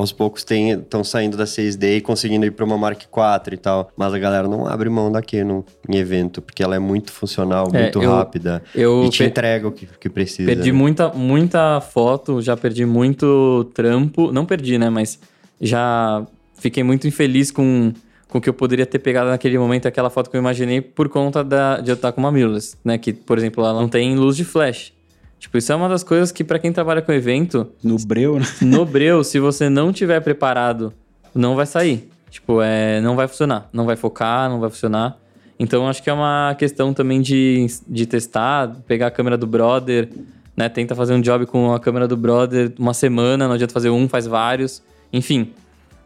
[0.00, 3.90] aos poucos estão saindo da 6D e conseguindo ir pra uma Mark IV e tal,
[3.96, 7.68] mas a galera não abre mão da Canon em evento, porque ela é muito funcional,
[7.72, 10.46] É, muito eu- rápida eu e te entrega o que, que precisa.
[10.50, 10.78] Perdi né?
[10.78, 14.32] muita, muita foto, já perdi muito trampo.
[14.32, 14.90] Não perdi, né?
[14.90, 15.18] Mas
[15.60, 16.24] já
[16.54, 17.92] fiquei muito infeliz com,
[18.28, 21.08] com o que eu poderia ter pegado naquele momento, aquela foto que eu imaginei, por
[21.08, 22.96] conta da, de eu estar com uma mirrorless, né?
[22.98, 24.92] Que, por exemplo, ela não tem luz de flash.
[25.40, 28.44] Tipo, isso é uma das coisas que, pra quem trabalha com evento, No breu, né?
[28.60, 30.92] no breu, se você não tiver preparado,
[31.34, 32.10] não vai sair.
[32.30, 33.66] Tipo, é, não vai funcionar.
[33.72, 35.16] Não vai focar, não vai funcionar.
[35.58, 40.10] Então, acho que é uma questão também de, de testar, pegar a câmera do brother,
[40.54, 40.68] né?
[40.68, 44.06] Tenta fazer um job com a câmera do brother uma semana, não adianta fazer um,
[44.06, 44.82] faz vários.
[45.10, 45.52] Enfim,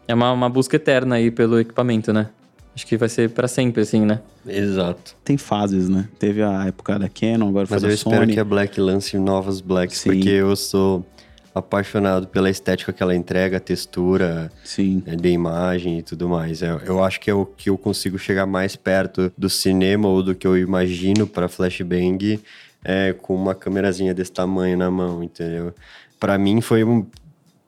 [0.07, 2.29] é uma, uma busca eterna aí pelo equipamento, né?
[2.75, 4.19] Acho que vai ser pra sempre, assim, né?
[4.45, 5.15] Exato.
[5.23, 6.09] Tem fases, né?
[6.19, 8.33] Teve a época da Canon, agora foi Mas da eu espero Sony.
[8.33, 10.09] que a Black lance novas Blacks, Sim.
[10.09, 11.05] porque eu sou
[11.53, 15.01] apaixonado pela estética que ela entrega, a textura, Sim.
[15.05, 16.61] né, de imagem e tudo mais.
[16.61, 20.21] Eu, eu acho que é o que eu consigo chegar mais perto do cinema ou
[20.21, 22.41] do que eu imagino para flashbang
[22.83, 25.73] é, com uma câmerazinha desse tamanho na mão, entendeu?
[26.19, 27.05] Para mim foi um,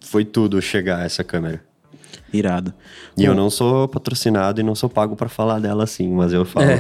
[0.02, 1.62] foi tudo chegar a essa câmera.
[2.34, 2.74] Irado.
[3.18, 6.46] E eu não sou patrocinado e não sou pago para falar dela assim, mas eu
[6.46, 6.68] falo.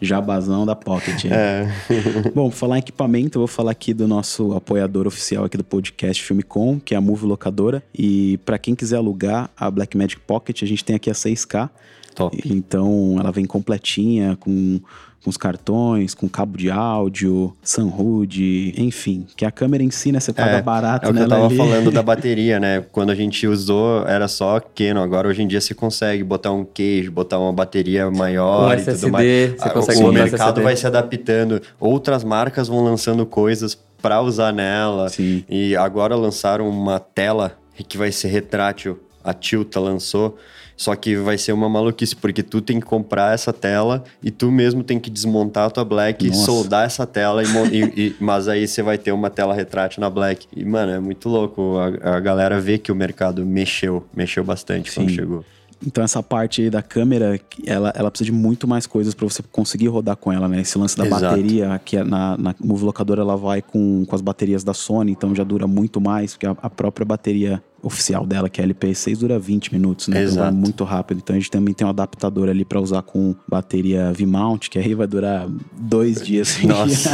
[0.00, 1.24] Jabazão da Pocket.
[1.26, 1.66] É.
[2.34, 6.22] Bom, falar em equipamento, eu vou falar aqui do nosso apoiador oficial aqui do podcast
[6.22, 7.82] Filmicom, que é a Move Locadora.
[7.94, 11.70] E para quem quiser alugar a Blackmagic Pocket, a gente tem aqui a 6K.
[12.14, 12.36] Top.
[12.46, 14.80] Então, ela vem completinha, com,
[15.26, 19.26] com os cartões, com cabo de áudio, Sunhood, enfim.
[19.36, 21.56] Que a câmera em si, né, você paga barato É o que eu tava ali.
[21.56, 22.84] falando da bateria, né?
[22.92, 25.02] Quando a gente usou, era só Canon.
[25.02, 28.76] Agora, hoje em dia, você consegue botar um queijo, botar uma bateria maior Um e
[28.76, 29.26] SSD, tudo mais.
[29.26, 30.62] você Ah, consegue o mercado SSD.
[30.62, 31.60] vai se adaptando.
[31.80, 35.08] Outras marcas vão lançando coisas para usar nela.
[35.08, 35.44] Sim.
[35.48, 37.58] E agora lançaram uma tela
[37.88, 39.00] que vai ser retrátil.
[39.24, 40.36] A Tilta lançou.
[40.76, 44.52] Só que vai ser uma maluquice, porque tu tem que comprar essa tela e tu
[44.52, 46.44] mesmo tem que desmontar a tua Black, Nossa.
[46.44, 50.10] soldar essa tela, e, e- e- mas aí você vai ter uma tela retrátil na
[50.10, 50.46] Black.
[50.54, 51.76] E, mano, é muito louco.
[52.02, 55.14] A, a galera vê que o mercado mexeu, mexeu bastante quando Sim.
[55.14, 55.44] chegou.
[55.86, 59.42] Então essa parte aí da câmera, ela, ela precisa de muito mais coisas para você
[59.52, 60.62] conseguir rodar com ela, né?
[60.62, 61.22] Esse lance da Exato.
[61.24, 65.12] bateria, que é na, na Move Locadora ela vai com, com as baterias da Sony,
[65.12, 68.66] então já dura muito mais, porque a, a própria bateria oficial dela, que é a
[68.66, 70.22] LP6, dura 20 minutos, né?
[70.22, 70.56] Então vai Exato.
[70.56, 71.18] muito rápido.
[71.18, 74.94] Então a gente também tem um adaptador ali pra usar com bateria V-mount, que aí
[74.94, 75.48] vai durar
[75.78, 76.58] dois dias.
[76.64, 77.10] Nossa.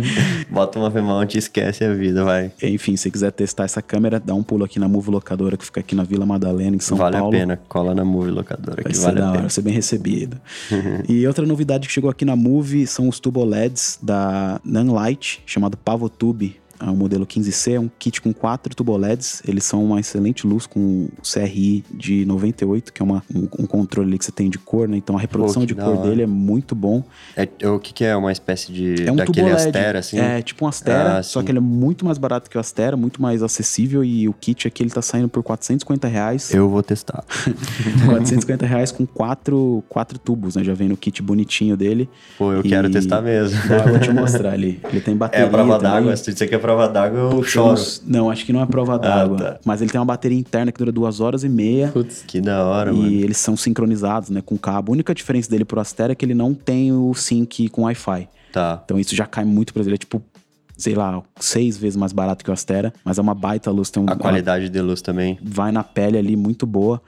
[0.50, 2.50] Bota uma V-mount e esquece a vida, vai.
[2.62, 5.80] Enfim, se quiser testar essa câmera, dá um pulo aqui na Move Locadora, que fica
[5.80, 7.34] aqui na Vila Madalena, em São vale Paulo.
[7.34, 7.60] a pena.
[7.68, 9.48] Cola na Movie Locadora Vai que vale a pena.
[9.48, 10.38] ser bem recebido.
[11.08, 15.76] e outra novidade que chegou aqui na Move são os Turbo LEDs da Nanlite, chamado
[15.76, 16.56] Pavotube.
[16.80, 19.42] É um modelo 15C, é um kit com quatro turbo LEDs.
[19.46, 24.08] Eles são uma excelente luz com CRI de 98, que é uma, um, um controle
[24.08, 24.96] ali que você tem de cor, né?
[24.96, 26.08] Então a reprodução que de cor hora.
[26.08, 27.02] dele é muito bom.
[27.36, 28.14] É, é o que, que é?
[28.16, 29.06] Uma espécie de.
[29.06, 29.66] É um daquele tubo LED.
[29.68, 30.18] Astera, assim?
[30.18, 32.96] É, tipo um Astera, Ah, só que ele é muito mais barato que o Astera,
[32.96, 36.52] muito mais acessível e o kit aqui ele tá saindo por 450 reais.
[36.52, 37.24] Eu vou testar.
[38.06, 40.64] 450 reais com quatro, quatro tubos, né?
[40.64, 42.08] Já vem no kit bonitinho dele.
[42.38, 43.60] Pô, eu E- quero testar mesmo.
[43.68, 44.80] Tá, eu vou te mostrar ali.
[44.90, 46.16] Ele tem É bateria a prova d'água.
[46.16, 47.80] Se tu disser que é prova d'água, eu choro.
[48.06, 49.36] Não, acho que não é prova d'água.
[49.38, 49.58] tá.
[49.64, 51.88] Mas ele tem uma bateria interna que dura duas horas e meia.
[51.88, 52.24] Putz.
[52.26, 53.10] Que da hora, E mano.
[53.10, 54.92] eles são sincronizados, né, com cabo.
[54.92, 58.28] A única diferença dele pro Astera é que ele não tem o sync com Wi-Fi.
[58.52, 58.80] Tá.
[58.84, 59.94] Então isso já cai muito pra ele.
[59.94, 60.22] É tipo,
[60.76, 62.92] sei lá, seis vezes mais barato que o Astera.
[63.04, 63.90] Mas é uma baita luz.
[63.90, 65.38] Tem um, A qualidade de luz também.
[65.42, 67.00] vai na pele ali, muito boa.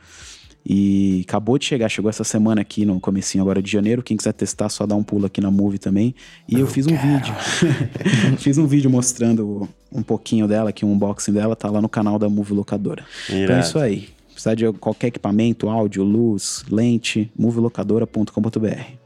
[0.71, 4.03] E acabou de chegar, chegou essa semana aqui no comecinho agora de janeiro.
[4.03, 6.15] Quem quiser testar, só dá um pulo aqui na Move também.
[6.47, 7.35] E eu, fiz um vídeo.
[8.37, 12.19] fiz um vídeo mostrando um pouquinho dela, aqui um unboxing dela, tá lá no canal
[12.19, 13.03] da Move Locadora.
[13.25, 13.61] Então é Irado.
[13.61, 14.11] isso aí.
[14.31, 18.99] Precisar de qualquer equipamento, áudio, luz, lente, movelocadora.com.br.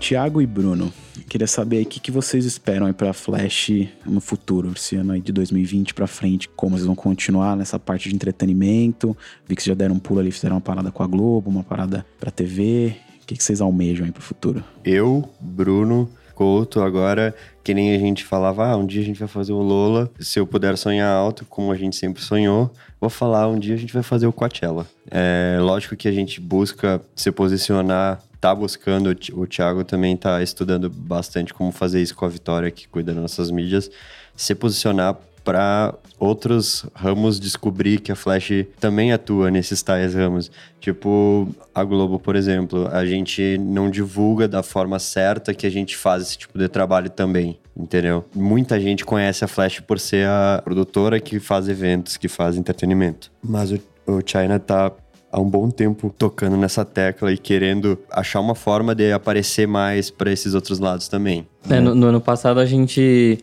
[0.00, 0.92] Tiago e Bruno,
[1.36, 3.70] queria saber aí o que, que vocês esperam aí pra Flash
[4.06, 8.08] no futuro, esse ano aí de 2020 pra frente, como vocês vão continuar nessa parte
[8.08, 9.14] de entretenimento,
[9.46, 11.62] vi que vocês já deram um pulo ali, fizeram uma parada com a Globo, uma
[11.62, 14.64] parada pra TV, o que, que vocês almejam aí pro futuro?
[14.82, 19.28] Eu, Bruno, Couto, agora, que nem a gente falava, ah, um dia a gente vai
[19.28, 20.10] fazer o Lola.
[20.18, 23.78] Se eu puder sonhar alto, como a gente sempre sonhou, vou falar, um dia a
[23.78, 24.86] gente vai fazer o Coachella.
[25.10, 30.88] É lógico que a gente busca se posicionar, tá buscando, o Thiago também tá estudando
[30.88, 33.90] bastante como fazer isso com a Vitória, que cuida das nossas mídias,
[34.36, 40.50] se posicionar para outros ramos descobrir que a Flash também atua nesses tais ramos.
[40.80, 45.96] Tipo, a Globo, por exemplo, a gente não divulga da forma certa que a gente
[45.96, 48.24] faz esse tipo de trabalho também, entendeu?
[48.32, 53.30] Muita gente conhece a Flash por ser a produtora que faz eventos, que faz entretenimento.
[53.42, 54.92] Mas o, o China tá
[55.30, 60.10] há um bom tempo tocando nessa tecla e querendo achar uma forma de aparecer mais
[60.10, 61.46] para esses outros lados também.
[61.68, 63.38] É, no, no ano passado a gente,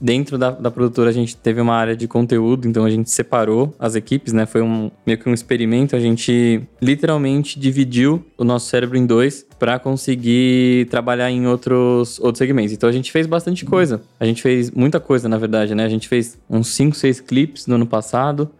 [0.00, 3.74] dentro da, da produtora, a gente teve uma área de conteúdo, então a gente separou
[3.78, 4.46] as equipes, né?
[4.46, 5.94] Foi um, meio que um experimento.
[5.94, 12.38] A gente literalmente dividiu o nosso cérebro em dois para conseguir trabalhar em outros, outros
[12.38, 12.72] segmentos.
[12.72, 14.02] Então a gente fez bastante coisa.
[14.18, 15.84] A gente fez muita coisa, na verdade, né?
[15.84, 18.50] A gente fez uns 5, 6 clipes no ano passado.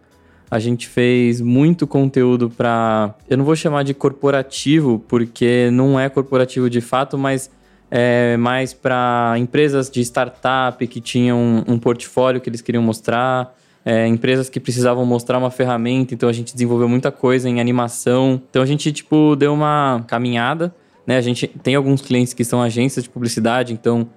[0.49, 3.15] A gente fez muito conteúdo para.
[3.29, 7.49] Eu não vou chamar de corporativo, porque não é corporativo de fato, mas
[7.89, 13.55] é mais para empresas de startup que tinham um, portfólio que eles queriam mostrar.
[13.85, 18.41] é, empresas que precisavam mostrar uma ferramenta, então a gente desenvolveu muita coisa em animação.
[18.49, 20.73] Então a gente, tipo, deu uma caminhada,
[21.05, 21.17] né?
[21.17, 24.07] A gente tem alguns clientes que são agências de publicidade, então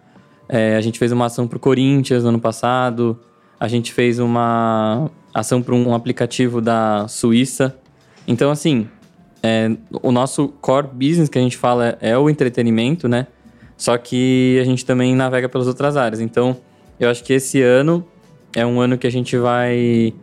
[0.48, 3.18] é, a gente fez uma ação pro Corinthians no ano passado.
[3.58, 7.76] A gente fez uma ação para um aplicativo da Suíça.
[8.26, 8.88] Então, assim,
[9.42, 9.70] é,
[10.02, 13.26] o nosso core business que a gente fala é o entretenimento, né?
[13.76, 16.20] Só que a gente também navega pelas outras áreas.
[16.20, 16.56] Então,
[16.98, 18.06] eu acho que esse ano
[18.54, 20.14] é um ano que a gente vai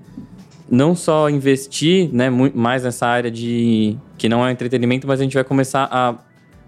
[0.69, 5.35] não só investir né, mais nessa área de que não é entretenimento, mas a gente
[5.35, 6.15] vai começar a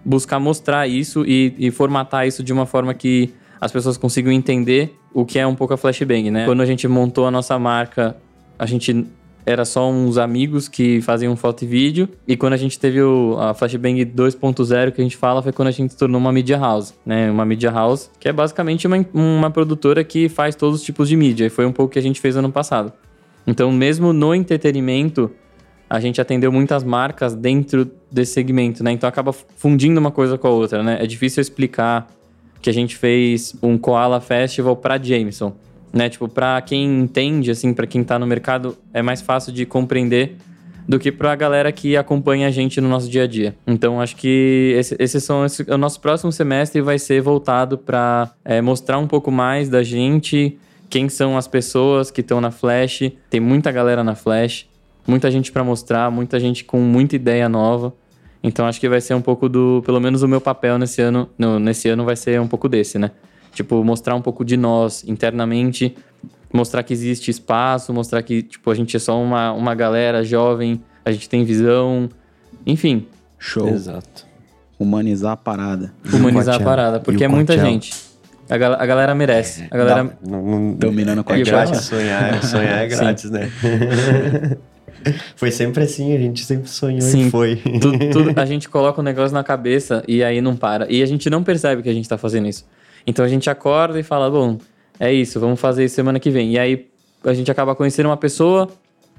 [0.04, 4.94] buscar mostrar isso e, e formatar isso de uma forma que as pessoas consigam entender
[5.12, 6.44] o que é um pouco a Flashbang, né?
[6.44, 8.16] Quando a gente montou a nossa marca,
[8.58, 9.06] a gente
[9.46, 12.08] era só uns amigos que faziam foto e vídeo.
[12.26, 15.68] E quando a gente teve o, a Flashbang 2.0, que a gente fala, foi quando
[15.68, 17.30] a gente se tornou uma media house, né?
[17.30, 21.16] Uma media house, que é basicamente uma, uma produtora que faz todos os tipos de
[21.16, 21.46] mídia.
[21.46, 22.92] E foi um pouco que a gente fez ano passado.
[23.46, 25.30] Então, mesmo no entretenimento,
[25.88, 28.90] a gente atendeu muitas marcas dentro desse segmento, né?
[28.90, 30.98] Então acaba fundindo uma coisa com a outra, né?
[31.00, 32.08] É difícil explicar
[32.60, 35.54] que a gente fez um Koala Festival para Jameson,
[35.92, 36.08] né?
[36.08, 40.36] Tipo, para quem entende, assim, para quem tá no mercado, é mais fácil de compreender
[40.88, 43.56] do que pra galera que acompanha a gente no nosso dia a dia.
[43.66, 48.30] Então, acho que esse, esses são esse, o nosso próximo semestre vai ser voltado para
[48.62, 50.58] mostrar um pouco mais da gente,
[50.88, 53.10] quem são as pessoas que estão na Flash.
[53.28, 54.66] Tem muita galera na Flash,
[55.06, 57.92] muita gente para mostrar, muita gente com muita ideia nova.
[58.42, 59.82] Então acho que vai ser um pouco do.
[59.84, 61.28] Pelo menos o meu papel nesse ano.
[61.36, 63.10] No, nesse ano vai ser um pouco desse, né?
[63.56, 65.96] Tipo, mostrar um pouco de nós internamente,
[66.52, 70.78] mostrar que existe espaço, mostrar que, tipo, a gente é só uma, uma galera jovem,
[71.02, 72.06] a gente tem visão.
[72.66, 73.06] Enfim,
[73.38, 73.68] Show.
[73.68, 74.26] Exato.
[74.78, 75.90] Humanizar a parada.
[76.12, 77.94] humanizar a parada, porque o é muita gente.
[78.48, 79.66] A, gal- a galera merece.
[79.70, 80.18] A galera.
[80.22, 83.50] Não, não, Dominando com a É grátis sonhar, sonhar é grátis, né?
[85.34, 87.26] foi sempre assim, a gente sempre sonhou Sim.
[87.26, 87.56] e foi.
[87.80, 90.86] tudo, tudo- a gente coloca um negócio na cabeça e aí não para.
[90.92, 92.64] E a gente não percebe que a gente tá fazendo isso.
[93.06, 94.58] Então a gente acorda e fala, bom,
[94.98, 96.52] é isso, vamos fazer isso semana que vem.
[96.52, 96.88] E aí
[97.24, 98.68] a gente acaba conhecendo uma pessoa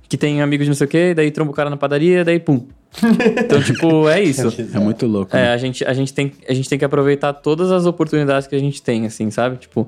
[0.09, 2.39] que tem amigos de não sei o quê, daí tromba o cara na padaria, daí
[2.39, 2.65] pum.
[3.37, 4.47] Então, tipo, é isso.
[4.73, 5.35] É muito louco.
[5.35, 5.53] É, né?
[5.53, 8.59] a gente, a, gente tem, a gente tem que aproveitar todas as oportunidades que a
[8.59, 9.57] gente tem, assim, sabe?
[9.57, 9.87] Tipo,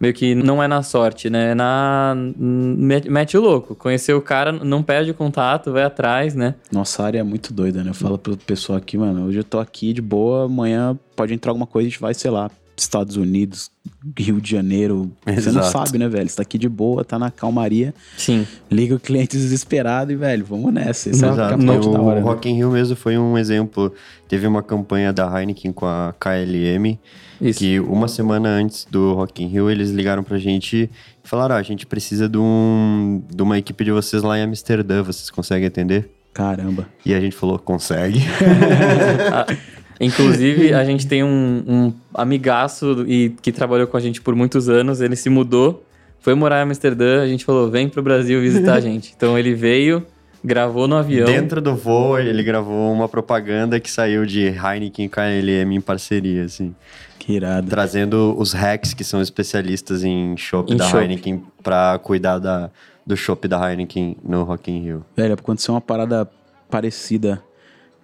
[0.00, 1.52] meio que não é na sorte, né?
[1.52, 2.14] É na.
[2.36, 3.74] Mete, mete o louco.
[3.74, 6.56] Conhecer o cara, não perde o contato, vai atrás, né?
[6.72, 7.90] Nossa área é muito doida, né?
[7.90, 11.52] Eu falo pro pessoal aqui, mano, hoje eu tô aqui de boa, amanhã pode entrar
[11.52, 13.70] alguma coisa, a gente vai, sei lá, Estados Unidos,
[14.18, 15.10] Rio de Janeiro.
[15.24, 15.70] Você não Exato.
[15.70, 16.28] sabe, né, velho?
[16.28, 18.46] Você tá aqui de boa, tá na calmaria, Sim.
[18.70, 21.10] liga o cliente desesperado e, velho, vamos nessa.
[21.10, 21.58] Isso é Exato.
[21.58, 22.20] capote o hora.
[22.20, 22.26] né?
[22.26, 23.92] Rock in Rio mesmo foi um exemplo.
[24.28, 26.98] Teve uma campanha da Heineken com a KLM,
[27.40, 27.58] Isso.
[27.60, 30.90] que uma semana antes do Rock in Rio eles ligaram pra gente
[31.24, 34.42] e falaram, ah, a gente precisa de, um, de uma equipe de vocês lá em
[34.42, 36.10] Amsterdã, vocês conseguem atender?
[36.32, 36.88] Caramba.
[37.06, 38.18] E a gente falou, consegue.
[40.00, 44.68] Inclusive, a gente tem um, um amigaço e, que trabalhou com a gente por muitos
[44.68, 45.00] anos.
[45.00, 45.84] Ele se mudou,
[46.20, 47.22] foi morar em Amsterdã.
[47.22, 49.12] A gente falou: vem pro Brasil visitar a gente.
[49.16, 50.04] Então ele veio,
[50.42, 51.26] gravou no avião.
[51.26, 56.44] Dentro do voo, ele gravou uma propaganda que saiu de Heineken e KLM em parceria,
[56.44, 56.74] assim.
[57.18, 57.68] Que irado.
[57.68, 61.02] Trazendo os hacks que são especialistas em chopp Em da chopp.
[61.02, 62.70] Heineken pra cuidar da,
[63.06, 65.04] do chopp da Heineken no Rock in Rio.
[65.16, 66.28] Velho, aconteceu uma parada
[66.70, 67.42] parecida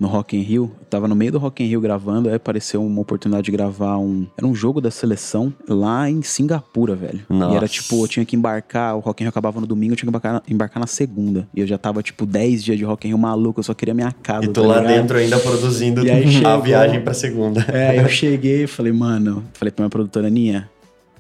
[0.01, 0.73] no Rock in Rio.
[0.81, 3.99] Eu tava no meio do Rock in Rio gravando, aí apareceu uma oportunidade de gravar
[3.99, 4.27] um...
[4.37, 7.21] Era um jogo da seleção lá em Singapura, velho.
[7.29, 7.57] E Nossa.
[7.57, 10.07] era tipo, eu tinha que embarcar, o Rock in Rio acabava no domingo, eu tinha
[10.07, 11.47] que embarcar na, embarcar na segunda.
[11.55, 13.93] E eu já tava, tipo, 10 dias de Rock in Rio maluco, eu só queria
[13.95, 14.95] minha casa, E tô tá lá ligado?
[14.97, 17.61] dentro ainda produzindo E aí a chegou- viagem pra segunda.
[17.69, 20.69] É, aí eu cheguei e falei, mano, falei pra minha produtora, Ninha,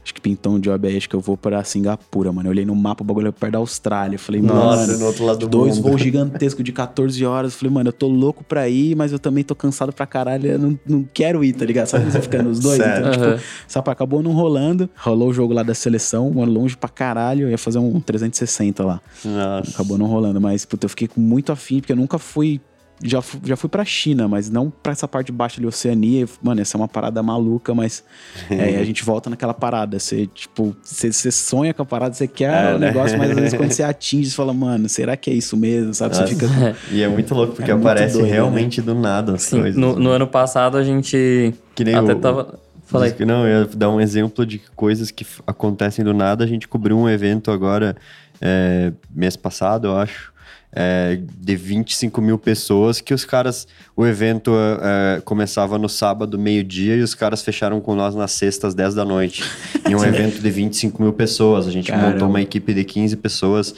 [0.02, 2.48] acho que pintou um job aí, acho que eu vou pra Singapura, mano.
[2.48, 4.14] Eu olhei no mapa, o bagulho é perto da Austrália.
[4.16, 5.88] Eu falei, Nossa, mano, no outro lado do dois mundo.
[5.90, 7.52] voos gigantescos de 14 horas.
[7.52, 10.46] Eu falei, mano, eu tô louco pra ir, mas eu também tô cansado pra caralho,
[10.52, 11.86] eu não, não quero ir, tá ligado?
[11.86, 12.78] Sabe você fica nos dois?
[12.78, 13.08] Sério?
[13.10, 13.36] Então, Aham.
[13.36, 14.88] tipo, sabe, acabou não rolando.
[14.96, 17.42] Rolou o jogo lá da seleção, mano, longe pra caralho.
[17.46, 19.00] Eu ia fazer um 360 lá.
[19.24, 19.70] Nossa.
[19.70, 22.60] Acabou não rolando, mas, puta, eu fiquei com muito afim, porque eu nunca fui.
[23.02, 26.26] Já, fu- já fui pra China, mas não pra essa parte de baixo de Oceania.
[26.42, 28.04] Mano, essa é uma parada maluca, mas
[28.50, 29.98] é, a gente volta naquela parada.
[29.98, 32.88] Você, tipo, você, você sonha com a parada, você quer É, o né?
[32.88, 35.94] negócio, mas às vezes quando você atinge, você fala, mano, será que é isso mesmo?
[35.94, 36.14] Sabe?
[36.14, 36.46] Você fica.
[36.92, 38.32] E é muito louco, porque É aparece doido, né?
[38.32, 39.76] realmente do nada as Sim, coisas.
[39.80, 42.58] no, no ano passado a gente Que nem até o- tava.
[42.84, 43.14] Falei.
[43.20, 46.42] Não, eu ia dar um exemplo de coisas que acontecem do nada.
[46.42, 47.96] A gente cobriu um evento agora,
[48.40, 50.32] é, mês passado, eu acho,
[50.72, 53.66] é, de 25 mil pessoas, que os caras...
[53.96, 58.72] O evento é, começava no sábado, meio-dia, e os caras fecharam com nós nas sextas,
[58.74, 59.44] 10 da noite.
[59.86, 61.66] Em um evento de 25 mil pessoas.
[61.66, 62.12] A gente Caramba.
[62.12, 63.74] montou uma equipe de 15 pessoas,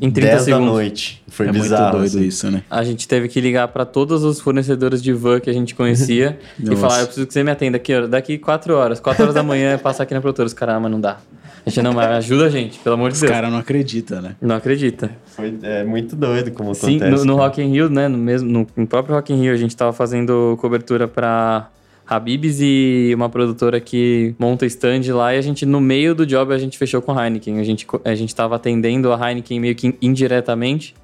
[0.00, 0.66] Em 30 10 da segundos.
[0.66, 1.22] noite.
[1.28, 1.82] Foi é bizarro.
[1.82, 2.28] muito doido assim.
[2.28, 2.62] isso, né?
[2.70, 6.38] A gente teve que ligar pra todos os fornecedores de van que a gente conhecia
[6.58, 9.00] e falar: eu preciso que você me atenda aqui, daqui quatro horas.
[9.00, 10.46] Quatro horas da manhã é passar aqui na produtora.
[10.46, 11.18] Os caras, ah, mas não dá.
[11.64, 13.32] A gente não, mas ajuda a gente, pelo amor de Os Deus.
[13.32, 14.36] caras não acreditam, né?
[14.40, 15.10] Não acredita.
[15.26, 17.10] Foi, é muito doido como Sim, acontece.
[17.10, 17.48] no, no cara.
[17.48, 19.92] Rock in Rio, né, no, mesmo, no, no próprio Rock in Rio, a gente tava
[19.92, 21.68] fazendo cobertura pra
[22.08, 26.52] Habibs e uma produtora que monta stand lá e a gente, no meio do job,
[26.54, 27.58] a gente fechou com a Heineken.
[27.58, 30.94] A gente, a gente tava atendendo a Heineken meio que indiretamente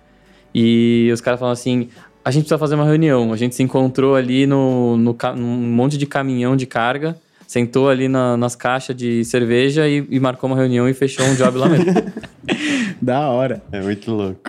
[0.55, 1.89] e os caras falaram assim,
[2.25, 3.33] a gente precisa fazer uma reunião.
[3.33, 7.17] A gente se encontrou ali no, no, num monte de caminhão de carga,
[7.47, 11.35] sentou ali na- nas caixas de cerveja e, e marcou uma reunião e fechou um
[11.35, 11.87] job lá mesmo.
[13.01, 13.61] Da hora.
[13.73, 14.41] É muito louco.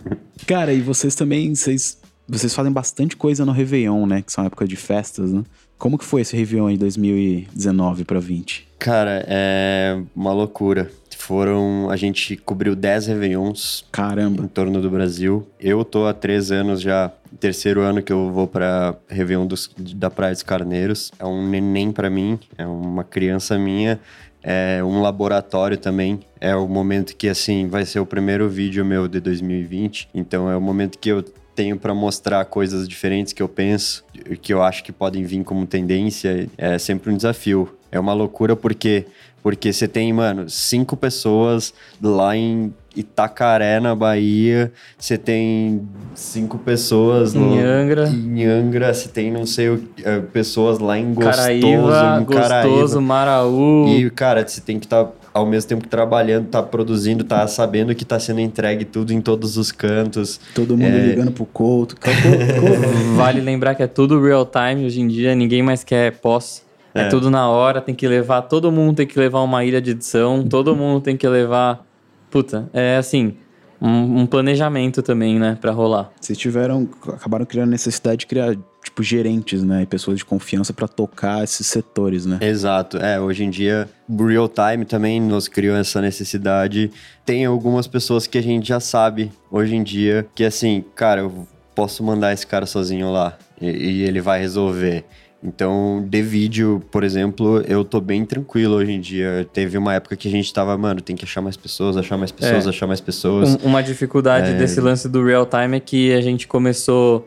[0.46, 1.96] Cara, e vocês também, vocês,
[2.28, 4.20] vocês fazem bastante coisa no Réveillon, né?
[4.22, 5.44] Que são época de festas, né?
[5.80, 8.68] Como que foi esse Réveillon aí 2019 pra 20?
[8.78, 10.90] Cara, é uma loucura.
[11.16, 11.88] Foram.
[11.88, 14.46] A gente cobriu 10 Réveillons em Caramba.
[14.52, 15.46] torno do Brasil.
[15.58, 20.10] Eu tô há três anos já, terceiro ano que eu vou pra Réveillon dos, da
[20.10, 21.12] Praia dos Carneiros.
[21.18, 23.98] É um neném pra mim, é uma criança minha.
[24.42, 26.20] É um laboratório também.
[26.38, 30.10] É o momento que, assim, vai ser o primeiro vídeo meu de 2020.
[30.14, 31.24] Então é o momento que eu
[31.60, 34.02] tenho pra mostrar coisas diferentes que eu penso,
[34.40, 36.48] que eu acho que podem vir como tendência.
[36.56, 37.68] É sempre um desafio.
[37.92, 39.04] É uma loucura porque
[39.42, 41.72] porque você tem, mano, cinco pessoas
[42.02, 44.70] lá em Itacaré, na Bahia.
[44.98, 45.80] Você tem
[46.14, 48.06] cinco pessoas Em Angra.
[48.08, 53.00] Em Angra, você tem, não sei, o- eh, pessoas lá em Gostoso, Caraíva, em Gostoso.
[53.00, 53.86] Maraú.
[53.88, 57.94] E, cara, você tem que estar, ao mesmo tempo que trabalhando, tá produzindo, tá sabendo
[57.94, 60.40] que tá sendo entregue tudo em todos os cantos.
[60.54, 61.06] Todo mundo É.
[61.06, 61.96] ligando pro Couto.
[63.16, 66.64] Vale lembrar que é tudo real time hoje em dia, ninguém mais quer pós.
[66.92, 67.02] É.
[67.02, 67.08] É.
[67.08, 70.42] tudo na hora, tem que levar, todo mundo tem que levar uma ilha de edição,
[70.42, 71.86] todo mundo tem que levar.
[72.28, 73.34] Puta, é assim,
[73.80, 76.10] um, um planejamento também, né, pra rolar.
[76.20, 79.82] Vocês tiveram, acabaram criando a necessidade de criar, tipo, gerentes, né?
[79.82, 82.38] E pessoas de confiança pra tocar esses setores, né?
[82.40, 82.96] Exato.
[82.96, 86.90] É, hoje em dia, o real time também nos criou essa necessidade.
[87.24, 91.46] Tem algumas pessoas que a gente já sabe hoje em dia que, assim, cara, eu
[91.74, 95.04] posso mandar esse cara sozinho lá e, e ele vai resolver.
[95.42, 99.48] Então, de vídeo, por exemplo, eu tô bem tranquilo hoje em dia.
[99.52, 102.30] Teve uma época que a gente tava, mano, tem que achar mais pessoas, achar mais
[102.30, 102.68] pessoas, É.
[102.68, 103.54] achar mais pessoas.
[103.54, 104.54] Um- uma dificuldade É.
[104.54, 107.26] desse lance do real time é que a gente começou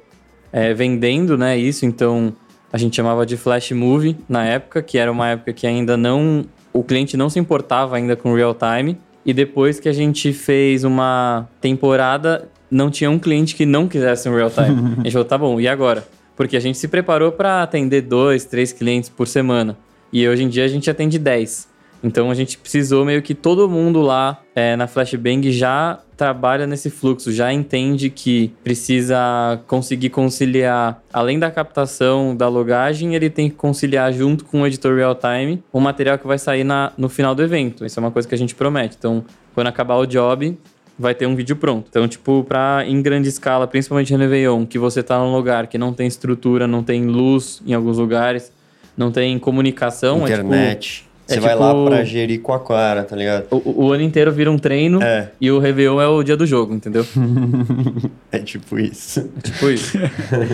[0.53, 2.31] é, vendendo, né, isso, então
[2.71, 6.45] a gente chamava de flash movie na época, que era uma época que ainda não.
[6.71, 8.97] O cliente não se importava ainda com real time.
[9.25, 14.27] E depois que a gente fez uma temporada, não tinha um cliente que não quisesse
[14.27, 14.95] um real time.
[14.99, 16.05] a gente falou, tá bom, e agora?
[16.35, 19.77] Porque a gente se preparou para atender dois, três clientes por semana.
[20.11, 21.67] E hoje em dia a gente atende 10.
[22.03, 26.89] Então a gente precisou meio que todo mundo lá é, na Flashbang já trabalha nesse
[26.89, 33.55] fluxo, já entende que precisa conseguir conciliar, além da captação da logagem, ele tem que
[33.55, 37.33] conciliar junto com o editor real time o material que vai sair na, no final
[37.33, 37.85] do evento.
[37.85, 38.95] Isso é uma coisa que a gente promete.
[38.99, 39.23] Então,
[39.55, 40.57] quando acabar o job,
[40.97, 41.87] vai ter um vídeo pronto.
[41.89, 45.77] Então, tipo, pra em grande escala, principalmente no Réveillon, que você tá num lugar que
[45.77, 48.51] não tem estrutura, não tem luz em alguns lugares,
[48.95, 51.12] não tem comunicação, é tipo, Internet.
[51.25, 53.45] Você é vai tipo- lá pra gerir com a Clara, tá ligado?
[53.49, 55.29] o, o ano inteiro vira um treino É.
[55.39, 57.05] e o Réveillon é o dia do jogo, entendeu?
[58.31, 59.19] É tipo isso.
[59.37, 59.97] É tipo isso.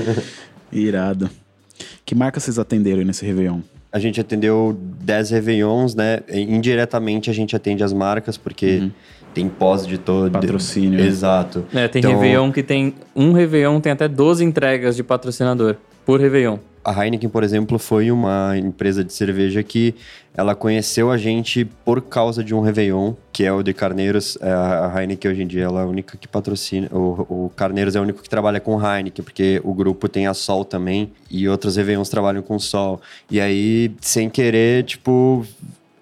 [0.71, 1.29] Irado.
[2.05, 3.59] Que marca vocês atenderam aí nesse Réveillon?
[3.91, 6.19] A gente atendeu 10 Réveillons, né?
[6.31, 8.89] Indiretamente a gente atende as marcas, porque
[9.33, 10.31] tem pós de todo.
[10.31, 10.99] Patrocínio.
[10.99, 11.65] Exato.
[11.73, 12.93] É, tem Então, Réveillon que tem.
[13.15, 15.75] Um Réveillon tem até 12 entregas de patrocinador
[16.09, 16.57] por Réveillon.
[16.83, 19.93] A Heineken, por exemplo, foi uma empresa de cerveja que
[20.33, 24.35] ela conheceu a gente por causa de um Réveillon, que é o de Carneiros.
[24.41, 26.87] É, A Heineken hoje em dia ela é a única que patrocina.
[26.91, 30.33] O, o Carneiros é o único que trabalha com Heineken, porque o grupo tem a
[30.33, 32.99] Sol também e outros Réveillons trabalham com Sol.
[33.29, 35.45] E aí, sem querer, tipo,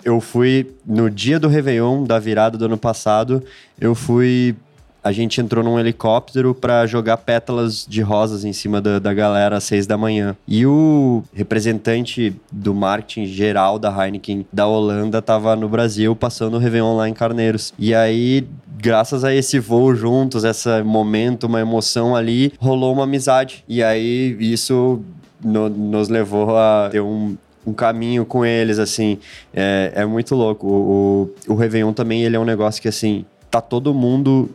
[0.05, 3.43] eu fui no dia do Réveillon, da virada do ano passado,
[3.77, 4.55] eu fui.
[5.03, 9.57] A gente entrou num helicóptero pra jogar pétalas de rosas em cima da, da galera
[9.57, 10.35] às seis da manhã.
[10.47, 16.57] E o representante do marketing geral da Heineken da Holanda tava no Brasil passando o
[16.59, 17.73] Réveillon lá em Carneiros.
[17.79, 18.45] E aí,
[18.77, 23.63] graças a esse voo juntos, esse momento, uma emoção ali, rolou uma amizade.
[23.67, 25.01] E aí, isso
[25.43, 29.17] no- nos levou a ter um, um caminho com eles, assim.
[29.53, 30.67] É, é muito louco.
[30.67, 34.49] O, o, o Réveillon também, ele é um negócio que, assim, tá todo mundo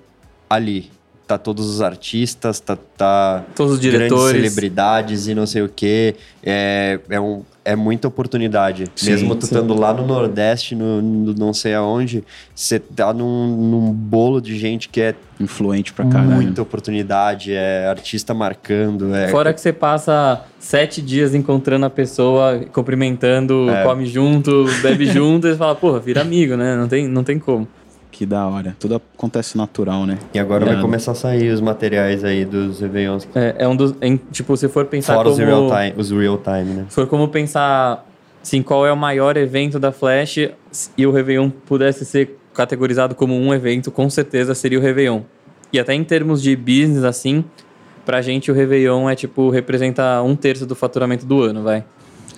[0.54, 0.90] ali.
[1.24, 4.36] Tá todos os artistas, tá, tá Todos os grandes diretores.
[4.36, 6.16] celebridades e não sei o quê.
[6.42, 8.84] É, é, um, é muita oportunidade.
[8.96, 12.22] Sim, Mesmo tu estando lá no Nordeste, no, no não sei aonde,
[12.54, 16.32] você tá num, num bolo de gente que é Influente pra caralho.
[16.32, 22.60] muita oportunidade, é artista marcando, é Fora que você passa sete dias encontrando a pessoa,
[22.72, 23.84] cumprimentando, É.
[23.84, 26.76] come junto, bebe junto, e você fala, porra, vira amigo, né?
[26.76, 27.66] Não tem, não tem como.
[28.12, 28.76] Que da hora.
[28.78, 30.18] Tudo acontece natural, né?
[30.34, 30.72] E agora É.
[30.74, 33.26] vai começar a sair os materiais aí dos Réveillons.
[33.34, 33.94] É, é um dos.
[34.02, 35.32] em- tipo, se for pensar Fora como.
[35.32, 36.84] os real time, os real time, né?
[36.90, 38.06] Se for como pensar
[38.42, 40.36] assim, qual é o maior evento da Flash
[40.96, 45.22] e o Réveillon pudesse ser categorizado como um evento, com certeza seria o Réveillon.
[45.72, 47.42] E até em termos de business, assim,
[48.04, 51.82] pra gente o Réveillon é tipo, representa um terço do faturamento do ano, vai.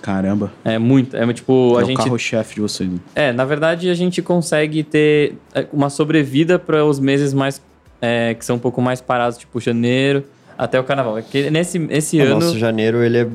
[0.05, 0.51] Caramba.
[0.63, 1.17] É muito.
[1.17, 1.97] É tipo, é a o gente.
[1.97, 2.87] carro-chefe de vocês.
[3.15, 7.59] É, na verdade a gente consegue ter é, uma sobrevida para os meses mais.
[7.99, 10.23] é, que são um pouco mais parados, tipo janeiro
[10.55, 11.17] até o carnaval.
[11.17, 12.35] É que nesse esse O ano.
[12.35, 13.27] nosso janeiro, ele é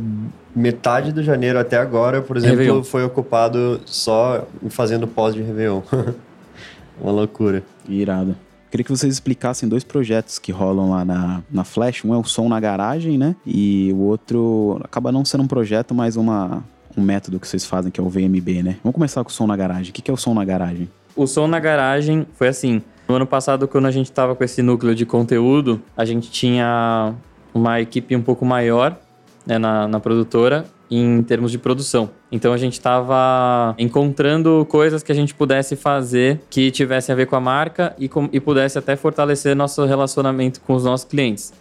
[0.54, 2.84] metade do janeiro até agora, por exemplo, Réveillon.
[2.84, 5.82] foi ocupado só em fazendo pós de Réveillon.
[7.02, 7.64] Uma loucura.
[7.88, 8.36] Irado.
[8.70, 12.04] Queria que vocês explicassem dois projetos que rolam lá na, na Flash.
[12.04, 13.34] Um é o Som na Garagem, né?
[13.44, 16.62] E o outro acaba não sendo um projeto, mas uma,
[16.96, 18.76] um método que vocês fazem, que é o VMB, né?
[18.84, 19.90] Vamos começar com o Som na Garagem.
[19.90, 20.88] O que é o Som na Garagem?
[21.16, 22.82] O som na garagem foi assim.
[23.08, 27.12] No ano passado, quando a gente tava com esse núcleo de conteúdo, a gente tinha
[27.52, 28.96] uma equipe um pouco maior
[29.44, 30.64] né, na, na produtora.
[30.90, 32.10] Em termos de produção.
[32.32, 37.26] Então a gente estava encontrando coisas que a gente pudesse fazer que tivesse a ver
[37.26, 41.52] com a marca e, com, e pudesse até fortalecer nosso relacionamento com os nossos clientes.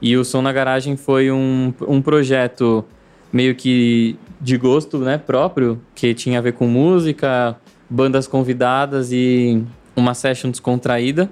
[0.00, 2.84] E o Som na Garagem foi um, um projeto
[3.32, 7.56] meio que de gosto né, próprio, que tinha a ver com música,
[7.88, 9.62] bandas convidadas e
[9.96, 11.30] uma session descontraída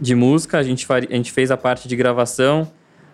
[0.00, 0.58] de música.
[0.58, 2.68] A gente, a gente fez a parte de gravação,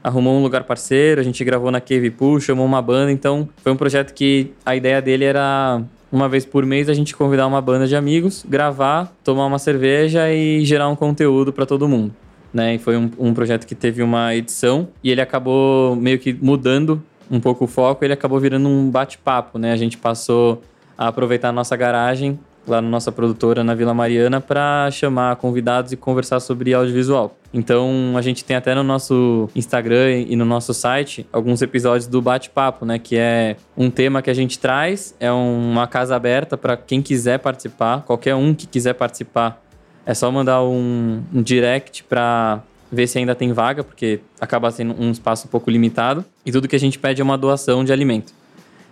[0.07, 3.11] arrumou um lugar parceiro, a gente gravou na Cave Pool, chamou uma banda.
[3.11, 7.17] Então, foi um projeto que a ideia dele era uma vez por mês a gente
[7.17, 11.89] convidar uma banda de amigos, gravar, tomar uma cerveja e gerar um conteúdo para todo
[11.89, 12.15] mundo.
[12.55, 12.77] Né?
[12.77, 17.03] E foi um, um projeto que teve uma edição e ele acabou meio que mudando
[17.29, 19.73] um pouco o foco, ele acabou virando um bate-papo, né?
[19.73, 20.63] A gente passou
[20.97, 25.93] a aproveitar a nossa garagem lá na nossa produtora na Vila Mariana para chamar convidados
[25.93, 27.37] e conversar sobre audiovisual.
[27.53, 32.21] Então a gente tem até no nosso Instagram e no nosso site alguns episódios do
[32.21, 32.99] bate-papo, né?
[32.99, 37.39] Que é um tema que a gente traz, é uma casa aberta para quem quiser
[37.39, 39.63] participar, qualquer um que quiser participar.
[40.05, 44.95] É só mandar um, um direct para ver se ainda tem vaga, porque acaba sendo
[45.01, 46.25] um espaço um pouco limitado.
[46.45, 48.33] E tudo que a gente pede é uma doação de alimento.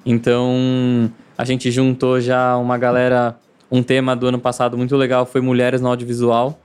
[0.04, 3.36] Então, a gente juntou já uma galera.
[3.70, 6.58] Um tema do ano passado muito legal foi Mulheres no Audiovisual,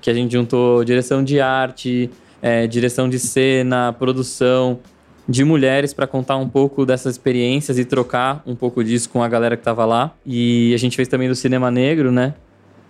[0.00, 2.10] que a gente juntou direção de arte,
[2.40, 4.78] é, direção de cena, produção
[5.28, 9.28] de mulheres para contar um pouco dessas experiências e trocar um pouco disso com a
[9.28, 10.14] galera que estava lá.
[10.24, 12.34] E a gente fez também do cinema negro, né?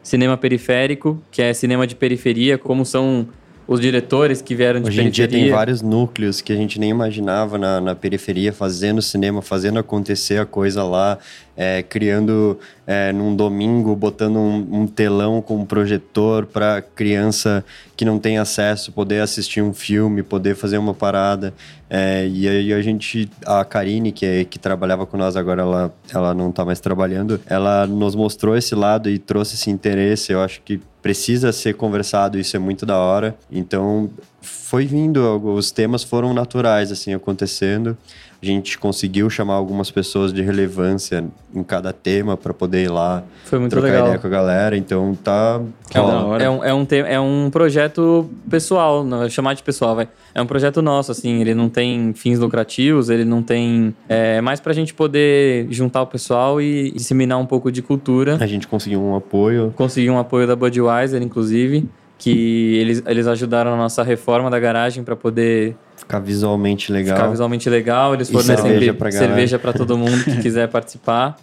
[0.03, 3.27] Cinema periférico, que é cinema de periferia, como são
[3.69, 5.25] os diretores que vieram de Hoje periferia.
[5.25, 9.43] em dia tem vários núcleos que a gente nem imaginava na, na periferia, fazendo cinema,
[9.43, 11.19] fazendo acontecer a coisa lá,
[11.57, 17.65] é, criando é, num domingo, botando um, um telão com um projetor para criança
[17.97, 21.53] que não tem acesso poder assistir um filme, poder fazer uma parada.
[21.91, 25.95] É, e aí a gente, a Karine, que, é, que trabalhava com nós agora, ela,
[26.15, 30.33] ela não está mais trabalhando, ela nos mostrou esse lado e trouxe esse interesse.
[30.33, 33.37] Eu acho que precisa ser conversado, isso é muito da hora.
[33.49, 34.11] Então,
[34.47, 35.21] foi vindo,
[35.55, 37.97] os temas foram naturais, assim, acontecendo.
[38.43, 41.25] A gente conseguiu chamar algumas pessoas de relevância
[41.55, 44.05] em cada tema para poder ir lá Foi muito trocar legal.
[44.07, 44.77] ideia com a galera.
[44.77, 45.61] Então, tá...
[45.95, 46.45] Ó, hora.
[46.45, 50.07] É um, é, um te- é um projeto pessoal, não é chamar de pessoal, vai.
[50.35, 53.95] É um projeto nosso, assim, ele não tem fins lucrativos, ele não tem.
[54.07, 58.37] É mais pra gente poder juntar o pessoal e disseminar um pouco de cultura.
[58.39, 59.73] a gente conseguiu um apoio.
[59.75, 65.05] Consegui um apoio da Budweiser, inclusive, que eles, eles ajudaram na nossa reforma da garagem
[65.05, 67.17] para poder Ficar visualmente legal.
[67.17, 68.15] ficar visualmente legal.
[68.15, 68.81] Eles fornecem
[69.11, 71.37] cerveja para todo mundo que quiser participar.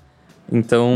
[0.51, 0.91] Então,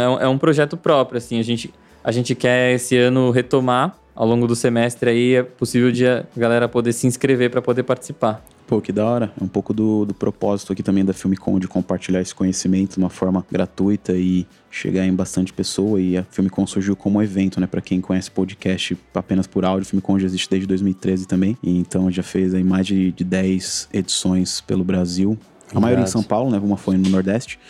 [0.00, 1.38] é um, é um projeto próprio, assim.
[1.38, 1.72] A gente,
[2.02, 5.34] a gente quer esse ano retomar ao longo do semestre aí.
[5.36, 8.42] É possível de a galera poder se inscrever para poder participar.
[8.66, 9.32] Pô, que da hora.
[9.40, 12.98] É um pouco do, do propósito aqui também da Filmicon de compartilhar esse conhecimento de
[12.98, 16.00] uma forma gratuita e chegar em bastante pessoa.
[16.00, 17.66] E a Filmicon surgiu como um evento, né?
[17.68, 21.56] Pra quem conhece podcast apenas por áudio, a Filmicon já existe desde 2013 também.
[21.62, 25.38] E então já fez aí mais de, de 10 edições pelo Brasil.
[25.72, 26.08] A maioria em.
[26.08, 26.58] São Paulo, né?
[26.58, 27.60] Uma foi no Nordeste.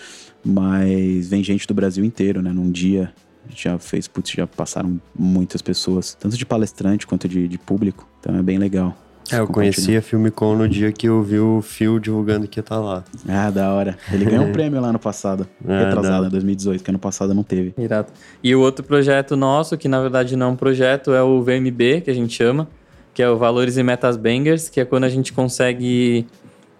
[0.43, 2.53] Mas vem gente do Brasil inteiro, né?
[2.53, 3.13] Num dia
[3.55, 8.09] já fez, putz, já passaram muitas pessoas, tanto de palestrante quanto de, de público.
[8.19, 8.97] Então é bem legal.
[9.33, 12.63] É, eu conheci a Filmicon no dia que eu vi o Phil divulgando que ia
[12.63, 13.05] estar lá.
[13.29, 13.97] Ah, da hora.
[14.13, 15.47] Ele ganhou um prêmio lá no passado.
[15.67, 16.29] Ah, Retrasado, não.
[16.29, 17.75] em 2018, que ano passado não teve.
[17.79, 18.09] Irado.
[18.43, 22.03] E o outro projeto nosso, que na verdade não é um projeto, é o VMB,
[22.05, 22.69] que a gente chama,
[23.13, 26.27] que é o Valores e Metas Bangers, que é quando a gente consegue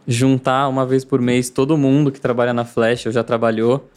[0.07, 3.89] juntar uma vez por mês todo mundo que trabalha na Flash ou já trabalhou.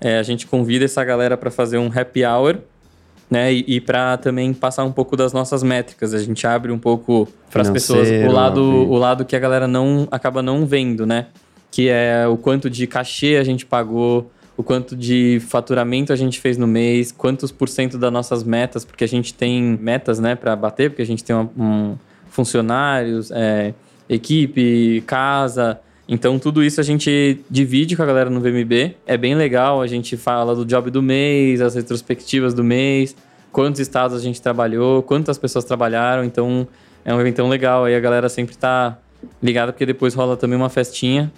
[0.00, 2.58] É, a gente convida essa galera para fazer um happy hour,
[3.32, 3.52] né?
[3.52, 6.12] E, e para também passar um pouco das nossas métricas.
[6.12, 9.66] A gente abre um pouco para as pessoas o lado, o lado que a galera
[9.66, 11.26] não acaba não vendo, né?
[11.70, 16.38] Que é o quanto de cachê a gente pagou, o quanto de faturamento a gente
[16.38, 20.34] fez no mês, quantos por cento das nossas metas, porque a gente tem metas, né,
[20.34, 21.96] para bater, porque a gente tem uma- um,
[22.28, 23.72] funcionários, é,
[24.08, 25.80] equipe, casa.
[26.08, 28.96] Então, tudo isso a gente divide com a galera no VMB.
[29.06, 33.14] É bem legal, a gente fala do job do mês, as retrospectivas do mês,
[33.52, 36.24] quantos estados a gente trabalhou, quantas pessoas trabalharam.
[36.24, 36.66] Então,
[37.04, 37.84] é um eventão legal.
[37.84, 38.98] Aí a galera sempre tá
[39.42, 41.32] ligada, porque depois rola também uma festinha,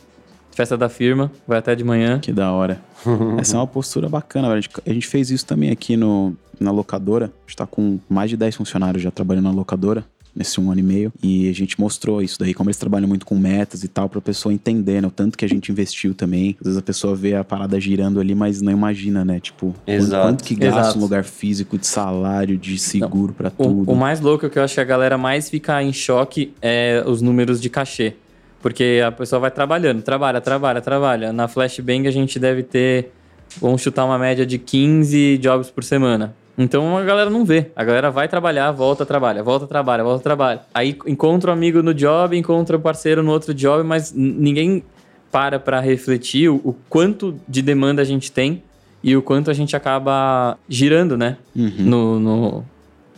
[0.52, 2.18] festa da firma, vai até de manhã.
[2.18, 2.80] Que da hora.
[3.38, 4.58] Essa é uma postura bacana, velho.
[4.58, 7.26] A gente, a gente fez isso também aqui no, na locadora.
[7.26, 10.04] A gente tá com mais de 10 funcionários já trabalhando na locadora.
[10.36, 11.12] Nesse um ano e meio.
[11.22, 14.20] E a gente mostrou isso daí, como eles trabalham muito com metas e tal, pra
[14.20, 15.06] pessoa entender, né?
[15.06, 16.56] O tanto que a gente investiu também.
[16.60, 19.38] Às vezes a pessoa vê a parada girando ali, mas não imagina, né?
[19.38, 20.26] Tipo, quanto- Exato.
[20.26, 20.98] quanto que gasta Exato.
[20.98, 23.92] um lugar físico de salário, de seguro pra O, tudo.
[23.92, 27.04] o mais louco é que eu acho que a galera mais fica em choque é
[27.06, 28.14] os números de cachê.
[28.60, 31.32] Porque a pessoa vai trabalhando, trabalha, trabalha, trabalha.
[31.32, 33.12] Na Flashbang a gente deve ter,
[33.60, 36.34] vamos chutar uma média de 15 jobs por semana.
[36.56, 37.70] Então a galera não vê.
[37.74, 40.60] A galera vai trabalhar, volta, trabalha, volta, trabalha, volta, trabalha.
[40.72, 44.12] Aí encontra o um amigo no job, encontra o um parceiro no outro job, mas
[44.12, 44.84] ninguém
[45.30, 48.62] para para refletir o, o, quanto de demanda a gente tem
[49.02, 51.36] e o quanto a gente acaba girando, né?
[51.56, 51.72] Uhum.
[51.78, 52.64] No, no,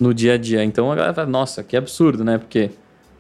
[0.00, 0.64] no dia a dia.
[0.64, 2.38] Então a galera fala, nossa, que absurdo, né?
[2.38, 2.70] Porque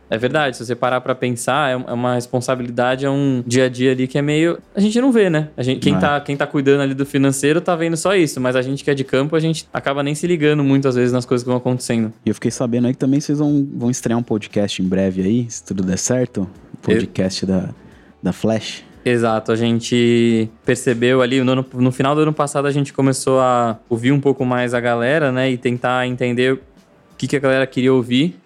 [0.08, 3.68] é verdade, se você parar para pensar, é, é uma responsabilidade, é um dia a
[3.68, 4.58] dia ali que é meio.
[4.74, 5.48] A gente não vê, né?
[5.56, 5.98] A gente, quem, é.
[5.98, 8.90] tá, quem tá cuidando ali do financeiro tá vendo só isso, mas a gente que
[8.90, 11.58] é de campo, a gente acaba nem se ligando muitas vezes nas coisas que vão
[11.58, 12.12] acontecendo.
[12.24, 15.22] E eu fiquei sabendo aí que também vocês vão, vão estrear um podcast em breve
[15.22, 16.48] aí, se tudo der certo.
[16.82, 17.48] Podcast eu...
[17.48, 17.68] da,
[18.22, 18.84] da Flash.
[19.04, 23.78] Exato, a gente percebeu ali, no, no final do ano passado a gente começou a
[23.88, 25.50] ouvir um pouco mais a galera, né?
[25.50, 26.60] E tentar entender o
[27.16, 28.36] que, que a galera queria ouvir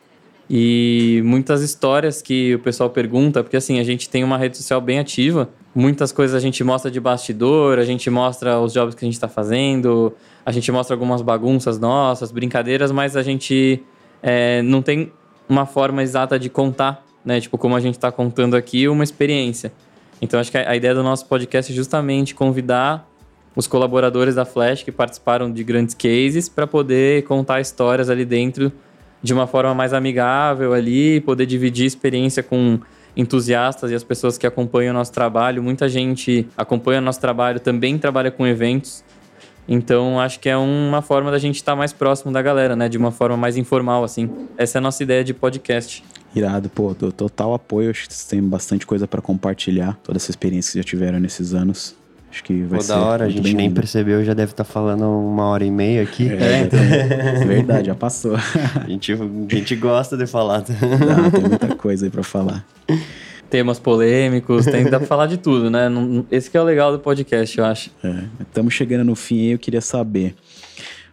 [0.52, 4.80] e muitas histórias que o pessoal pergunta, porque assim, a gente tem uma rede social
[4.80, 9.04] bem ativa, muitas coisas a gente mostra de bastidor, a gente mostra os jobs que
[9.04, 10.12] a gente está fazendo,
[10.44, 13.80] a gente mostra algumas bagunças nossas, brincadeiras, mas a gente
[14.20, 15.12] é, não tem
[15.48, 17.40] uma forma exata de contar, né?
[17.40, 19.72] Tipo, como a gente está contando aqui, uma experiência.
[20.20, 23.08] Então, acho que a ideia do nosso podcast é justamente convidar
[23.54, 28.72] os colaboradores da Flash que participaram de grandes cases para poder contar histórias ali dentro
[29.22, 32.78] de uma forma mais amigável ali, poder dividir experiência com
[33.16, 35.62] entusiastas e as pessoas que acompanham o nosso trabalho.
[35.62, 39.04] Muita gente acompanha o nosso trabalho, também trabalha com eventos.
[39.68, 42.88] Então, acho que é uma forma da gente estar mais próximo da galera, né?
[42.88, 44.28] De uma forma mais informal, assim.
[44.56, 46.02] Essa é a nossa ideia de podcast.
[46.34, 47.90] Irado, pô, total apoio.
[47.90, 49.96] Acho que vocês têm bastante coisa para compartilhar.
[50.02, 51.99] Toda essa experiência que já tiveram nesses anos.
[52.30, 52.92] Acho que vai Pô, ser.
[52.92, 56.02] da hora, a gente nem percebeu, já deve estar tá falando uma hora e meia
[56.02, 56.28] aqui.
[56.28, 56.68] É,
[57.40, 57.42] é.
[57.44, 58.36] verdade, já passou.
[58.36, 59.16] a, gente, a
[59.54, 60.60] gente gosta de falar.
[60.60, 62.64] Dá, tem muita coisa aí pra falar.
[63.50, 65.88] Temas polêmicos, tem, dá pra falar de tudo, né?
[66.30, 67.90] Esse que é o legal do podcast, eu acho.
[68.40, 70.36] Estamos é, chegando no fim e eu queria saber.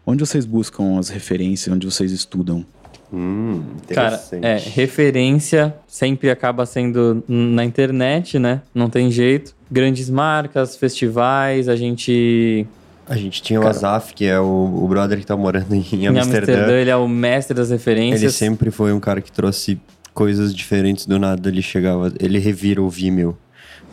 [0.05, 2.63] Onde vocês buscam as referências, onde vocês estudam?
[3.11, 3.61] Hum,
[3.93, 8.61] Cara, é, referência sempre acaba sendo na internet, né?
[8.75, 9.55] Não tem jeito.
[9.71, 12.67] Grandes marcas, festivais, a gente.
[13.07, 15.85] A gente tinha Cara, o Azaf, que é o, o brother que tá morando em,
[15.93, 16.53] em Amsterdã.
[16.53, 16.73] Amsterdã.
[16.73, 18.21] Ele é o mestre das referências.
[18.21, 19.79] Ele sempre foi um cara que trouxe
[20.13, 21.47] coisas diferentes do nada.
[21.47, 23.37] Ele chegava, ele revira o Vimeo.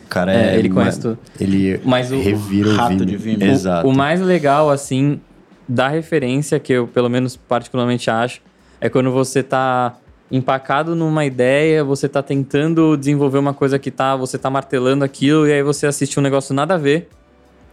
[0.05, 0.55] O cara é.
[0.55, 1.17] é ele conhece tudo.
[1.39, 3.05] Ele Mas o, revira o, rato Vimeo.
[3.05, 3.51] de Vimeo.
[3.51, 3.87] Exato.
[3.87, 5.21] O, o mais legal, assim,
[5.67, 8.41] da referência, que eu pelo menos particularmente acho,
[8.79, 9.97] é quando você tá
[10.31, 15.47] empacado numa ideia, você tá tentando desenvolver uma coisa que tá, você tá martelando aquilo
[15.47, 17.09] e aí você assiste um negócio nada a ver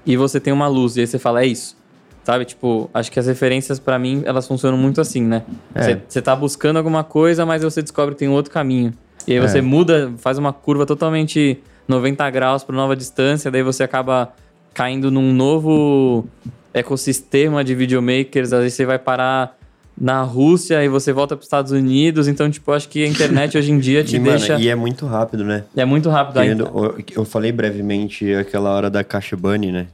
[0.05, 1.77] e você tem uma luz e aí você fala, é isso.
[2.25, 2.45] Sabe?
[2.45, 5.43] Tipo, acho que as referências para mim, elas funcionam muito assim, né?
[5.75, 5.99] É.
[6.07, 6.23] Você é.
[6.23, 8.93] tá buscando alguma coisa, mas você descobre que tem outro caminho.
[9.27, 9.63] E aí você é.
[9.63, 11.59] muda, faz uma curva totalmente
[11.89, 14.33] 90 graus para nova distância, daí você acaba
[14.73, 16.27] caindo num novo
[16.73, 19.59] ecossistema de videomakers, aí você vai parar
[19.99, 22.29] na Rússia e você volta para os Estados Unidos.
[22.29, 24.55] Então, tipo, acho que a internet hoje em dia te e, deixa.
[24.55, 25.65] Mano, e é muito rápido, né?
[25.77, 26.35] É muito rápido.
[26.41, 29.87] Querendo, eu, eu falei brevemente aquela hora da Caixa Bunny, né?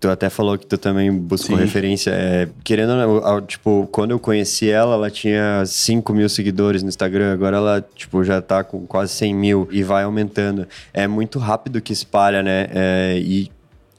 [0.00, 1.62] Tu até falou que tu também buscou Sim.
[1.62, 2.10] referência.
[2.10, 2.92] É, querendo,
[3.46, 7.32] tipo, quando eu conheci ela, ela tinha 5 mil seguidores no Instagram.
[7.32, 10.66] Agora ela, tipo, já tá com quase 100 mil e vai aumentando.
[10.92, 12.66] É muito rápido que espalha, né?
[12.74, 13.48] É, e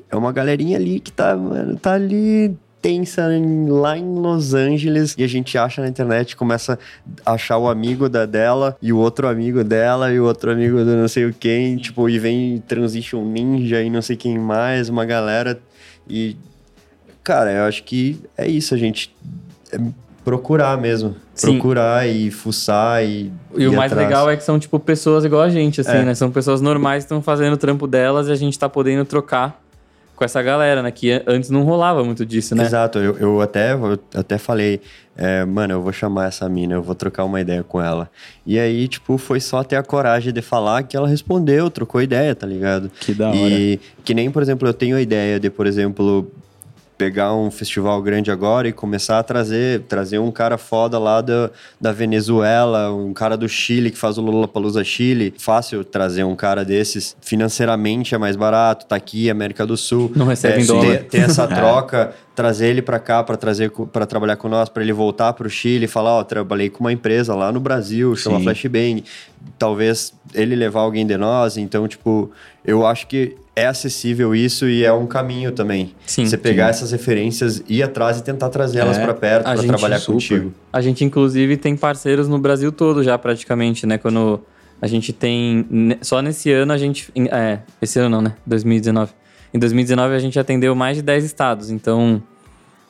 [0.09, 2.53] é uma galerinha ali que tá, mano, tá ali
[2.87, 3.27] tensa
[3.67, 6.79] lá em Los Angeles e a gente acha na internet, começa
[7.25, 10.77] a achar o amigo da dela e o outro amigo dela e o outro amigo
[10.77, 14.87] do não sei o quem, tipo, e vem Transition Ninja e não sei quem mais,
[14.87, 15.59] uma galera
[16.09, 16.37] e
[17.21, 19.13] cara, eu acho que é isso, a gente
[19.73, 19.77] é
[20.23, 21.51] procurar mesmo, Sim.
[21.51, 24.07] procurar e fuçar e E o mais atrás.
[24.07, 26.03] legal é que são tipo pessoas igual a gente, assim, é.
[26.05, 26.15] né?
[26.15, 29.61] São pessoas normais que estão fazendo o trampo delas e a gente tá podendo trocar
[30.17, 30.89] com essa galera, né?
[30.89, 32.65] Que antes não rolava muito disso, né?
[32.65, 34.81] Exato, eu, eu até, eu até falei,
[35.15, 38.09] é, mano, eu vou chamar essa mina, eu vou trocar uma ideia com ela.
[38.43, 42.33] E aí, tipo, foi só ter a coragem de falar que ela respondeu, trocou ideia,
[42.33, 42.89] tá ligado?
[42.99, 43.37] Que da hora.
[43.37, 46.31] E que nem, por exemplo, eu tenho a ideia de, por exemplo,
[46.97, 51.51] pegar um festival grande agora e começar a trazer, trazer um cara foda lá da,
[51.79, 55.33] da Venezuela, um cara do Chile que faz o Lollapalooza Chile.
[55.37, 57.15] Fácil trazer um cara desses.
[57.21, 60.11] Financeiramente é mais barato, tá aqui, América do Sul.
[60.15, 60.85] Não recebe é, em dólar.
[60.85, 64.81] Ter, ter essa troca, trazer ele para cá para trazer para trabalhar com nós, para
[64.81, 67.59] ele voltar para o Chile e falar, ó, oh, trabalhei com uma empresa lá no
[67.59, 68.39] Brasil, chama.
[68.39, 69.03] Flashbang.
[69.59, 72.31] Talvez ele levar alguém de nós, então tipo,
[72.65, 75.95] eu acho que é acessível isso e é um caminho também.
[76.05, 76.27] Sim.
[76.27, 76.69] Você pegar sim.
[76.69, 80.13] essas referências, ir atrás e tentar trazê-las é, para perto, para trabalhar super.
[80.13, 80.53] contigo.
[80.71, 83.97] A gente, inclusive, tem parceiros no Brasil todo já, praticamente, né?
[83.97, 84.39] Quando
[84.79, 85.65] A gente tem.
[86.01, 87.11] Só nesse ano a gente.
[87.31, 88.35] É, esse ano não, né?
[88.45, 89.11] 2019.
[89.51, 91.71] Em 2019 a gente atendeu mais de 10 estados.
[91.71, 92.21] Então,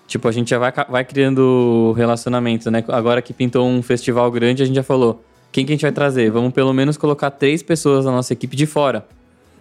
[0.06, 2.84] tipo, a gente já vai, vai criando relacionamento, né?
[2.90, 5.94] Agora que pintou um festival grande, a gente já falou: quem que a gente vai
[5.94, 6.30] trazer?
[6.30, 9.06] Vamos pelo menos colocar três pessoas da nossa equipe de fora.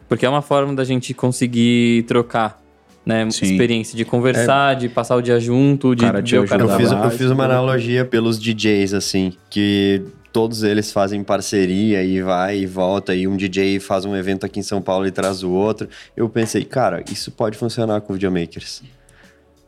[0.09, 2.63] Porque é uma forma da gente conseguir trocar,
[3.05, 3.29] né?
[3.31, 3.47] Sim.
[3.47, 6.91] Experiência de conversar, de passar o dia junto, de Cara ver o cara Eu fiz,
[6.91, 10.03] eu fiz uma analogia pelos DJs, assim, que
[10.33, 14.61] todos eles fazem parceria e vai e volta, e um DJ faz um evento aqui
[14.61, 15.89] em São Paulo e traz o outro.
[16.15, 18.83] Eu pensei, cara, isso pode funcionar com videomakers.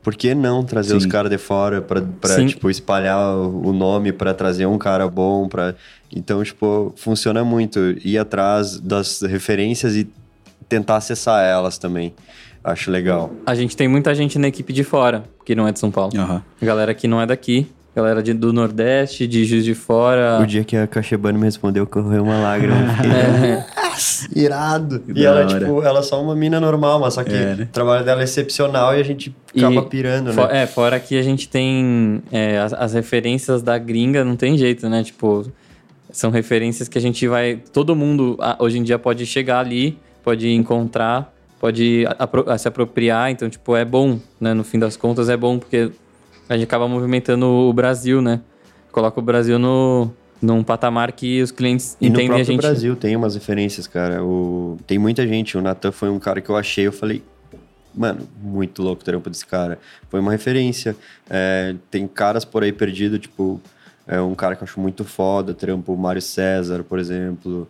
[0.03, 0.97] Por que não trazer Sim.
[0.99, 5.49] os caras de fora pra, pra tipo, espalhar o nome, pra trazer um cara bom,
[5.49, 5.75] pra...
[6.15, 7.79] Então, tipo, funciona muito.
[8.05, 10.09] Ir atrás das referências e
[10.69, 12.15] tentar acessar elas também.
[12.63, 13.31] Acho legal.
[13.47, 16.13] A gente tem muita gente na equipe de fora, que não é de São Paulo.
[16.19, 16.43] Aham.
[16.61, 17.67] Galera que não é daqui.
[17.97, 20.39] Galera de- do Nordeste, de Juiz de Fora.
[20.41, 22.77] O dia que a Cachebane me respondeu, correu uma lágrima.
[23.05, 25.01] É, irado.
[25.01, 25.59] Que E ela, hora.
[25.59, 27.65] tipo, ela é só uma mina normal, mas só que É, né?
[27.65, 30.63] o trabalho dela é excepcional e a gente acaba E pirando, né?
[30.63, 34.89] é, fora que a gente tem é, as, as referências da gringa, não tem jeito,
[34.89, 35.03] né?
[35.03, 35.51] Tipo,
[36.11, 37.61] são referências que a gente vai.
[37.73, 43.31] Todo mundo ah, hoje em dia pode chegar ali, pode encontrar, pode apro- se apropriar.
[43.31, 44.55] Então, tipo, é bom, né?
[44.55, 45.91] No fim das contas, é bom porque
[46.49, 48.41] a gente acaba movimentando o Brasil, né?
[48.93, 52.61] Coloca o Brasil no, num patamar que os clientes E no entendem próprio a gente.
[52.61, 54.25] Brasil tem umas referências, cara.
[54.25, 54.77] O...
[54.87, 55.57] Tem muita gente.
[55.59, 57.23] O Natan foi um cara que eu achei, eu falei,
[57.95, 59.79] mano, muito louco o trampo desse cara.
[60.09, 60.97] Foi uma referência.
[61.29, 63.61] É, tem caras por aí perdidos, tipo.
[64.11, 67.69] É um cara que eu acho muito foda, trampo o Mário César, por exemplo.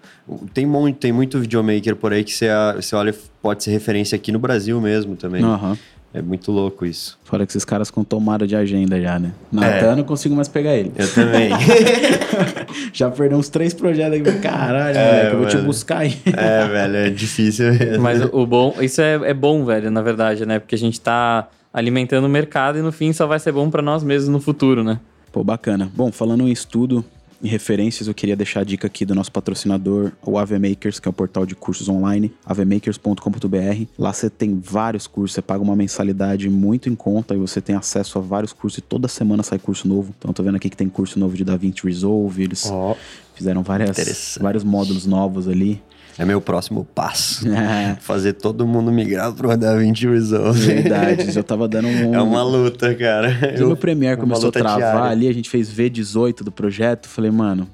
[0.54, 2.46] Tem muito, tem muito videomaker por aí que você,
[2.76, 3.12] você olha,
[3.42, 5.42] pode ser referência aqui no Brasil mesmo também.
[5.42, 5.76] Aham.
[6.14, 7.18] É muito louco isso.
[7.22, 9.32] Fora que esses caras com tomada de agenda já, né?
[9.52, 9.56] É.
[9.56, 10.90] Natan, eu não consigo mais pegar ele.
[10.96, 11.50] Eu também.
[12.94, 14.38] Já perdeu uns três projetos aqui.
[14.38, 16.16] Caralho, É, moleque, eu vou te buscar aí.
[16.26, 18.02] é, velho, é difícil mesmo.
[18.02, 20.58] Mas o, bom, isso é, é bom, velho, na verdade, né?
[20.58, 23.82] Porque a gente tá alimentando o mercado e no fim só vai ser bom pra
[23.82, 24.98] nós mesmos no futuro, né?
[25.32, 25.90] Pô, bacana.
[25.94, 27.04] Bom, falando em estudo
[27.40, 31.10] e referências, eu queria deixar a dica aqui do nosso patrocinador, o AVMakers, que é
[31.10, 33.84] o portal de cursos online, avmakers.com.br.
[33.96, 37.76] Lá você tem vários cursos, você paga uma mensalidade muito em conta e você tem
[37.76, 40.12] acesso a vários cursos e toda semana sai curso novo.
[40.18, 42.96] Então, eu tô vendo aqui que tem curso novo de DaVinci Resolve, eles Ó,
[43.34, 45.80] fizeram várias, vários módulos novos ali.
[46.18, 47.46] É meu próximo passo.
[47.58, 50.60] É, Fazer todo mundo migrar pro DaVinci Resolve.
[50.60, 51.36] verdade.
[51.36, 52.14] Eu tava dando um...
[52.14, 53.32] É uma luta, cara.
[53.56, 55.10] Quando o Premiere começou a travar diária.
[55.10, 57.68] ali, a gente fez V18 do projeto, falei, mano.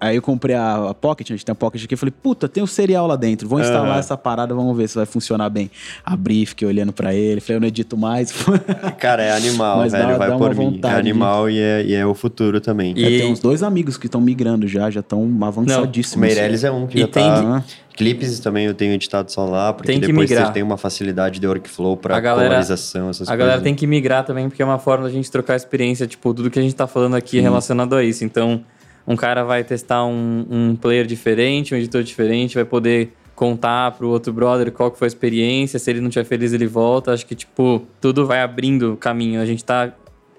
[0.00, 2.48] Aí eu comprei a, a Pocket, a gente tem a Pocket aqui, eu falei, puta,
[2.48, 3.98] tem o serial lá dentro, vou instalar Aham.
[3.98, 5.70] essa parada, vamos ver se vai funcionar bem.
[6.04, 8.32] Abri, fiquei olhando pra ele, falei, eu não edito mais.
[8.98, 10.08] Cara, é animal, Mas velho.
[10.08, 10.80] dá- vai dá por mim.
[10.82, 12.92] É animal e, é, e é o futuro também.
[12.96, 16.20] E- É, tem uns dois amigos que estão migrando já, já estão O avançadíssimos.
[16.26, 17.34] Meirelles é um que E já tem tá...
[17.40, 17.64] Aham.
[17.96, 20.48] Clipes também eu tenho editado só lá, porque Tem que depois migrar.
[20.48, 23.38] você tem uma facilidade de workflow pra A galera- polarização, essas A coisas.
[23.38, 26.50] galera tem que migrar também, porque é uma forma da gente trocar experiência, tipo, tudo
[26.50, 28.24] que a gente tá falando aqui é relacionado a isso.
[28.24, 28.62] Então,
[29.06, 34.08] um cara vai testar um, um player diferente, um editor diferente, vai poder contar pro
[34.08, 37.12] outro brother qual que foi a experiência, se ele não estiver feliz, ele volta.
[37.12, 39.40] Acho que, tipo, tudo vai abrindo caminho.
[39.40, 39.92] A gente tá...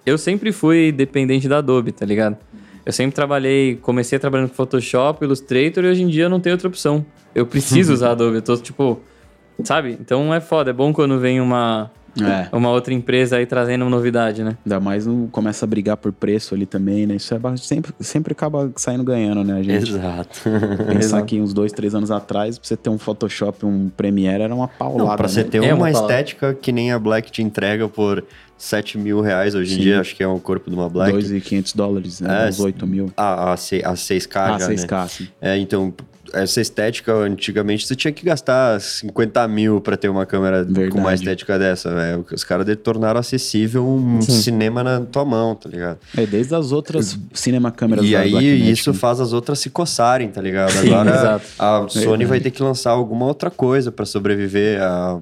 [0.06, 2.38] Eu sempre fui dependente da Adobe, tá ligado?
[2.86, 6.54] Eu sempre trabalhei, comecei trabalhando com Photoshop, Illustrator, e hoje em dia eu não tenho
[6.54, 7.06] outra opção.
[7.34, 9.00] Eu preciso usar Adobe, eu tô, tipo...
[9.64, 9.98] Sabe?
[10.00, 11.90] Então é foda, é bom quando vem uma,
[12.24, 14.58] É, uma outra empresa aí trazendo novidade, né?
[14.66, 17.16] ainda mais começa a brigar por preço ali também, né?
[17.16, 19.90] Isso é, sempre, sempre acaba saindo ganhando, né, a gente?
[19.90, 20.42] Exato.
[20.88, 24.56] Pensar que uns dois, três anos atrás, pra você ter um Photoshop, um Premiere, era
[24.56, 25.10] uma paulada.
[25.10, 25.50] Não, pra você né?
[25.50, 28.24] ter É uma uma estética que nem a Black te entrega por
[28.58, 29.82] 7 mil reais hoje em Sim.
[29.82, 31.16] dia, acho que é o corpo de uma Black.
[31.18, 32.46] 2.500 dólares, né?
[32.46, 33.12] É, uns 8 mil.
[33.16, 35.08] A, a, a 6K Ah, já, 6K, né?
[35.08, 35.28] sim.
[35.42, 35.94] É, então,
[36.34, 40.98] essa estética, antigamente, você tinha que gastar 50 mil pra ter uma câmera com Verdade.
[41.00, 42.26] uma estética dessa, velho.
[42.32, 44.42] Os caras tornaram acessível um Sim.
[44.42, 45.98] cinema na tua mão, tá ligado?
[46.16, 48.98] É, desde as outras cinema câmeras E aí, isso né?
[48.98, 50.74] faz as outras se coçarem, tá ligado?
[50.78, 52.26] Agora, a Sony Verdade.
[52.26, 55.20] vai ter que lançar alguma outra coisa pra sobreviver a...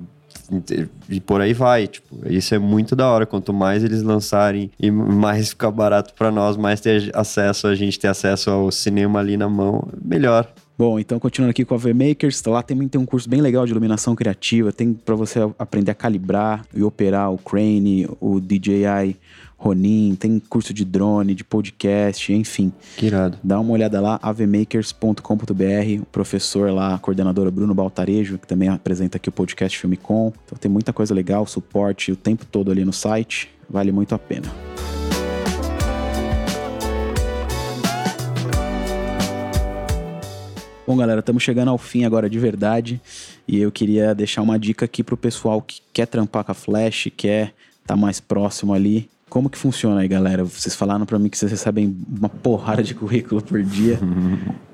[1.10, 3.26] E por aí vai, tipo, isso é muito da hora.
[3.26, 7.98] Quanto mais eles lançarem e mais ficar barato pra nós, mais ter acesso, a gente
[8.00, 10.48] ter acesso ao cinema ali na mão, melhor.
[10.84, 13.72] Bom, então continuando aqui com a VMakers, lá também tem um curso bem legal de
[13.72, 19.16] iluminação criativa, tem para você aprender a calibrar e operar o Crane, o DJI
[19.58, 22.70] Ronin, tem curso de drone, de podcast, enfim.
[22.98, 23.38] Que irado.
[23.42, 29.16] Dá uma olhada lá, avmakers.com.br, o professor lá, a coordenadora Bruno Baltarejo, que também apresenta
[29.16, 30.34] aqui o podcast Filme Com.
[30.44, 34.20] Então tem muita coisa legal, suporte o tempo todo ali no site, vale muito a
[34.20, 34.52] pena.
[40.86, 43.00] Bom, galera, estamos chegando ao fim agora de verdade.
[43.48, 47.08] E eu queria deixar uma dica aqui pro pessoal que quer trampar com a Flash,
[47.16, 47.54] quer
[47.88, 49.10] tá mais próximo ali.
[49.30, 50.44] Como que funciona aí, galera?
[50.44, 53.98] Vocês falaram para mim que vocês recebem uma porrada de currículo por dia.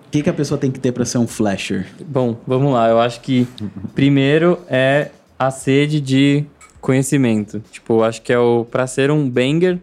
[0.08, 1.86] O que, que a pessoa tem que ter para ser um flasher?
[2.08, 2.90] Bom, vamos lá.
[2.90, 3.48] Eu acho que
[3.94, 6.44] primeiro é a sede de
[6.82, 7.62] conhecimento.
[7.72, 9.80] Tipo, eu acho que é o para ser um banger,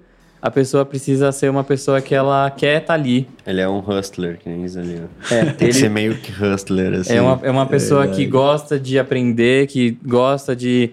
[0.46, 3.28] a pessoa precisa ser uma pessoa que ela quer estar tá ali.
[3.44, 5.02] Ele é um hustler, que nem isso ali.
[5.02, 5.34] Ó.
[5.34, 7.14] É, Tem ele que ser meio que hustler, assim.
[7.14, 10.92] é uma, é uma pessoa que gosta de aprender, que gosta de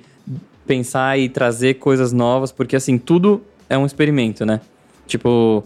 [0.65, 4.59] pensar e trazer coisas novas, porque assim, tudo é um experimento, né?
[5.05, 5.63] Tipo,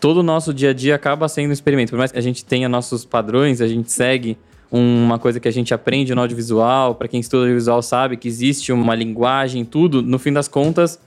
[0.00, 1.90] todo o nosso dia a dia acaba sendo um experimento.
[1.90, 4.36] Por mais que a gente tenha nossos padrões, a gente segue
[4.72, 8.72] uma coisa que a gente aprende no audiovisual, para quem estuda audiovisual sabe que existe
[8.72, 10.98] uma linguagem, tudo, no fim das contas,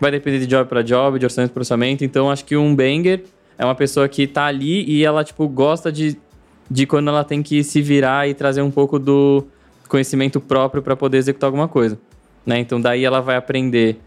[0.00, 2.04] vai depender de job para job, de orçamento para orçamento.
[2.04, 3.24] Então, acho que um banger
[3.58, 6.16] é uma pessoa que tá ali e ela, tipo, gosta de,
[6.70, 9.44] de quando ela tem que se virar e trazer um pouco do
[9.86, 11.98] conhecimento próprio para poder executar alguma coisa,
[12.46, 12.58] né?
[12.58, 13.98] Então, daí ela vai aprender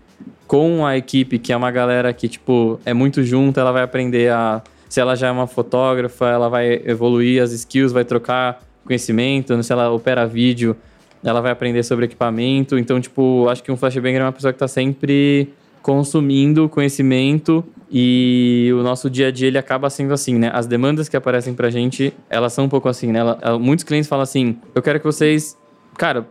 [0.47, 4.31] com a equipe, que é uma galera que, tipo, é muito junta, ela vai aprender
[4.31, 4.61] a.
[4.89, 9.73] Se ela já é uma fotógrafa, ela vai evoluir as skills, vai trocar conhecimento, se
[9.73, 10.75] ela opera vídeo,
[11.23, 12.77] ela vai aprender sobre equipamento.
[12.77, 15.51] Então, tipo, acho que um flashbanger é uma pessoa que está sempre
[15.83, 20.49] consumindo conhecimento e o nosso dia a dia ele acaba sendo assim, né?
[20.51, 23.19] As demandas que aparecem pra gente, elas são um pouco assim, né?
[23.19, 25.55] Ela, muitos clientes falam assim: eu quero que vocês,
[25.95, 26.25] cara,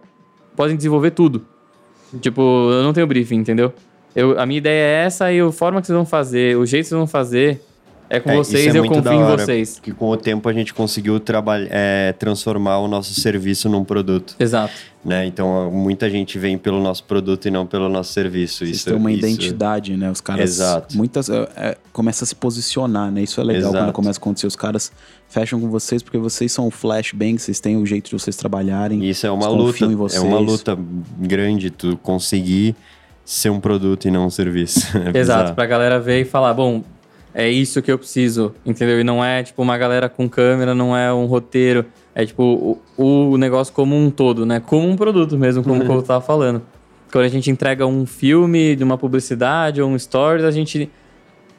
[0.56, 1.46] podem desenvolver tudo.
[2.20, 2.40] Tipo,
[2.72, 3.72] eu não tenho briefing, entendeu?
[4.16, 6.84] Eu, a minha ideia é essa e a forma que vocês vão fazer, o jeito
[6.84, 7.62] que vocês vão fazer
[8.10, 9.78] é com é, vocês, é eu confio em vocês.
[9.80, 11.20] Que com o tempo a gente conseguiu
[11.70, 14.36] é, transformar o nosso serviço num produto.
[14.38, 14.74] Exato.
[15.04, 15.26] Né?
[15.26, 18.58] Então muita gente vem pelo nosso produto e não pelo nosso serviço.
[18.58, 19.26] Vocês isso tem uma isso...
[19.26, 20.08] identidade, né?
[20.08, 20.48] Os caras.
[20.48, 20.96] Exato.
[20.96, 23.22] Muitas é, é, começa a se posicionar, né?
[23.22, 23.84] Isso é legal Exato.
[23.84, 24.46] quando começa a acontecer.
[24.46, 24.92] Os caras
[25.28, 29.04] fecham com vocês porque vocês são o flashbang, vocês têm o jeito de vocês trabalharem.
[29.04, 29.84] Isso é uma luta.
[30.14, 30.78] É uma luta
[31.18, 32.76] grande tu conseguir
[33.24, 34.86] ser um produto e não um serviço.
[35.14, 36.82] É Exato, pra galera ver e falar, bom,
[37.34, 39.00] é isso que eu preciso, entendeu?
[39.00, 43.30] E não é tipo uma galera com câmera, não é um roteiro, é tipo o,
[43.32, 44.60] o negócio como um todo, né?
[44.60, 45.98] Como um produto mesmo, como uhum.
[45.98, 46.62] o tava falando.
[47.10, 50.90] Quando a gente entrega um filme de uma publicidade ou um stories, a gente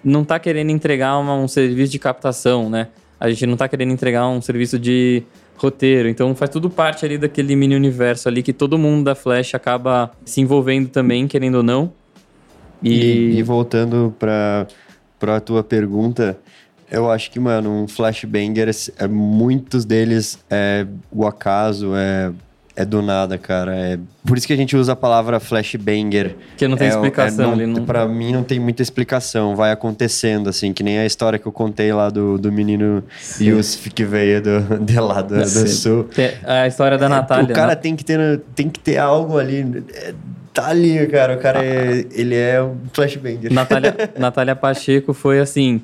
[0.04, 2.88] não tá querendo entregar uma, um serviço de captação, né?
[3.20, 5.24] A gente não tá querendo entregar um serviço de
[5.56, 6.10] roteiro.
[6.10, 10.12] Então faz tudo parte ali daquele mini universo ali que todo mundo da Flash acaba
[10.26, 11.94] se envolvendo também, querendo ou não.
[12.82, 14.68] E, e, e voltando para
[15.22, 16.38] a tua pergunta,
[16.92, 22.32] eu acho que, mano, um flashbanger, é, muitos deles é o acaso, é,
[22.76, 23.76] é do nada, cara.
[23.76, 26.36] É, por isso que a gente usa a palavra flashbanger.
[26.58, 27.54] Que não tem é, explicação.
[27.54, 27.86] É, não, não...
[27.86, 31.52] Pra mim não tem muita explicação, vai acontecendo, assim, que nem a história que eu
[31.52, 33.50] contei lá do, do menino Sim.
[33.50, 36.08] Yusuf que veio do, de lá do, do sul.
[36.44, 37.52] A história da Natália.
[37.52, 37.76] O cara né?
[37.76, 40.14] tem, que ter, tem que ter algo ali é,
[40.54, 41.36] tá ali, cara.
[41.36, 43.52] O cara é, ele é um flashbanger.
[43.52, 45.82] Natália, Natália Pacheco foi assim.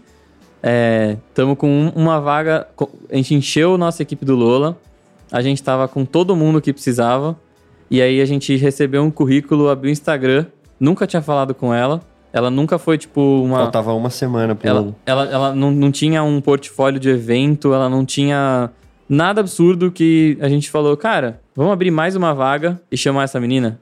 [0.62, 2.68] Estamos é, com uma vaga.
[3.12, 4.78] A gente encheu nossa equipe do Lola.
[5.32, 7.38] A gente tava com todo mundo que precisava.
[7.90, 10.46] E aí a gente recebeu um currículo, abriu o Instagram.
[10.80, 12.02] Nunca tinha falado com ela.
[12.32, 13.58] Ela nunca foi, tipo, uma.
[13.58, 14.96] Faltava uma semana pra ela.
[15.06, 18.70] Ela, ela não, não tinha um portfólio de evento, ela não tinha
[19.08, 23.40] nada absurdo que a gente falou, cara, vamos abrir mais uma vaga e chamar essa
[23.40, 23.80] menina?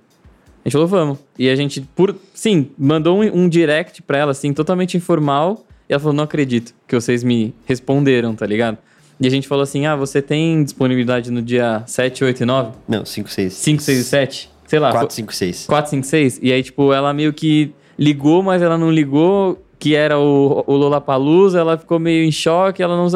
[0.64, 1.20] A gente falou, vamos.
[1.38, 5.67] E a gente, por sim, mandou um, um direct pra ela, assim, totalmente informal.
[5.90, 8.78] E ela falou, não acredito que vocês me responderam, tá ligado?
[9.20, 12.72] E a gente falou assim, ah, você tem disponibilidade no dia 7, 8 e 9?
[12.88, 13.54] Não, 5, 6.
[13.54, 14.52] 5, 6 e 7?
[14.68, 14.92] Sei lá.
[14.92, 15.66] 4, 5, 6.
[15.66, 16.40] 4, 5, 6?
[16.44, 20.76] E aí, tipo, ela meio que ligou, mas ela não ligou que era o, o
[20.76, 23.08] Lollapalooza, ela ficou meio em choque, ela não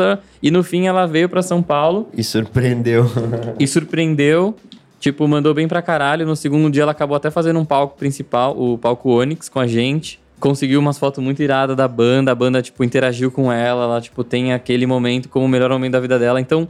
[0.42, 2.08] E no fim ela veio para São Paulo.
[2.16, 3.06] E surpreendeu.
[3.60, 4.56] e surpreendeu.
[5.00, 6.26] Tipo, mandou bem pra caralho.
[6.26, 9.66] No segundo dia ela acabou até fazendo um palco principal, o palco Onyx, com a
[9.66, 10.20] gente.
[10.42, 12.32] Conseguiu umas fotos muito iradas da banda.
[12.32, 13.84] A banda, tipo, interagiu com ela.
[13.84, 16.42] Ela, tipo, tem aquele momento como o melhor momento da vida dela.
[16.42, 16.68] Então,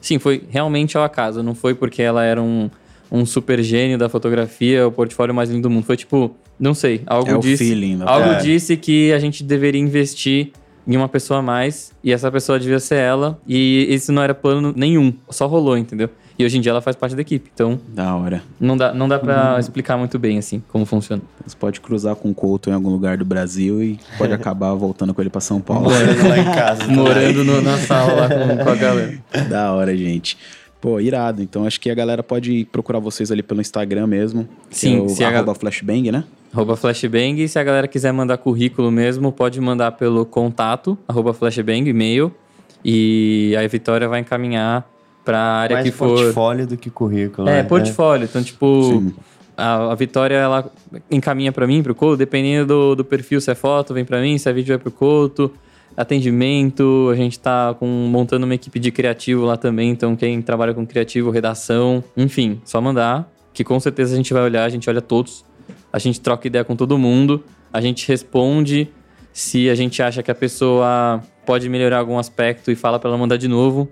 [0.00, 1.42] sim, foi realmente ao acaso.
[1.42, 2.68] Não foi porque ela era um,
[3.12, 5.84] um super gênio da fotografia, o portfólio mais lindo do mundo.
[5.84, 7.02] Foi, tipo, não sei.
[7.06, 8.38] Algo, é disse, feeling, algo é.
[8.38, 10.50] disse que a gente deveria investir
[10.86, 11.92] em uma pessoa a mais.
[12.02, 13.38] E essa pessoa devia ser ela.
[13.46, 15.12] E isso não era plano nenhum.
[15.28, 16.08] Só rolou, entendeu?
[16.40, 17.50] E hoje em dia ela faz parte da equipe.
[17.52, 17.78] Então.
[17.88, 18.42] Da hora.
[18.58, 19.58] Não dá, não dá pra uhum.
[19.58, 21.20] explicar muito bem, assim, como funciona.
[21.46, 25.12] Você pode cruzar com o Couto em algum lugar do Brasil e pode acabar voltando
[25.12, 25.90] com ele pra São Paulo.
[25.90, 26.86] Morando lá em casa.
[26.88, 29.18] Morando no, na sala lá com, com a galera.
[29.50, 30.38] Da hora, gente.
[30.80, 31.42] Pô, irado.
[31.42, 34.48] Então acho que a galera pode procurar vocês ali pelo Instagram mesmo.
[34.70, 35.54] Sim, é o se arroba a...
[35.54, 36.24] flashbang, né?
[36.54, 37.42] Arroba flashbang.
[37.42, 42.34] E se a galera quiser mandar currículo mesmo, pode mandar pelo contato, arroba flashbang, e-mail.
[42.82, 44.88] E a Vitória vai encaminhar
[45.30, 46.08] pra área Mais que for.
[46.08, 47.48] portfólio do que currículo.
[47.48, 47.62] É, né?
[47.62, 48.24] portfólio.
[48.24, 49.14] Então, tipo, Sim.
[49.56, 50.68] a, a Vitória, ela
[51.08, 54.36] encaminha pra mim, pro Couto, dependendo do, do perfil, se é foto, vem pra mim,
[54.38, 55.52] se é vídeo, vai pro Couto.
[55.96, 60.72] Atendimento, a gente tá com, montando uma equipe de criativo lá também, então quem trabalha
[60.72, 64.88] com criativo, redação, enfim, só mandar, que com certeza a gente vai olhar, a gente
[64.88, 65.44] olha todos,
[65.92, 68.88] a gente troca ideia com todo mundo, a gente responde
[69.32, 73.18] se a gente acha que a pessoa pode melhorar algum aspecto e fala pra ela
[73.18, 73.90] mandar de novo,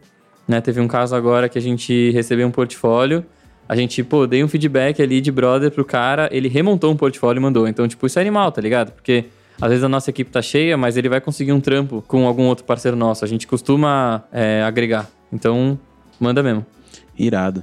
[0.49, 0.61] né?
[0.63, 3.25] Teve um caso agora que a gente recebeu um portfólio,
[3.69, 7.39] a gente, pô, dei um feedback ali de brother pro cara, ele remontou um portfólio
[7.39, 7.69] e mandou.
[7.69, 8.93] Então, tipo, isso é animal, tá ligado?
[8.93, 9.27] Porque
[9.61, 12.45] às vezes a nossa equipe tá cheia, mas ele vai conseguir um trampo com algum
[12.45, 13.25] outro parceiro nosso.
[13.25, 15.11] A gente costuma é, agregar.
[15.31, 15.79] Então,
[16.19, 16.65] manda mesmo.
[17.19, 17.63] Irado.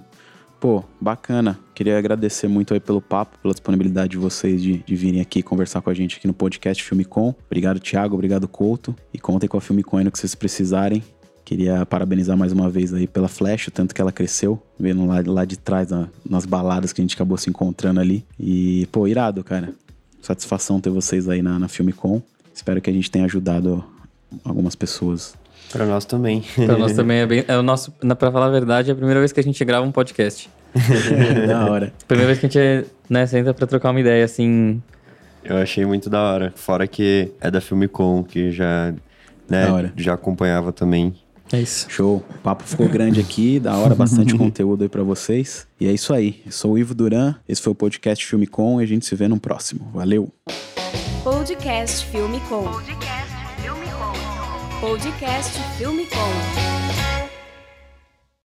[0.59, 1.59] Pô, bacana.
[1.73, 5.81] Queria agradecer muito aí pelo papo, pela disponibilidade de vocês de, de virem aqui conversar
[5.81, 7.33] com a gente aqui no podcast Filme Com.
[7.45, 8.13] Obrigado, Thiago.
[8.13, 8.95] Obrigado, Couto.
[9.13, 11.03] E contem com a Filme Com aí no que vocês precisarem.
[11.45, 15.21] Queria parabenizar mais uma vez aí pela Flash, o tanto que ela cresceu, vendo lá,
[15.25, 18.25] lá de trás, na- nas baladas que a gente acabou se encontrando ali.
[18.39, 19.69] E, pô, irado, cara.
[20.23, 22.19] Satisfação ter vocês aí na, na Filme Com.
[22.53, 23.85] Espero que a gente tenha ajudado
[24.43, 25.35] algumas pessoas.
[25.71, 26.43] Pra nós também.
[26.65, 27.45] Pra nós também é bem.
[27.47, 29.85] É o nosso, pra falar a verdade, é a primeira vez que a gente grava
[29.85, 30.49] um podcast.
[31.47, 31.93] da hora.
[32.07, 34.81] Primeira vez que a gente né, senta pra trocar uma ideia, assim.
[35.43, 36.51] Eu achei muito da hora.
[36.55, 38.93] Fora que é da Filmicom, que já,
[39.47, 41.13] né, já acompanhava também.
[41.55, 41.89] É isso.
[41.89, 42.17] Show.
[42.17, 45.65] O papo ficou grande aqui, da hora, bastante conteúdo aí pra vocês.
[45.79, 46.41] E é isso aí.
[46.45, 49.15] Eu sou o Ivo Duran, esse foi o podcast Filme Com e a gente se
[49.15, 49.89] vê no próximo.
[49.93, 50.29] Valeu!
[51.23, 52.63] Podcast Filme Com.
[52.63, 54.87] Podcast Filme Com.
[54.87, 56.74] Podcast Filme Com.